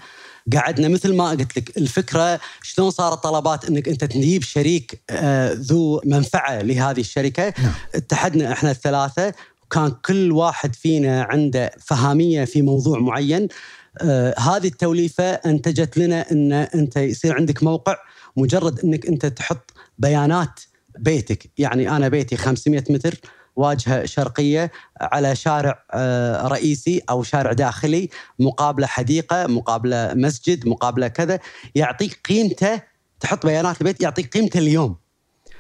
قعدنا 0.54 0.88
مثل 0.88 1.16
ما 1.16 1.30
قلت 1.30 1.58
لك 1.58 1.78
الفكرة 1.78 2.40
شلون 2.64 2.90
صارت 2.90 3.24
طلبات 3.24 3.66
إنك 3.66 3.88
أنت 3.90 4.04
تجيب 4.04 4.44
شريك 4.44 5.02
آه، 5.10 5.54
ذو 5.54 6.02
منفعة 6.06 6.62
لهذه 6.62 7.00
الشركة. 7.00 7.54
نعم. 7.64 7.74
اتحدنا 7.96 8.52
إحنا 8.52 8.72
الثلاثة 8.72 9.34
كان 9.72 9.92
كل 10.06 10.32
واحد 10.32 10.76
فينا 10.76 11.24
عنده 11.24 11.72
فهامية 11.86 12.46
في 12.46 12.62
موضوع 12.62 13.00
معين. 13.00 13.48
آه 14.02 14.40
هذه 14.40 14.68
التوليفة 14.68 15.24
أنتجت 15.24 15.98
لنا 15.98 16.32
إن 16.32 16.54
أنت 16.54 16.98
يصير 16.98 17.36
عندك 17.36 17.64
موقع 17.64 17.98
مجرد 18.38 18.80
إنك 18.80 19.06
أنت 19.06 19.26
تحط 19.26 19.74
بيانات 20.00 20.60
بيتك. 21.00 21.50
يعني 21.58 21.90
أنا 21.90 22.08
بيتي 22.08 22.38
500 22.38 22.84
متر 22.90 23.20
واجهة 23.56 24.06
شرقية 24.06 24.72
على 25.02 25.36
شارع 25.36 25.84
آه، 25.92 26.48
رئيسي 26.48 27.02
أو 27.10 27.24
شارع 27.24 27.52
داخلي 27.52 28.10
مقابلة 28.40 28.88
حديقة 28.88 29.48
مقابلة 29.48 30.14
مسجد 30.14 30.68
مقابلة 30.68 31.08
كذا 31.08 31.40
يعطيك 31.76 32.20
قيمته 32.30 32.82
تحط 33.20 33.46
بيانات 33.46 33.82
البيت 33.82 34.02
يعطيك 34.02 34.34
قيمته 34.34 34.58
اليوم 34.58 34.96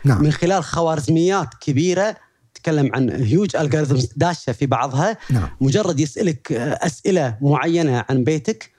نعم. 0.05 0.23
من 0.23 0.31
خلال 0.31 0.63
خوارزميات 0.63 1.49
كبيرة 1.61 2.15
تتكلم 2.53 2.91
عن 2.93 3.09
هيوج 3.09 3.55
الجوريثمز 3.55 4.09
داشة 4.15 4.51
في 4.51 4.65
بعضها 4.65 5.17
نعم. 5.29 5.49
مجرد 5.61 5.99
يسألك 5.99 6.51
آه، 6.51 6.85
أسئلة 6.85 7.37
معينة 7.41 8.05
عن 8.09 8.23
بيتك 8.23 8.71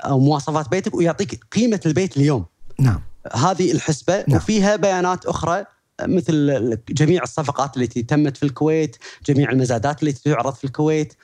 أو 0.00 0.18
مواصفات 0.18 0.68
بيتك 0.68 0.94
ويعطيك 0.94 1.40
قيمة 1.52 1.80
البيت 1.86 2.16
اليوم 2.16 2.44
نعم 2.78 3.00
هذه 3.34 3.72
الحسبة 3.72 4.24
نعم. 4.28 4.36
وفيها 4.36 4.76
بيانات 4.76 5.26
أخرى 5.26 5.64
مثل 6.02 6.78
جميع 6.88 7.22
الصفقات 7.22 7.76
التي 7.76 8.02
تمت 8.02 8.36
في 8.36 8.42
الكويت 8.42 8.96
جميع 9.26 9.50
المزادات 9.50 10.02
التي 10.02 10.30
تعرض 10.30 10.54
في 10.54 10.64
الكويت. 10.64 11.14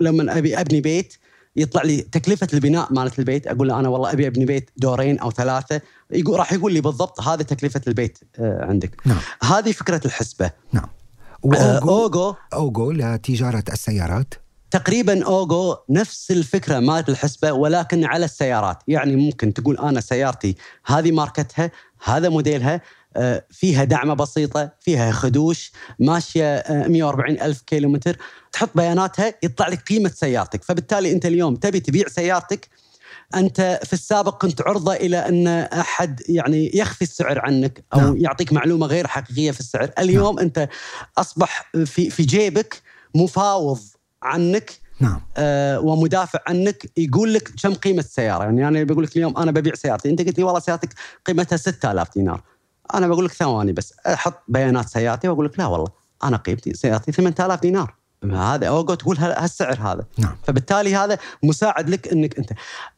لما 0.00 0.38
أبي 0.38 0.60
أبني 0.60 0.80
بيت 0.80 1.16
يطلع 1.56 1.82
لي 1.82 2.00
تكلفة 2.02 2.48
البناء 2.54 2.92
مالت 2.92 3.18
البيت 3.18 3.46
أقول 3.46 3.68
له 3.68 3.80
أنا 3.80 3.88
والله 3.88 4.12
أبي 4.12 4.26
أبني 4.26 4.44
بيت 4.44 4.70
دورين 4.76 5.18
أو 5.18 5.30
ثلاثة 5.30 5.80
يقول 6.10 6.38
راح 6.38 6.52
يقول 6.52 6.72
لي 6.72 6.80
بالضبط 6.80 7.20
هذا 7.20 7.42
تكلفة 7.42 7.80
البيت 7.86 8.18
آه، 8.38 8.64
عندك. 8.64 8.90
نعم. 9.04 9.18
هذه 9.42 9.72
فكرة 9.72 10.00
الحسبة. 10.04 10.50
نعم. 10.72 10.88
اوغو 11.44 12.36
أوغو 12.52 12.92
لتجارة 12.92 13.64
السيارات؟ 13.72 14.34
تقريبا 14.70 15.24
أوغو 15.24 15.76
نفس 15.90 16.30
الفكرة 16.30 16.78
مالت 16.78 17.08
الحسبة 17.08 17.52
ولكن 17.52 18.04
على 18.04 18.24
السيارات. 18.24 18.78
يعني 18.88 19.16
ممكن 19.16 19.54
تقول 19.54 19.78
أنا 19.78 20.00
سيارتي 20.00 20.56
هذه 20.86 21.12
ماركتها 21.12 21.70
هذا 22.04 22.28
موديلها 22.28 22.74
آه، 22.74 22.80
فيها 23.50 23.84
دعمة 23.84 24.14
بسيطة 24.14 24.70
فيها 24.80 25.12
خدوش 25.12 25.72
ماشية 25.98 26.64
140 26.68 27.38
آه، 27.38 27.46
ألف 27.46 27.60
كيلومتر 27.60 28.16
تحط 28.52 28.70
بياناتها 28.74 29.34
يطلع 29.42 29.68
لك 29.68 29.82
قيمة 29.82 30.08
سيارتك. 30.08 30.64
فبالتالي 30.64 31.12
أنت 31.12 31.26
اليوم 31.26 31.56
تبي 31.56 31.80
تبيع 31.80 32.08
سيارتك 32.08 32.68
أنت 33.34 33.80
في 33.84 33.92
السابق 33.92 34.42
كنت 34.42 34.62
عرضة 34.62 34.94
إلى 34.94 35.16
أن 35.16 35.48
أحد 35.48 36.22
يعني 36.28 36.70
يخفي 36.74 37.02
السعر 37.02 37.38
عنك 37.38 37.84
أو 37.94 38.00
نعم. 38.00 38.16
يعطيك 38.16 38.52
معلومة 38.52 38.86
غير 38.86 39.06
حقيقية 39.06 39.50
في 39.50 39.60
السعر. 39.60 39.90
اليوم 39.98 40.36
نعم. 40.36 40.44
أنت 40.44 40.68
أصبح 41.18 41.70
في 41.84 42.10
في 42.10 42.22
جيبك 42.22 42.82
مفاوض 43.14 43.80
عنك 44.22 44.72
نعم. 45.00 45.20
آه 45.36 45.80
ومدافع 45.80 46.38
عنك 46.46 46.90
يقول 46.96 47.34
لك 47.34 47.52
كم 47.62 47.74
قيمة 47.74 47.98
السيارة. 47.98 48.44
يعني 48.44 48.68
أنا 48.68 48.84
بقول 48.84 49.04
لك 49.04 49.16
اليوم 49.16 49.36
أنا 49.36 49.50
ببيع 49.50 49.74
سيارتي. 49.74 50.10
أنت 50.10 50.22
قلت 50.22 50.38
لي 50.38 50.44
والله 50.44 50.60
سيارتك 50.60 50.88
قيمتها 51.26 51.56
6000 51.56 52.14
دينار. 52.14 52.42
أنا 52.94 53.08
بقول 53.08 53.24
لك 53.24 53.32
ثواني 53.32 53.72
بس 53.72 53.94
أحط 54.06 54.42
بيانات 54.48 54.88
سيارتي 54.88 55.28
وأقول 55.28 55.46
لك 55.46 55.58
لا 55.58 55.66
والله 55.66 55.88
أنا 56.24 56.36
قيمتي 56.36 56.74
سيارتي 56.74 57.12
8000 57.12 57.60
دينار. 57.60 57.94
هذا 58.24 58.68
اوجو 58.68 58.94
تقول 58.94 59.18
هالسعر 59.18 59.78
هذا. 59.80 60.04
نعم. 60.18 60.36
فبالتالي 60.42 60.96
هذا 60.96 61.18
مساعد 61.42 61.90
لك 61.90 62.08
إنك 62.08 62.38
أنت. 62.38 62.52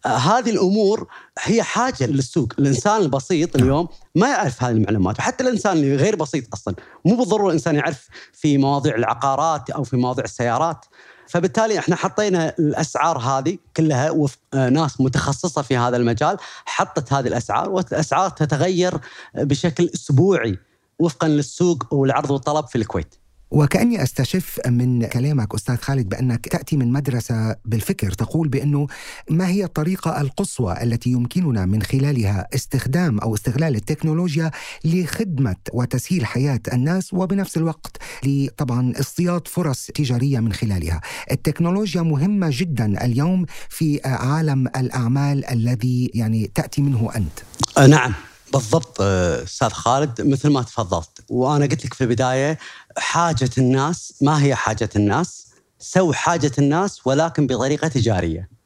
هذه 0.06 0.50
الأمور 0.50 1.06
هي 1.38 1.62
حاجة 1.62 2.06
للسوق. 2.06 2.52
الإنسان 2.58 3.00
البسيط 3.00 3.56
نعم. 3.56 3.64
اليوم 3.64 3.88
ما 4.14 4.28
يعرف 4.28 4.62
هذه 4.62 4.72
المعلومات. 4.72 5.18
وحتى 5.18 5.44
الإنسان 5.44 5.72
اللي 5.72 5.96
غير 5.96 6.16
بسيط 6.16 6.44
أصلا. 6.52 6.74
مو 7.04 7.16
بالضرورة 7.16 7.48
الإنسان 7.48 7.76
يعرف 7.76 8.08
في 8.32 8.58
مواضيع 8.58 8.94
العقارات 8.94 9.70
أو 9.70 9.84
في 9.84 9.96
مواضيع 9.96 10.24
السيارات. 10.24 10.84
فبالتالي 11.28 11.78
إحنا 11.78 11.96
حطينا 11.96 12.54
الأسعار 12.58 13.18
هذه 13.18 13.58
كلها 13.76 14.10
وفق 14.10 14.38
آه، 14.54 14.68
ناس 14.68 15.00
متخصصة 15.00 15.62
في 15.62 15.76
هذا 15.76 15.96
المجال 15.96 16.36
حطت 16.64 17.12
هذه 17.12 17.26
الأسعار 17.26 17.70
والأسعار 17.70 18.30
تتغير 18.30 18.94
بشكل 19.34 19.90
أسبوعي 19.94 20.58
وفقا 20.98 21.28
للسوق 21.28 21.94
والعرض 21.94 22.30
والطلب 22.30 22.66
في 22.66 22.78
الكويت. 22.78 23.14
وكأني 23.50 24.02
أستشف 24.02 24.60
من 24.66 25.06
كلامك 25.06 25.54
أستاذ 25.54 25.76
خالد 25.76 26.08
بأنك 26.08 26.48
تأتي 26.48 26.76
من 26.76 26.92
مدرسة 26.92 27.56
بالفكر 27.64 28.10
تقول 28.10 28.48
بأنه 28.48 28.86
ما 29.30 29.48
هي 29.48 29.64
الطريقة 29.64 30.20
القصوى 30.20 30.82
التي 30.82 31.10
يمكننا 31.10 31.66
من 31.66 31.82
خلالها 31.82 32.48
استخدام 32.54 33.18
أو 33.18 33.34
استغلال 33.34 33.76
التكنولوجيا 33.76 34.50
لخدمة 34.84 35.56
وتسهيل 35.72 36.26
حياة 36.26 36.60
الناس 36.72 37.14
وبنفس 37.14 37.56
الوقت 37.56 37.96
لطبعا 38.24 38.92
اصطياد 39.00 39.48
فرص 39.48 39.86
تجارية 39.86 40.40
من 40.40 40.52
خلالها. 40.52 41.00
التكنولوجيا 41.30 42.02
مهمة 42.02 42.48
جدا 42.52 43.04
اليوم 43.04 43.46
في 43.68 44.00
عالم 44.04 44.66
الأعمال 44.66 45.50
الذي 45.50 46.10
يعني 46.14 46.50
تأتي 46.54 46.82
منه 46.82 47.10
أنت. 47.16 47.38
أه، 47.78 47.86
نعم. 47.86 48.14
بالضبط 48.52 48.96
أه، 49.00 49.42
أستاذ 49.42 49.68
خالد 49.68 50.22
مثل 50.22 50.50
ما 50.50 50.62
تفضلت. 50.62 51.24
وأنا 51.28 51.66
قلت 51.66 51.84
لك 51.84 51.94
في 51.94 52.04
البداية 52.04 52.58
حاجة 52.98 53.50
الناس 53.58 54.14
ما 54.22 54.42
هي 54.42 54.54
حاجة 54.54 54.90
الناس؟ 54.96 55.48
so 55.78 56.12
حاجة 56.12 56.52
الناس 56.58 57.06
ولكن 57.06 57.46
بطريقة 57.46 57.88
تجارية. 57.88 58.57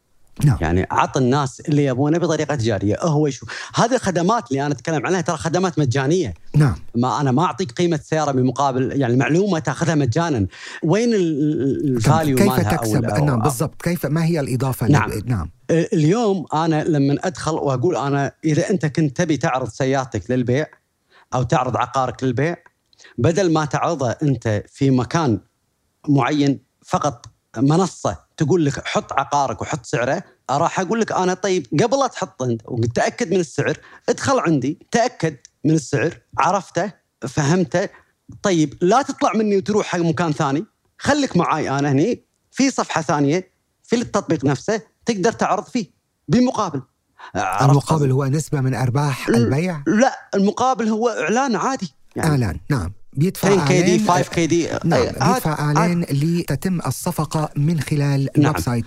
نعم. 0.44 0.58
يعني 0.60 0.86
عط 0.90 1.16
الناس 1.16 1.60
اللي 1.60 1.84
يبونه 1.84 2.18
بطريقة 2.18 2.54
تجارية. 2.54 2.96
هو 3.00 3.30
شو 3.30 3.46
هذه 3.74 3.94
الخدمات 3.94 4.50
اللي 4.50 4.66
أنا 4.66 4.74
أتكلم 4.74 5.06
عنها 5.06 5.20
ترى 5.20 5.36
خدمات 5.36 5.78
مجانية. 5.78 6.34
نعم. 6.56 6.74
ما 6.94 7.20
أنا 7.20 7.30
ما 7.30 7.44
أعطيك 7.44 7.72
قيمة 7.72 8.00
سيارة 8.02 8.32
بمقابل 8.32 9.00
يعني 9.00 9.14
المعلومه 9.14 9.58
تأخذها 9.58 9.94
مجانا. 9.94 10.46
وين 10.82 11.14
ال 11.14 11.35
value 11.35 12.36
كيف 12.36 12.60
تكسب؟ 12.60 13.04
أو 13.04 13.24
نعم 13.24 13.40
بالضبط. 13.40 13.82
كيف 13.82 14.06
ما 14.06 14.24
هي 14.24 14.40
الإضافة 14.40 14.86
نعم. 14.86 15.10
لب... 15.10 15.28
نعم. 15.28 15.50
اليوم 15.70 16.46
أنا 16.54 16.84
لما 16.84 17.16
أدخل 17.24 17.52
وأقول 17.52 17.96
أنا 17.96 18.32
إذا 18.44 18.70
أنت 18.70 18.86
كنت 18.86 19.16
تبي 19.16 19.36
تعرض 19.36 19.68
سيارتك 19.68 20.30
للبيع 20.30 20.66
أو 21.34 21.42
تعرض 21.42 21.76
عقارك 21.76 22.24
للبيع 22.24 22.56
بدل 23.18 23.52
ما 23.52 23.64
تعرضه 23.64 24.10
أنت 24.10 24.64
في 24.68 24.90
مكان 24.90 25.40
معين 26.08 26.60
فقط 26.84 27.31
منصة 27.56 28.18
تقول 28.36 28.64
لك 28.66 28.86
حط 28.86 29.12
عقارك 29.12 29.62
وحط 29.62 29.86
سعره 29.86 30.22
راح 30.50 30.80
أقول 30.80 31.00
لك 31.00 31.12
أنا 31.12 31.34
طيب 31.34 31.66
قبل 31.82 31.98
لا 31.98 32.06
تحط 32.06 32.42
أنت 32.42 32.62
وتأكد 32.64 33.30
من 33.34 33.40
السعر 33.40 33.78
ادخل 34.08 34.38
عندي 34.38 34.78
تأكد 34.90 35.36
من 35.64 35.74
السعر 35.74 36.18
عرفته 36.38 36.92
فهمته 37.28 37.88
طيب 38.42 38.74
لا 38.80 39.02
تطلع 39.02 39.32
مني 39.34 39.56
وتروح 39.56 39.86
حق 39.86 39.98
مكان 39.98 40.32
ثاني 40.32 40.64
خليك 40.98 41.36
معاي 41.36 41.70
أنا 41.70 41.92
هني 41.92 42.24
في 42.50 42.70
صفحة 42.70 43.02
ثانية 43.02 43.52
في 43.82 43.96
التطبيق 43.96 44.44
نفسه 44.44 44.80
تقدر 45.06 45.32
تعرض 45.32 45.64
فيه 45.64 45.86
بمقابل. 46.28 46.82
المقابل 47.36 48.10
هو 48.10 48.24
نسبة 48.24 48.60
من 48.60 48.74
أرباح 48.74 49.28
البيع؟ 49.28 49.82
لا 49.86 50.28
المقابل 50.34 50.88
هو 50.88 51.08
إعلان 51.08 51.56
عادي 51.56 51.94
يعني. 52.16 52.30
إعلان 52.30 52.60
نعم. 52.70 52.92
بيدفع 53.12 53.48
10 53.48 53.68
KD 53.68 53.98
5 54.06 54.22
KD. 54.22 54.68
نعم 54.84 55.02
بيدفع 55.02 55.52
اعلان 55.52 56.02
لتتم 56.02 56.80
الصفقة 56.86 57.50
من 57.56 57.80
خلال 57.80 58.28
نعم. 58.36 58.50
ال 58.50 58.60
website 58.60 58.84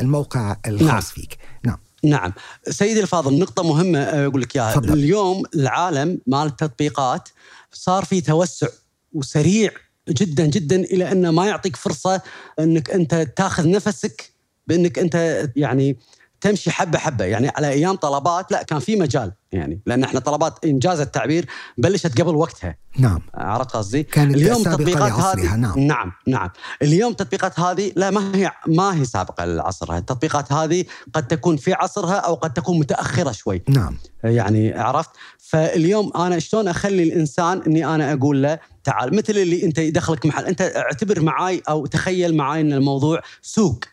الموقع 0.00 0.56
الخاص 0.66 0.88
نعم. 0.88 1.00
فيك. 1.00 1.38
نعم. 1.64 1.78
نعم. 2.04 2.32
سيدي 2.70 3.00
الفاضل 3.00 3.38
نقطة 3.38 3.62
مهمة 3.62 3.98
أقول 3.98 4.40
لك 4.40 4.56
إياها. 4.56 4.78
اليوم 4.78 5.42
العالم 5.54 6.20
مال 6.26 6.46
التطبيقات 6.46 7.28
صار 7.72 8.04
في 8.04 8.20
توسع 8.20 8.66
وسريع 9.12 9.70
جدا 10.08 10.46
جدا 10.46 10.76
إلى 10.76 11.12
أنه 11.12 11.30
ما 11.30 11.46
يعطيك 11.46 11.76
فرصة 11.76 12.22
أنك 12.58 12.90
أنت 12.90 13.32
تاخذ 13.36 13.70
نفسك 13.70 14.32
بأنك 14.66 14.98
أنت 14.98 15.48
يعني 15.56 15.96
تمشي 16.40 16.70
حبة 16.70 16.98
حبة. 16.98 17.24
يعني 17.24 17.48
على 17.48 17.68
أيام 17.68 17.96
طلبات 17.96 18.52
لا 18.52 18.62
كان 18.62 18.78
في 18.78 18.96
مجال 18.96 19.32
يعني 19.52 19.80
لأن 19.86 20.04
إحنا 20.04 20.20
طلبات 20.20 20.64
إنجاز 20.64 21.00
التعبير 21.00 21.46
بلشت 21.78 22.20
قبل 22.20 22.34
وقتها. 22.34 22.76
نعم. 22.98 23.20
عرفت 23.34 23.70
قصدي؟ 23.70 24.02
كانت 24.02 24.34
اليوم 24.34 24.62
لعصرها، 24.62 25.32
هذه 25.32 25.56
نعم. 25.56 25.78
نعم 25.78 26.12
نعم. 26.26 26.50
اليوم 26.82 27.12
التطبيقات 27.12 27.60
هذه 27.60 27.92
لا 27.96 28.10
ما 28.10 28.36
هي 28.36 28.50
ما 28.66 29.00
هي 29.00 29.04
سابقة 29.04 29.44
لعصرها، 29.44 29.98
التطبيقات 29.98 30.52
هذه 30.52 30.84
قد 31.14 31.26
تكون 31.26 31.56
في 31.56 31.72
عصرها 31.72 32.14
أو 32.14 32.34
قد 32.34 32.52
تكون 32.52 32.78
متأخرة 32.78 33.32
شوي. 33.32 33.62
نعم. 33.68 33.98
يعني 34.24 34.72
عرفت؟ 34.72 35.10
فاليوم 35.38 36.12
أنا 36.16 36.38
شلون 36.38 36.68
أخلي 36.68 37.02
الإنسان 37.02 37.62
إني 37.66 37.86
أنا 37.86 38.12
أقول 38.12 38.42
له 38.42 38.58
تعال 38.84 39.16
مثل 39.16 39.32
اللي 39.32 39.64
أنت 39.64 39.78
يدخلك 39.78 40.26
محل 40.26 40.44
أنت 40.44 40.60
اعتبر 40.60 41.20
معاي 41.20 41.62
أو 41.68 41.86
تخيل 41.86 42.36
معاي 42.36 42.60
إن 42.60 42.72
الموضوع 42.72 43.20
سوق. 43.42 43.84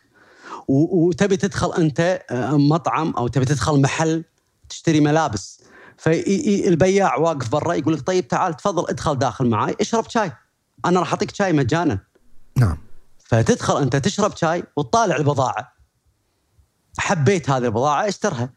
وتبي 0.68 1.36
تدخل 1.36 1.72
انت 1.72 2.24
آه، 2.30 2.56
مطعم 2.56 3.10
أو 3.10 3.28
تبي 3.28 3.44
تدخل 3.44 3.80
محل 3.80 4.24
تشتري 4.68 5.00
ملابس. 5.00 5.60
فالبياع 5.96 7.16
واقف 7.16 7.48
برا 7.48 7.74
يقول 7.74 7.94
لك 7.94 8.06
طيب 8.06 8.28
تعال 8.28 8.56
تفضل 8.56 8.88
ادخل 8.88 9.18
داخل 9.18 9.46
معاي 9.46 9.76
اشرب 9.80 10.08
شاي. 10.08 10.32
أنا 10.84 11.00
راح 11.00 11.12
اعطيك 11.12 11.34
شاي 11.34 11.52
مجانا. 11.52 11.98
نعم. 12.56 12.78
فتدخل 13.18 13.82
انت 13.82 13.96
تشرب 13.96 14.36
شاي 14.36 14.64
وتطالع 14.76 15.16
البضاعة. 15.16 15.72
حبيت 16.98 17.50
هذه 17.50 17.64
البضاعة 17.64 18.08
اشترها. 18.08 18.50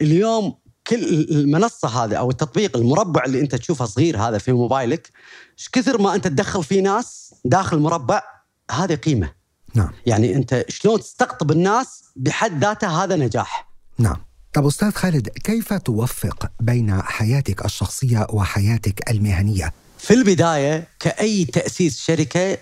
اليوم 0.00 0.54
كل 0.86 1.04
المنصة 1.30 1.88
هذه 1.88 2.14
أو 2.14 2.30
التطبيق 2.30 2.76
المربع 2.76 3.24
اللي 3.24 3.40
أنت 3.40 3.54
تشوفه 3.54 3.84
صغير 3.84 4.18
هذا 4.18 4.38
في 4.38 4.52
موبايلك 4.52 5.10
إيش 5.58 5.68
كثر 5.68 6.02
ما 6.02 6.14
أنت 6.14 6.28
تدخل 6.28 6.64
فيه 6.64 6.80
ناس 6.80 7.34
داخل 7.44 7.76
المربع 7.76 8.22
هذه 8.70 8.94
قيمة. 8.94 9.43
نعم. 9.74 9.90
يعني 10.06 10.36
أنت 10.36 10.64
شلون 10.68 11.00
تستقطب 11.00 11.50
الناس 11.50 12.04
بحد 12.16 12.64
ذاته 12.64 13.04
هذا 13.04 13.16
نجاح؟ 13.16 13.68
نعم. 13.98 14.16
طب 14.52 14.66
أستاذ 14.66 14.90
خالد 14.90 15.28
كيف 15.28 15.72
توفق 15.72 16.50
بين 16.60 17.02
حياتك 17.02 17.64
الشخصية 17.64 18.26
وحياتك 18.30 19.10
المهنية؟ 19.10 19.72
في 19.98 20.14
البداية 20.14 20.88
كأي 21.00 21.44
تأسيس 21.44 22.00
شركة 22.00 22.58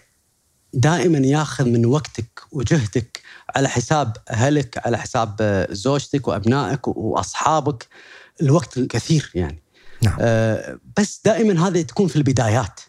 دائما 0.74 1.18
ياخذ 1.18 1.64
من 1.64 1.86
وقتك 1.86 2.40
وجهدك 2.52 3.20
على 3.56 3.68
حساب 3.68 4.16
أهلك 4.30 4.86
على 4.86 4.98
حساب 4.98 5.66
زوجتك 5.70 6.28
وأبنائك 6.28 6.88
وأصحابك 6.88 7.88
الوقت 8.42 8.76
الكثير 8.76 9.30
يعني. 9.34 9.62
نعم. 10.02 10.16
آه، 10.20 10.78
بس 10.98 11.20
دائما 11.24 11.68
هذه 11.68 11.82
تكون 11.82 12.08
في 12.08 12.16
البدايات. 12.16 12.80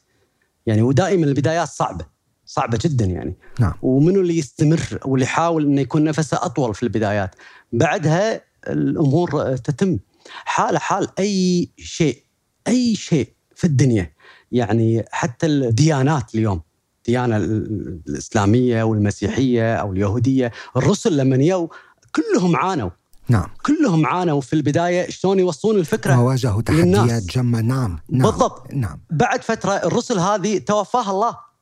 يعني 0.65 0.81
ودائما 0.81 1.25
البدايات 1.25 1.69
صعبة. 1.69 2.05
صعبة 2.53 2.79
جدا 2.81 3.05
يعني. 3.05 3.35
نعم. 3.59 3.73
ومنو 3.81 4.21
اللي 4.21 4.37
يستمر 4.37 4.99
واللي 5.05 5.25
يحاول 5.25 5.65
إنه 5.65 5.81
يكون 5.81 6.03
نفسه 6.03 6.37
أطول 6.41 6.75
في 6.75 6.83
البدايات؟ 6.83 7.35
بعدها 7.71 8.41
الأمور 8.67 9.57
تتم. 9.57 9.99
حال 10.45 10.77
حال 10.77 11.07
أي 11.19 11.69
شيء 11.77 12.23
أي 12.67 12.95
شيء 12.95 13.29
في 13.55 13.63
الدنيا 13.63 14.11
يعني 14.51 15.05
حتى 15.11 15.45
الديانات 15.45 16.35
اليوم 16.35 16.61
الديانة 16.97 17.37
ال- 17.37 18.01
الإسلامية 18.07 18.83
والمسيحية 18.83 19.75
أو 19.75 19.93
اليهودية 19.93 20.51
الرسل 20.77 21.17
لما 21.17 21.35
يو 21.35 21.69
كلهم 22.15 22.55
عانوا. 22.55 22.89
نعم. 23.29 23.45
كلهم 23.65 24.05
عانوا 24.05 24.41
في 24.41 24.53
البداية 24.53 25.09
شلون 25.09 25.39
يوصلون 25.39 25.75
الفكرة 25.79 26.19
وواجهوا 26.21 26.61
تحديات. 26.61 27.23
جمة. 27.23 27.61
نعم. 27.61 27.99
نعم. 28.09 28.31
بالضبط. 28.31 28.73
نعم. 28.73 28.99
بعد 29.09 29.43
فترة 29.43 29.71
الرسل 29.71 30.19
هذه 30.19 30.57
توفاها 30.57 31.11
الله. 31.11 31.52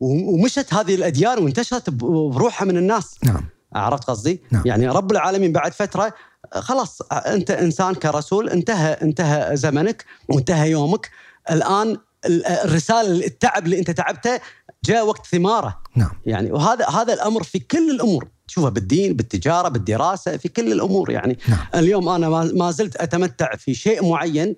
ومشت 0.00 0.74
هذه 0.74 0.94
الأديان 0.94 1.38
وانتشرت 1.44 1.90
بروحها 1.90 2.66
من 2.66 2.76
الناس. 2.76 3.14
نعم. 3.24 3.44
عرفت 3.74 4.04
قصدي؟ 4.04 4.42
نعم. 4.50 4.62
يعني 4.66 4.88
رب 4.88 5.12
العالمين 5.12 5.52
بعد 5.52 5.72
فترة 5.72 6.14
خلاص 6.52 6.98
أنت 7.12 7.50
إنسان 7.50 7.94
كرسول 7.94 8.48
انتهى 8.48 8.92
انتهى 9.02 9.56
زمنك 9.56 10.04
وانتهى 10.28 10.70
يومك. 10.70 11.10
الآن 11.50 11.96
ال- 12.26 12.46
الرسالة 12.46 13.26
التعب 13.26 13.64
اللي 13.64 13.78
أنت 13.78 13.90
تعبته 13.90 14.40
جاء 14.84 15.06
وقت 15.06 15.26
ثماره. 15.26 15.78
نعم. 15.96 16.10
يعني 16.26 16.52
وهذا 16.52 16.86
هذا 16.88 17.12
الأمر 17.12 17.42
في 17.42 17.58
كل 17.58 17.90
الأمور. 17.90 18.28
تشوفه 18.48 18.68
بالدين 18.68 19.12
بالتجارة 19.16 19.68
بالدراسة 19.68 20.36
في 20.36 20.48
كل 20.48 20.72
الأمور. 20.72 21.10
يعني 21.10 21.38
نعم. 21.48 21.58
اليوم 21.74 22.08
أنا 22.08 22.28
ما- 22.28 22.50
ما 22.54 22.70
زلت 22.70 22.96
أتمتع 22.96 23.56
في 23.56 23.74
شيء 23.74 24.08
معين 24.10 24.56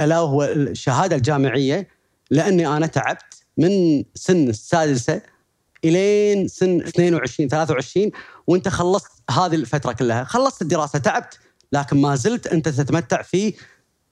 ألا 0.00 0.16
هو 0.16 0.44
الشهادة 0.44 1.16
الجامعية 1.16 1.88
لأني 2.30 2.66
أنا 2.76 2.86
تعبت. 2.86 3.34
من 3.58 4.04
سن 4.14 4.48
السادسة 4.48 5.22
إلين 5.84 6.48
سن 6.48 6.80
22 6.80 7.48
23 7.48 8.10
وأنت 8.46 8.68
خلصت 8.68 9.10
هذه 9.30 9.54
الفترة 9.54 9.92
كلها. 9.92 10.24
خلصت 10.24 10.62
الدراسة 10.62 10.98
تعبت 10.98 11.38
لكن 11.72 12.00
ما 12.00 12.14
زلت 12.14 12.46
أنت 12.46 12.68
تتمتع 12.68 13.22
في 13.22 13.54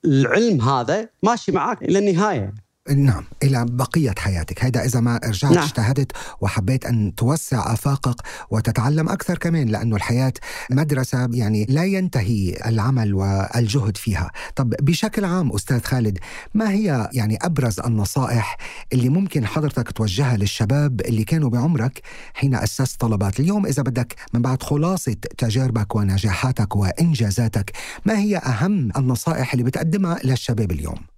العلم 0.05 0.61
هذا. 0.61 1.09
ماشي 1.23 1.51
معك 1.51 1.83
إلى 1.83 1.99
النهاية. 1.99 2.66
نعم 2.95 3.23
إلى 3.43 3.65
بقية 3.69 4.15
حياتك. 4.17 4.63
هذا 4.63 4.85
إذا 4.85 4.99
ما 4.99 5.19
رجعت 5.23 5.51
نعم. 5.51 5.63
اجتهدت 5.63 6.11
وحبيت 6.41 6.85
أن 6.85 7.15
توسع 7.15 7.73
آفاقك 7.73 8.15
وتتعلم 8.51 9.09
أكثر 9.09 9.37
كمان 9.37 9.67
لأنه 9.67 9.95
الحياة 9.95 10.33
مدرسة 10.71 11.29
يعني 11.33 11.65
لا 11.69 11.83
ينتهي 11.83 12.57
العمل 12.65 13.13
والجهد 13.13 13.97
فيها. 13.97 14.31
طب 14.55 14.69
بشكل 14.69 15.25
عام 15.25 15.51
أستاذ 15.51 15.81
خالد 15.81 16.19
ما 16.53 16.71
هي 16.71 17.09
يعني 17.13 17.37
أبرز 17.41 17.79
النصائح 17.79 18.57
اللي 18.93 19.09
ممكن 19.09 19.45
حضرتك 19.45 19.91
توجهها 19.91 20.37
للشباب 20.37 21.01
اللي 21.01 21.23
كانوا 21.23 21.49
بعمرك 21.49 22.01
حين 22.33 22.55
أسست 22.55 23.01
طلبات 23.01 23.39
اليوم؟ 23.39 23.65
إذا 23.65 23.83
بدك 23.83 24.15
من 24.33 24.41
بعد 24.41 24.63
خلاصة 24.63 25.15
تجاربك 25.37 25.95
ونجاحاتك 25.95 26.75
وإنجازاتك 26.75 27.71
ما 28.05 28.19
هي 28.19 28.37
أهم 28.37 28.91
النصائح 28.97 29.53
اللي 29.53 29.63
بتقدمها 29.63 30.19
للشباب 30.23 30.71
اليوم؟ 30.71 31.16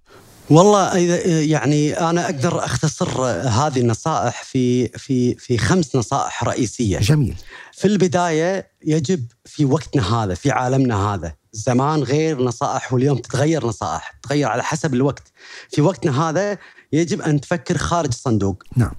والله 0.50 0.96
يعني 1.26 1.92
أنا 1.92 2.24
أقدر 2.24 2.64
أختصر 2.64 3.22
هذه 3.24 3.80
النصائح 3.80 4.42
في 4.44 4.88
في 4.88 5.34
في 5.34 5.58
خمس 5.58 5.96
نصائح 5.96 6.44
رئيسية. 6.44 6.98
جميل. 6.98 7.36
في 7.72 7.84
البداية 7.84 8.70
يجب 8.84 9.24
في 9.44 9.64
وقتنا 9.64 10.14
هذا 10.14 10.34
في 10.34 10.50
عالمنا 10.50 11.14
هذا 11.14 11.34
زمان 11.52 12.02
غير 12.02 12.42
نصائح 12.42 12.92
واليوم 12.92 13.18
تتغير 13.18 13.66
نصائح 13.66 14.10
تتغير 14.22 14.48
على 14.48 14.62
حسب 14.62 14.94
الوقت. 14.94 15.32
في 15.68 15.80
وقتنا 15.80 16.28
هذا 16.28 16.58
يجب 16.92 17.22
أن 17.22 17.40
تفكر 17.40 17.78
خارج 17.78 18.08
الصندوق 18.08 18.62
نعم. 18.76 18.92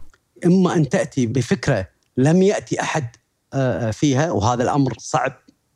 إما 0.46 0.76
أن 0.76 0.90
تأتي 0.90 1.26
بفكرة 1.26 1.88
لم 2.18 2.42
يأتي 2.42 2.82
أحد 2.82 3.16
آه، 3.54 3.92
فيها 3.92 4.32
وهذا 4.32 4.64
الأمر 4.64 4.94
صعب 5.00 5.34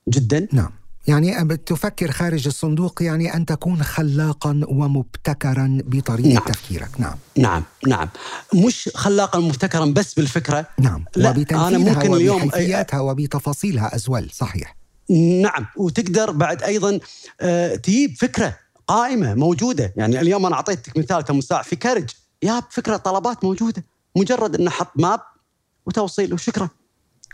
جدا. 0.10 0.48
نعم. 0.52 0.85
يعني 1.08 1.58
تفكر 1.58 2.12
خارج 2.12 2.48
الصندوق 2.48 3.04
يعني 3.04 3.34
أن 3.34 3.46
تكون 3.46 3.84
خلاقا 3.84 4.62
ومبتكرا 4.68 5.78
بطريقة 5.86 6.34
نعم. 6.34 6.44
تفكيرك. 6.44 6.90
نعم. 7.00 7.16
نعم 7.38 7.64
نعم. 7.88 8.10
مش 8.54 8.90
خلاقا 8.96 9.40
مبتكرا 9.40 9.86
بس 9.86 10.14
بالفكرة. 10.14 10.66
نعم. 10.80 11.06
لا، 11.16 11.32
أنا 11.52 11.78
ممكن 11.78 12.14
اليوم- 12.14 12.44
وبحيثياتها 12.44 13.00
وبتفاصيلها 13.00 13.96
أزول 13.96 14.30
صحيح. 14.34 14.76
نعم. 15.42 15.66
وتقدر 15.78 16.32
بعد 16.32 16.64
أيضا 16.64 17.00
آه، 17.42 17.76
تجيب 17.76 18.16
فكرة 18.18 18.58
قائمة 18.88 19.34
موجودة. 19.34 19.94
يعني 19.98 20.22
اليوم 20.22 20.46
أنا 20.46 20.56
أعطيتك 20.56 20.98
مثال 20.98 21.22
كمساعد 21.22 21.64
في 21.64 21.76
كارج. 21.76 22.10
يا 22.44 22.64
فكرة 22.70 22.98
طلبات 22.98 23.44
موجودة. 23.44 23.86
مجرد 24.18 24.56
إنه 24.56 24.70
حط 24.70 24.92
ماب 24.96 25.20
وتوصيل 25.86 26.34
وشكرا. 26.34 26.70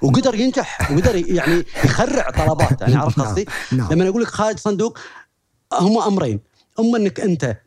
وقدر 0.02 0.36
ينجح 0.36 0.92
وقدر 0.92 1.16
يعني 1.16 1.66
يخرع 1.86 2.30
طلبات 2.30 2.82
يعني 2.82 2.96
عرفت 2.96 3.18
نعم، 3.18 3.28
قصدي؟ 3.28 3.46
نعم. 3.72 3.94
لما 3.94 4.10
أقول 4.10 4.22
لك 4.22 4.28
خارج 4.28 4.58
صندوق 4.58 4.98
هم 5.74 5.98
أمرين 5.98 6.40
أما 6.80 6.98
أنك 6.98 7.20
أنت 7.20 7.58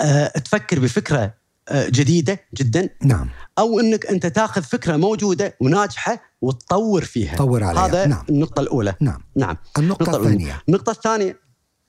آه، 0.00 0.28
تفكر 0.28 0.78
بفكرة 0.78 1.34
آه، 1.68 1.88
جديدة 1.88 2.40
جدا 2.54 2.88
نعم 3.02 3.28
أو 3.58 3.80
أنك 3.80 4.06
أنت 4.06 4.26
تاخذ 4.26 4.62
فكرة 4.62 4.96
موجودة 4.96 5.56
وناجحة 5.60 6.20
وتطور 6.40 7.04
فيها 7.04 7.36
طور 7.36 7.64
عليها، 7.64 7.86
هذا 7.86 8.06
نعم. 8.06 8.24
النقطة 8.28 8.60
الأولى 8.60 8.94
نعم 9.00 9.20
نعم 9.36 9.56
النقطة 9.78 10.10
الأولى. 10.10 10.26
الثانية 10.26 10.62
النقطة 10.68 10.90
الثانية 10.90 11.40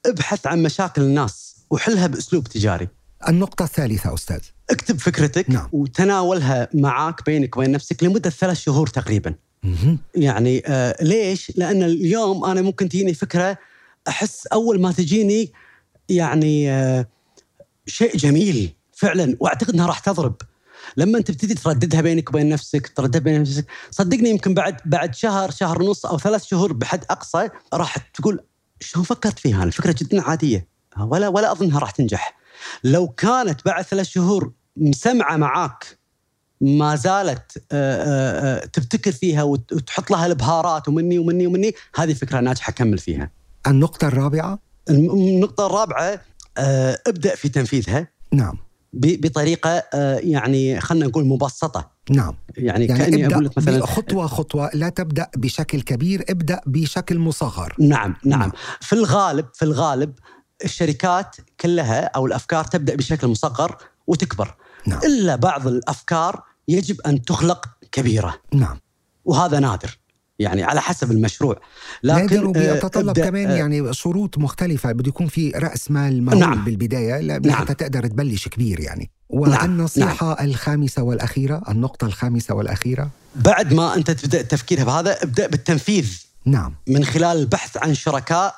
ابحث 0.05 0.47
عن 0.47 0.63
مشاكل 0.63 1.01
الناس 1.01 1.55
وحلها 1.69 2.07
بأسلوب 2.07 2.43
تجاري 2.47 2.87
النقطة 3.29 3.63
الثالثة 3.63 4.13
أستاذ 4.13 4.39
اكتب 4.69 4.99
فكرتك 4.99 5.49
نعم. 5.49 5.69
وتناولها 5.71 6.69
معاك 6.73 7.25
بينك 7.25 7.57
وبين 7.57 7.71
نفسك 7.71 8.03
لمدة 8.03 8.29
ثلاث 8.29 8.57
شهور 8.57 8.87
تقريبا. 8.87 9.35
يعني 10.15 10.63
آه 10.67 10.95
ليش؟ 11.01 11.51
لأن 11.55 11.83
اليوم 11.83 12.45
أنا 12.45 12.61
ممكن 12.61 12.89
تجيني 12.89 13.13
فكرة 13.13 13.57
أحس 14.07 14.47
أول 14.47 14.81
ما 14.81 14.91
تجيني 14.91 15.51
يعني 16.09 16.71
آه 16.71 17.07
شيء 17.87 18.17
جميل 18.17 18.73
فعلا 18.93 19.37
وأعتقد 19.39 19.73
أنها 19.73 19.87
راح 19.87 19.99
تضرب. 19.99 20.35
لما 20.97 21.17
أنت 21.17 21.31
تبتدي 21.31 21.53
ترددها 21.53 22.01
بينك 22.01 22.29
وبين 22.29 22.49
نفسك 22.49 22.87
ترددها 22.87 23.21
بين 23.21 23.41
نفسك 23.41 23.65
صدقني 23.91 24.29
يمكن 24.29 24.53
بعد 24.53 24.77
بعد 24.85 25.15
شهر 25.15 25.51
شهر 25.51 25.81
ونص 25.81 26.05
أو 26.05 26.19
ثلاث 26.19 26.43
شهور 26.45 26.73
بحد 26.73 27.05
أقصى 27.09 27.49
راح 27.73 27.97
تقول 27.97 28.39
شلون 28.79 29.05
فكرت 29.05 29.39
فيها؟ 29.39 29.63
الفكرة 29.63 29.95
جدا 29.97 30.21
عادية. 30.21 30.67
ولا 30.99 31.27
ولا 31.27 31.51
أظنها 31.51 31.79
راح 31.79 31.91
تنجح. 31.91 32.37
لو 32.83 33.07
كانت 33.07 33.65
بعد 33.65 33.83
ثلاث 33.83 34.07
شهور 34.07 34.51
مسمعة 34.77 35.37
معاك 35.37 35.99
ما 36.61 36.95
زالت 36.95 37.63
آه، 37.71 38.03
آه، 38.03 38.61
آه، 38.63 38.65
تبتكر 38.65 39.11
فيها 39.11 39.43
وت- 39.43 39.73
وتحط 39.73 40.11
لها 40.11 40.25
البهارات 40.25 40.87
ومني 40.87 41.19
ومني 41.19 41.47
ومني 41.47 41.73
هذه 41.95 42.13
فكرة 42.13 42.39
ناجحة 42.39 42.71
كمل 42.71 42.97
فيها. 42.97 43.31
النقطة 43.67 44.07
الرابعة؟ 44.07 44.59
الرابعة 45.59 46.21
آه، 46.57 46.99
ابدأ 47.07 47.35
في 47.35 47.49
تنفيذها. 47.49 48.07
نعم. 48.33 48.57
ب- 48.93 49.21
بطريقة 49.27 49.83
آه، 49.93 50.15
يعني 50.17 50.79
خلينا 50.81 51.05
نقول 51.05 51.25
مبسطة. 51.25 51.91
نعم. 52.11 52.35
يعني, 52.57 52.85
يعني 52.85 52.99
كأني 52.99 53.23
ابدأ 53.23 53.35
أقول 53.35 53.45
لك 53.45 53.57
مثلا 53.57 53.85
خطوة 53.85 54.27
خطوة 54.27 54.69
لا 54.73 54.89
تبدأ 54.89 55.27
بشكل 55.37 55.81
كبير 55.81 56.25
ابدأ 56.29 56.61
بشكل 56.65 57.19
مصغر. 57.19 57.75
نعم 57.79 58.15
نعم. 58.25 58.39
نعم. 58.39 58.51
في 58.81 58.93
الغالب 58.93 59.45
في 59.53 59.65
الغالب 59.65 60.13
الشركات 60.63 61.35
كلها 61.61 62.03
أو 62.05 62.25
الأفكار 62.25 62.63
تبدأ 62.63 62.95
بشكل 62.95 63.27
مصغر 63.27 63.77
وتكبر. 64.07 64.55
نعم. 64.87 64.99
إلا 65.03 65.35
بعض 65.35 65.67
الأفكار 65.67 66.43
يجب 66.67 67.01
أن 67.01 67.21
تخلق 67.21 67.65
كبيرة. 67.91 68.41
نعم. 68.53 68.79
وهذا 69.25 69.59
نادر. 69.59 69.97
يعني 70.39 70.63
على 70.63 70.81
حسب 70.81 71.11
المشروع. 71.11 71.59
لكن 72.03 72.25
لكن 72.25 72.45
آه، 72.45 72.73
بيتطلب 72.73 73.09
أبدأ، 73.09 73.25
كمان 73.25 73.51
آه، 73.51 73.55
يعني 73.55 73.93
شروط 73.93 74.37
مختلفة. 74.37 74.91
بده 74.91 75.09
يكون 75.09 75.27
في 75.27 75.49
رأس 75.49 75.91
مال 75.91 76.23
مهول 76.23 76.39
نعم. 76.39 76.65
بالبداية. 76.65 77.21
نعم. 77.21 77.51
حتى 77.51 77.73
تقدر 77.73 78.07
تبلش 78.07 78.47
كبير 78.47 78.79
يعني. 78.79 79.11
نعم. 79.33 79.41
والنصيحة 79.41 80.43
الخامسة 80.43 81.03
والأخيرة 81.03 81.61
النقطة 81.69 82.07
الخامسة 82.07 82.55
والأخيرة. 82.55 83.09
بعد 83.35 83.73
ما 83.73 83.95
أنت 83.95 84.11
تبدأ 84.11 84.41
تفكيرها 84.41 84.83
بهذا 84.83 85.23
ابدأ 85.23 85.47
بالتنفيذ. 85.47 86.21
نعم. 86.45 86.75
من 86.87 87.05
خلال 87.05 87.37
البحث 87.37 87.77
عن 87.77 87.93
شركاء 87.93 88.55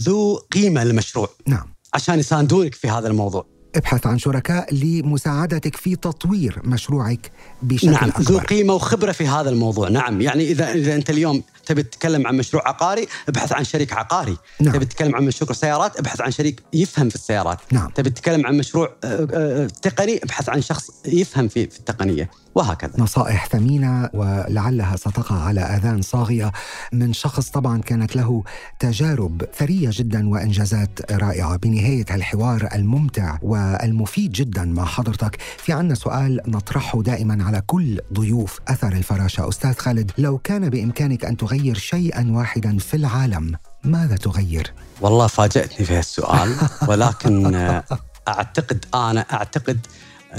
ذو 0.00 0.36
قيمة 0.36 0.84
للمشروع. 0.84 1.28
نعم. 1.46 1.74
عشان 1.94 2.18
يساندونك 2.18 2.74
في 2.74 2.90
هذا 2.90 3.08
الموضوع. 3.08 3.46
ابحث 3.76 4.06
عن 4.06 4.18
شركاء 4.18 4.74
لمساعدتك 4.74 5.76
في 5.76 5.96
تطوير 5.96 6.60
مشروعك 6.64 7.30
بشكل 7.62 7.90
نعم 7.90 8.08
ذو 8.20 8.38
أكبر 8.38 8.46
قيمة 8.46 8.74
وخبرة 8.74 9.12
في 9.12 9.26
هذا 9.26 9.50
الموضوع. 9.50 9.88
نعم 9.88 10.20
يعني 10.20 10.50
إذا 10.50 10.72
إذا 10.72 10.94
أنت 10.94 11.10
اليوم 11.10 11.42
تبي 11.66 11.82
تتكلم 11.82 12.26
عن 12.26 12.36
مشروع 12.36 12.68
عقاري 12.68 13.06
ابحث 13.28 13.52
عن 13.52 13.64
شريك 13.64 13.92
عقاري. 13.92 14.36
نعم. 14.60 14.74
تبي 14.74 14.84
تتكلم 14.84 15.16
عن 15.16 15.24
مشروع 15.24 15.52
سيارات 15.52 15.96
ابحث 15.96 16.20
عن 16.20 16.30
شريك 16.30 16.62
يفهم 16.72 17.08
في 17.08 17.14
السيارات. 17.14 17.58
نعم. 17.72 17.90
تبي 17.90 18.10
تتكلم 18.10 18.46
عن 18.46 18.56
مشروع 18.56 18.94
آه، 19.04 19.28
آه، 19.32 19.66
تقني 19.82 20.20
ابحث 20.24 20.48
عن 20.48 20.62
شخص 20.62 20.90
يفهم 21.06 21.48
في 21.48 21.66
في 21.66 21.78
التقنية. 21.78 22.30
وهكذا. 22.54 22.92
نصائح 22.98 23.46
ثمينة 23.46 24.10
ولعلها 24.14 24.96
ستقع 24.96 25.36
على 25.36 25.60
آذان 25.60 26.02
صاغية 26.02 26.52
من 26.92 27.12
شخص 27.12 27.48
طبعا 27.50 27.80
كانت 27.80 28.16
له 28.16 28.44
تجارب 28.78 29.42
ثرية 29.54 29.90
جدا 29.92 30.28
وإنجازات 30.28 31.12
رائعة. 31.12 31.56
بنهاية 31.56 32.04
الحوار 32.10 32.68
الممتع 32.74 33.38
والمفيد 33.42 34.32
جدا 34.32 34.64
مع 34.64 34.84
حضرتك 34.84 35.38
في 35.58 35.72
عنا 35.72 35.94
سؤال 35.94 36.40
نطرحه 36.46 37.02
دائما 37.02 37.44
على 37.44 37.62
كل 37.66 38.00
ضيوف 38.12 38.60
أثر 38.68 38.92
الفراشة. 38.92 39.48
أستاذ 39.48 39.74
خالد 39.74 40.10
لو 40.18 40.38
كان 40.38 40.68
بإمكانك 40.68 41.24
أن 41.24 41.36
تغير 41.36 41.74
شيئا 41.74 42.26
واحدا 42.30 42.78
في 42.78 42.96
العالم 42.96 43.54
ماذا 43.84 44.16
تغير؟ 44.16 44.72
والله 45.00 45.26
فاجأتني 45.26 45.86
في 45.86 45.96
هالسؤال 45.96 46.56
ولكن 46.88 47.54
أعتقد 48.28 48.84
أنا 48.94 49.20
أعتقد 49.20 49.86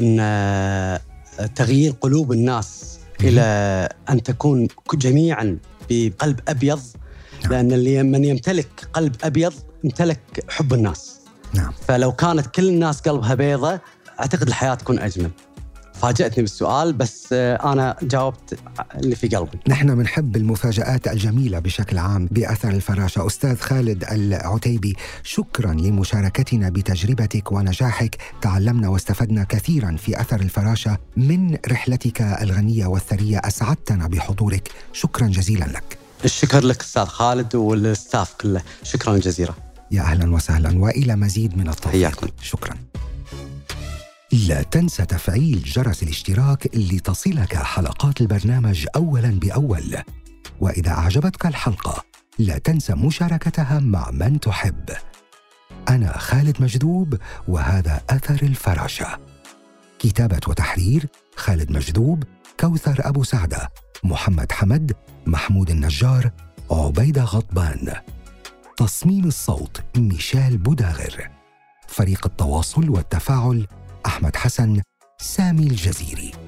أن 0.01 0.17
آه، 0.19 1.01
تغيير 1.55 1.91
قلوب 2.01 2.31
الناس 2.31 2.99
إلى 3.21 3.41
أن 4.09 4.23
تكون 4.23 4.67
جميعا 4.93 5.57
بقلب 5.89 6.39
أبيض 6.47 6.81
نعم. 7.43 7.51
لأن 7.51 7.71
اللي 7.71 8.03
من 8.03 8.25
يمتلك 8.25 8.87
قلب 8.93 9.15
أبيض 9.23 9.53
امتلك 9.85 10.45
حب 10.49 10.73
الناس. 10.73 11.19
نعم. 11.53 11.73
فلو 11.87 12.11
كانت 12.11 12.47
كل 12.47 12.69
الناس 12.69 13.01
قلبها 13.01 13.33
بيضة 13.33 13.79
أعتقد 14.19 14.47
الحياة 14.47 14.75
تكون 14.75 14.99
أجمل. 14.99 15.31
فاجأتني 16.01 16.43
بالسؤال 16.43 16.93
بس 16.93 17.27
آه، 17.33 17.73
أنا 17.73 17.95
جاوبت 18.01 18.59
اللي 18.95 19.15
في 19.15 19.27
قلبي. 19.27 19.59
نحن 19.67 19.95
بنحب 19.95 20.35
المفاجآت 20.35 21.07
الجميلة 21.07 21.59
بشكل 21.59 21.97
عام 21.97 22.25
بأثر 22.31 22.69
الفراشة. 22.69 23.27
أستاذ 23.27 23.57
خالد 23.59 24.03
العتيبي 24.11 24.95
شكرا 25.23 25.73
لمشاركتنا 25.73 26.69
بتجربتك 26.69 27.51
ونجاحك. 27.51 28.17
تعلمنا 28.41 28.89
واستفدنا 28.89 29.43
كثيرا 29.43 29.95
في 29.97 30.21
أثر 30.21 30.41
الفراشة 30.41 30.97
من 31.17 31.57
رحلتك 31.67 32.21
الغنية 32.21 32.85
والثرية. 32.85 33.37
أسعدتنا 33.37 34.07
بحضورك. 34.07 34.71
شكرا 34.93 35.27
جزيلا 35.27 35.65
لك. 35.65 35.97
الشكر 36.25 36.65
لك 36.65 36.81
أستاذ 36.81 37.05
خالد 37.05 37.55
والستاف 37.55 38.33
كله. 38.41 38.61
شكرا 38.83 39.17
جزيلا. 39.17 39.53
يا 39.91 40.01
أهلا 40.01 40.33
وسهلا. 40.33 40.79
وإلى 40.79 41.15
مزيد 41.15 41.57
من 41.57 41.69
التوفيق. 41.69 41.91
حياكم. 41.91 42.27
شكرا. 42.41 42.75
لا 44.31 44.61
تنسى 44.61 45.05
تفعيل 45.05 45.63
جرس 45.63 46.03
الاشتراك 46.03 46.69
لتصلك 46.73 47.55
حلقات 47.55 48.21
البرنامج 48.21 48.87
أولا 48.95 49.29
بأول. 49.29 49.97
وإذا 50.61 50.91
أعجبتك 50.91 51.45
الحلقة 51.45 52.03
لا 52.39 52.57
تنسى 52.57 52.93
مشاركتها 52.93 53.79
مع 53.79 54.11
من 54.11 54.39
تحب. 54.39 54.89
أنا 55.89 56.17
خالد 56.17 56.61
مجذوب 56.61 57.17
وهذا 57.47 58.01
أثر 58.09 58.39
الفراشة. 58.43 59.19
كتابة 59.99 60.39
وتحرير 60.47 61.07
خالد 61.35 61.71
مجذوب 61.71 62.23
كوثر 62.59 62.95
أبو 62.99 63.23
سعدة 63.23 63.69
محمد 64.03 64.51
حمد 64.51 64.95
محمود 65.25 65.69
النجار 65.69 66.31
عبيدة 66.71 67.23
غضبان. 67.23 67.93
تصميم 68.77 69.25
الصوت 69.25 69.81
ميشيل 69.97 70.57
بوداغر. 70.57 71.29
فريق 71.87 72.25
التواصل 72.25 72.89
والتفاعل 72.89 73.67
أحمد 74.05 74.35
حسن 74.35 74.81
سامي 75.17 75.67
الجزيري. 75.67 76.40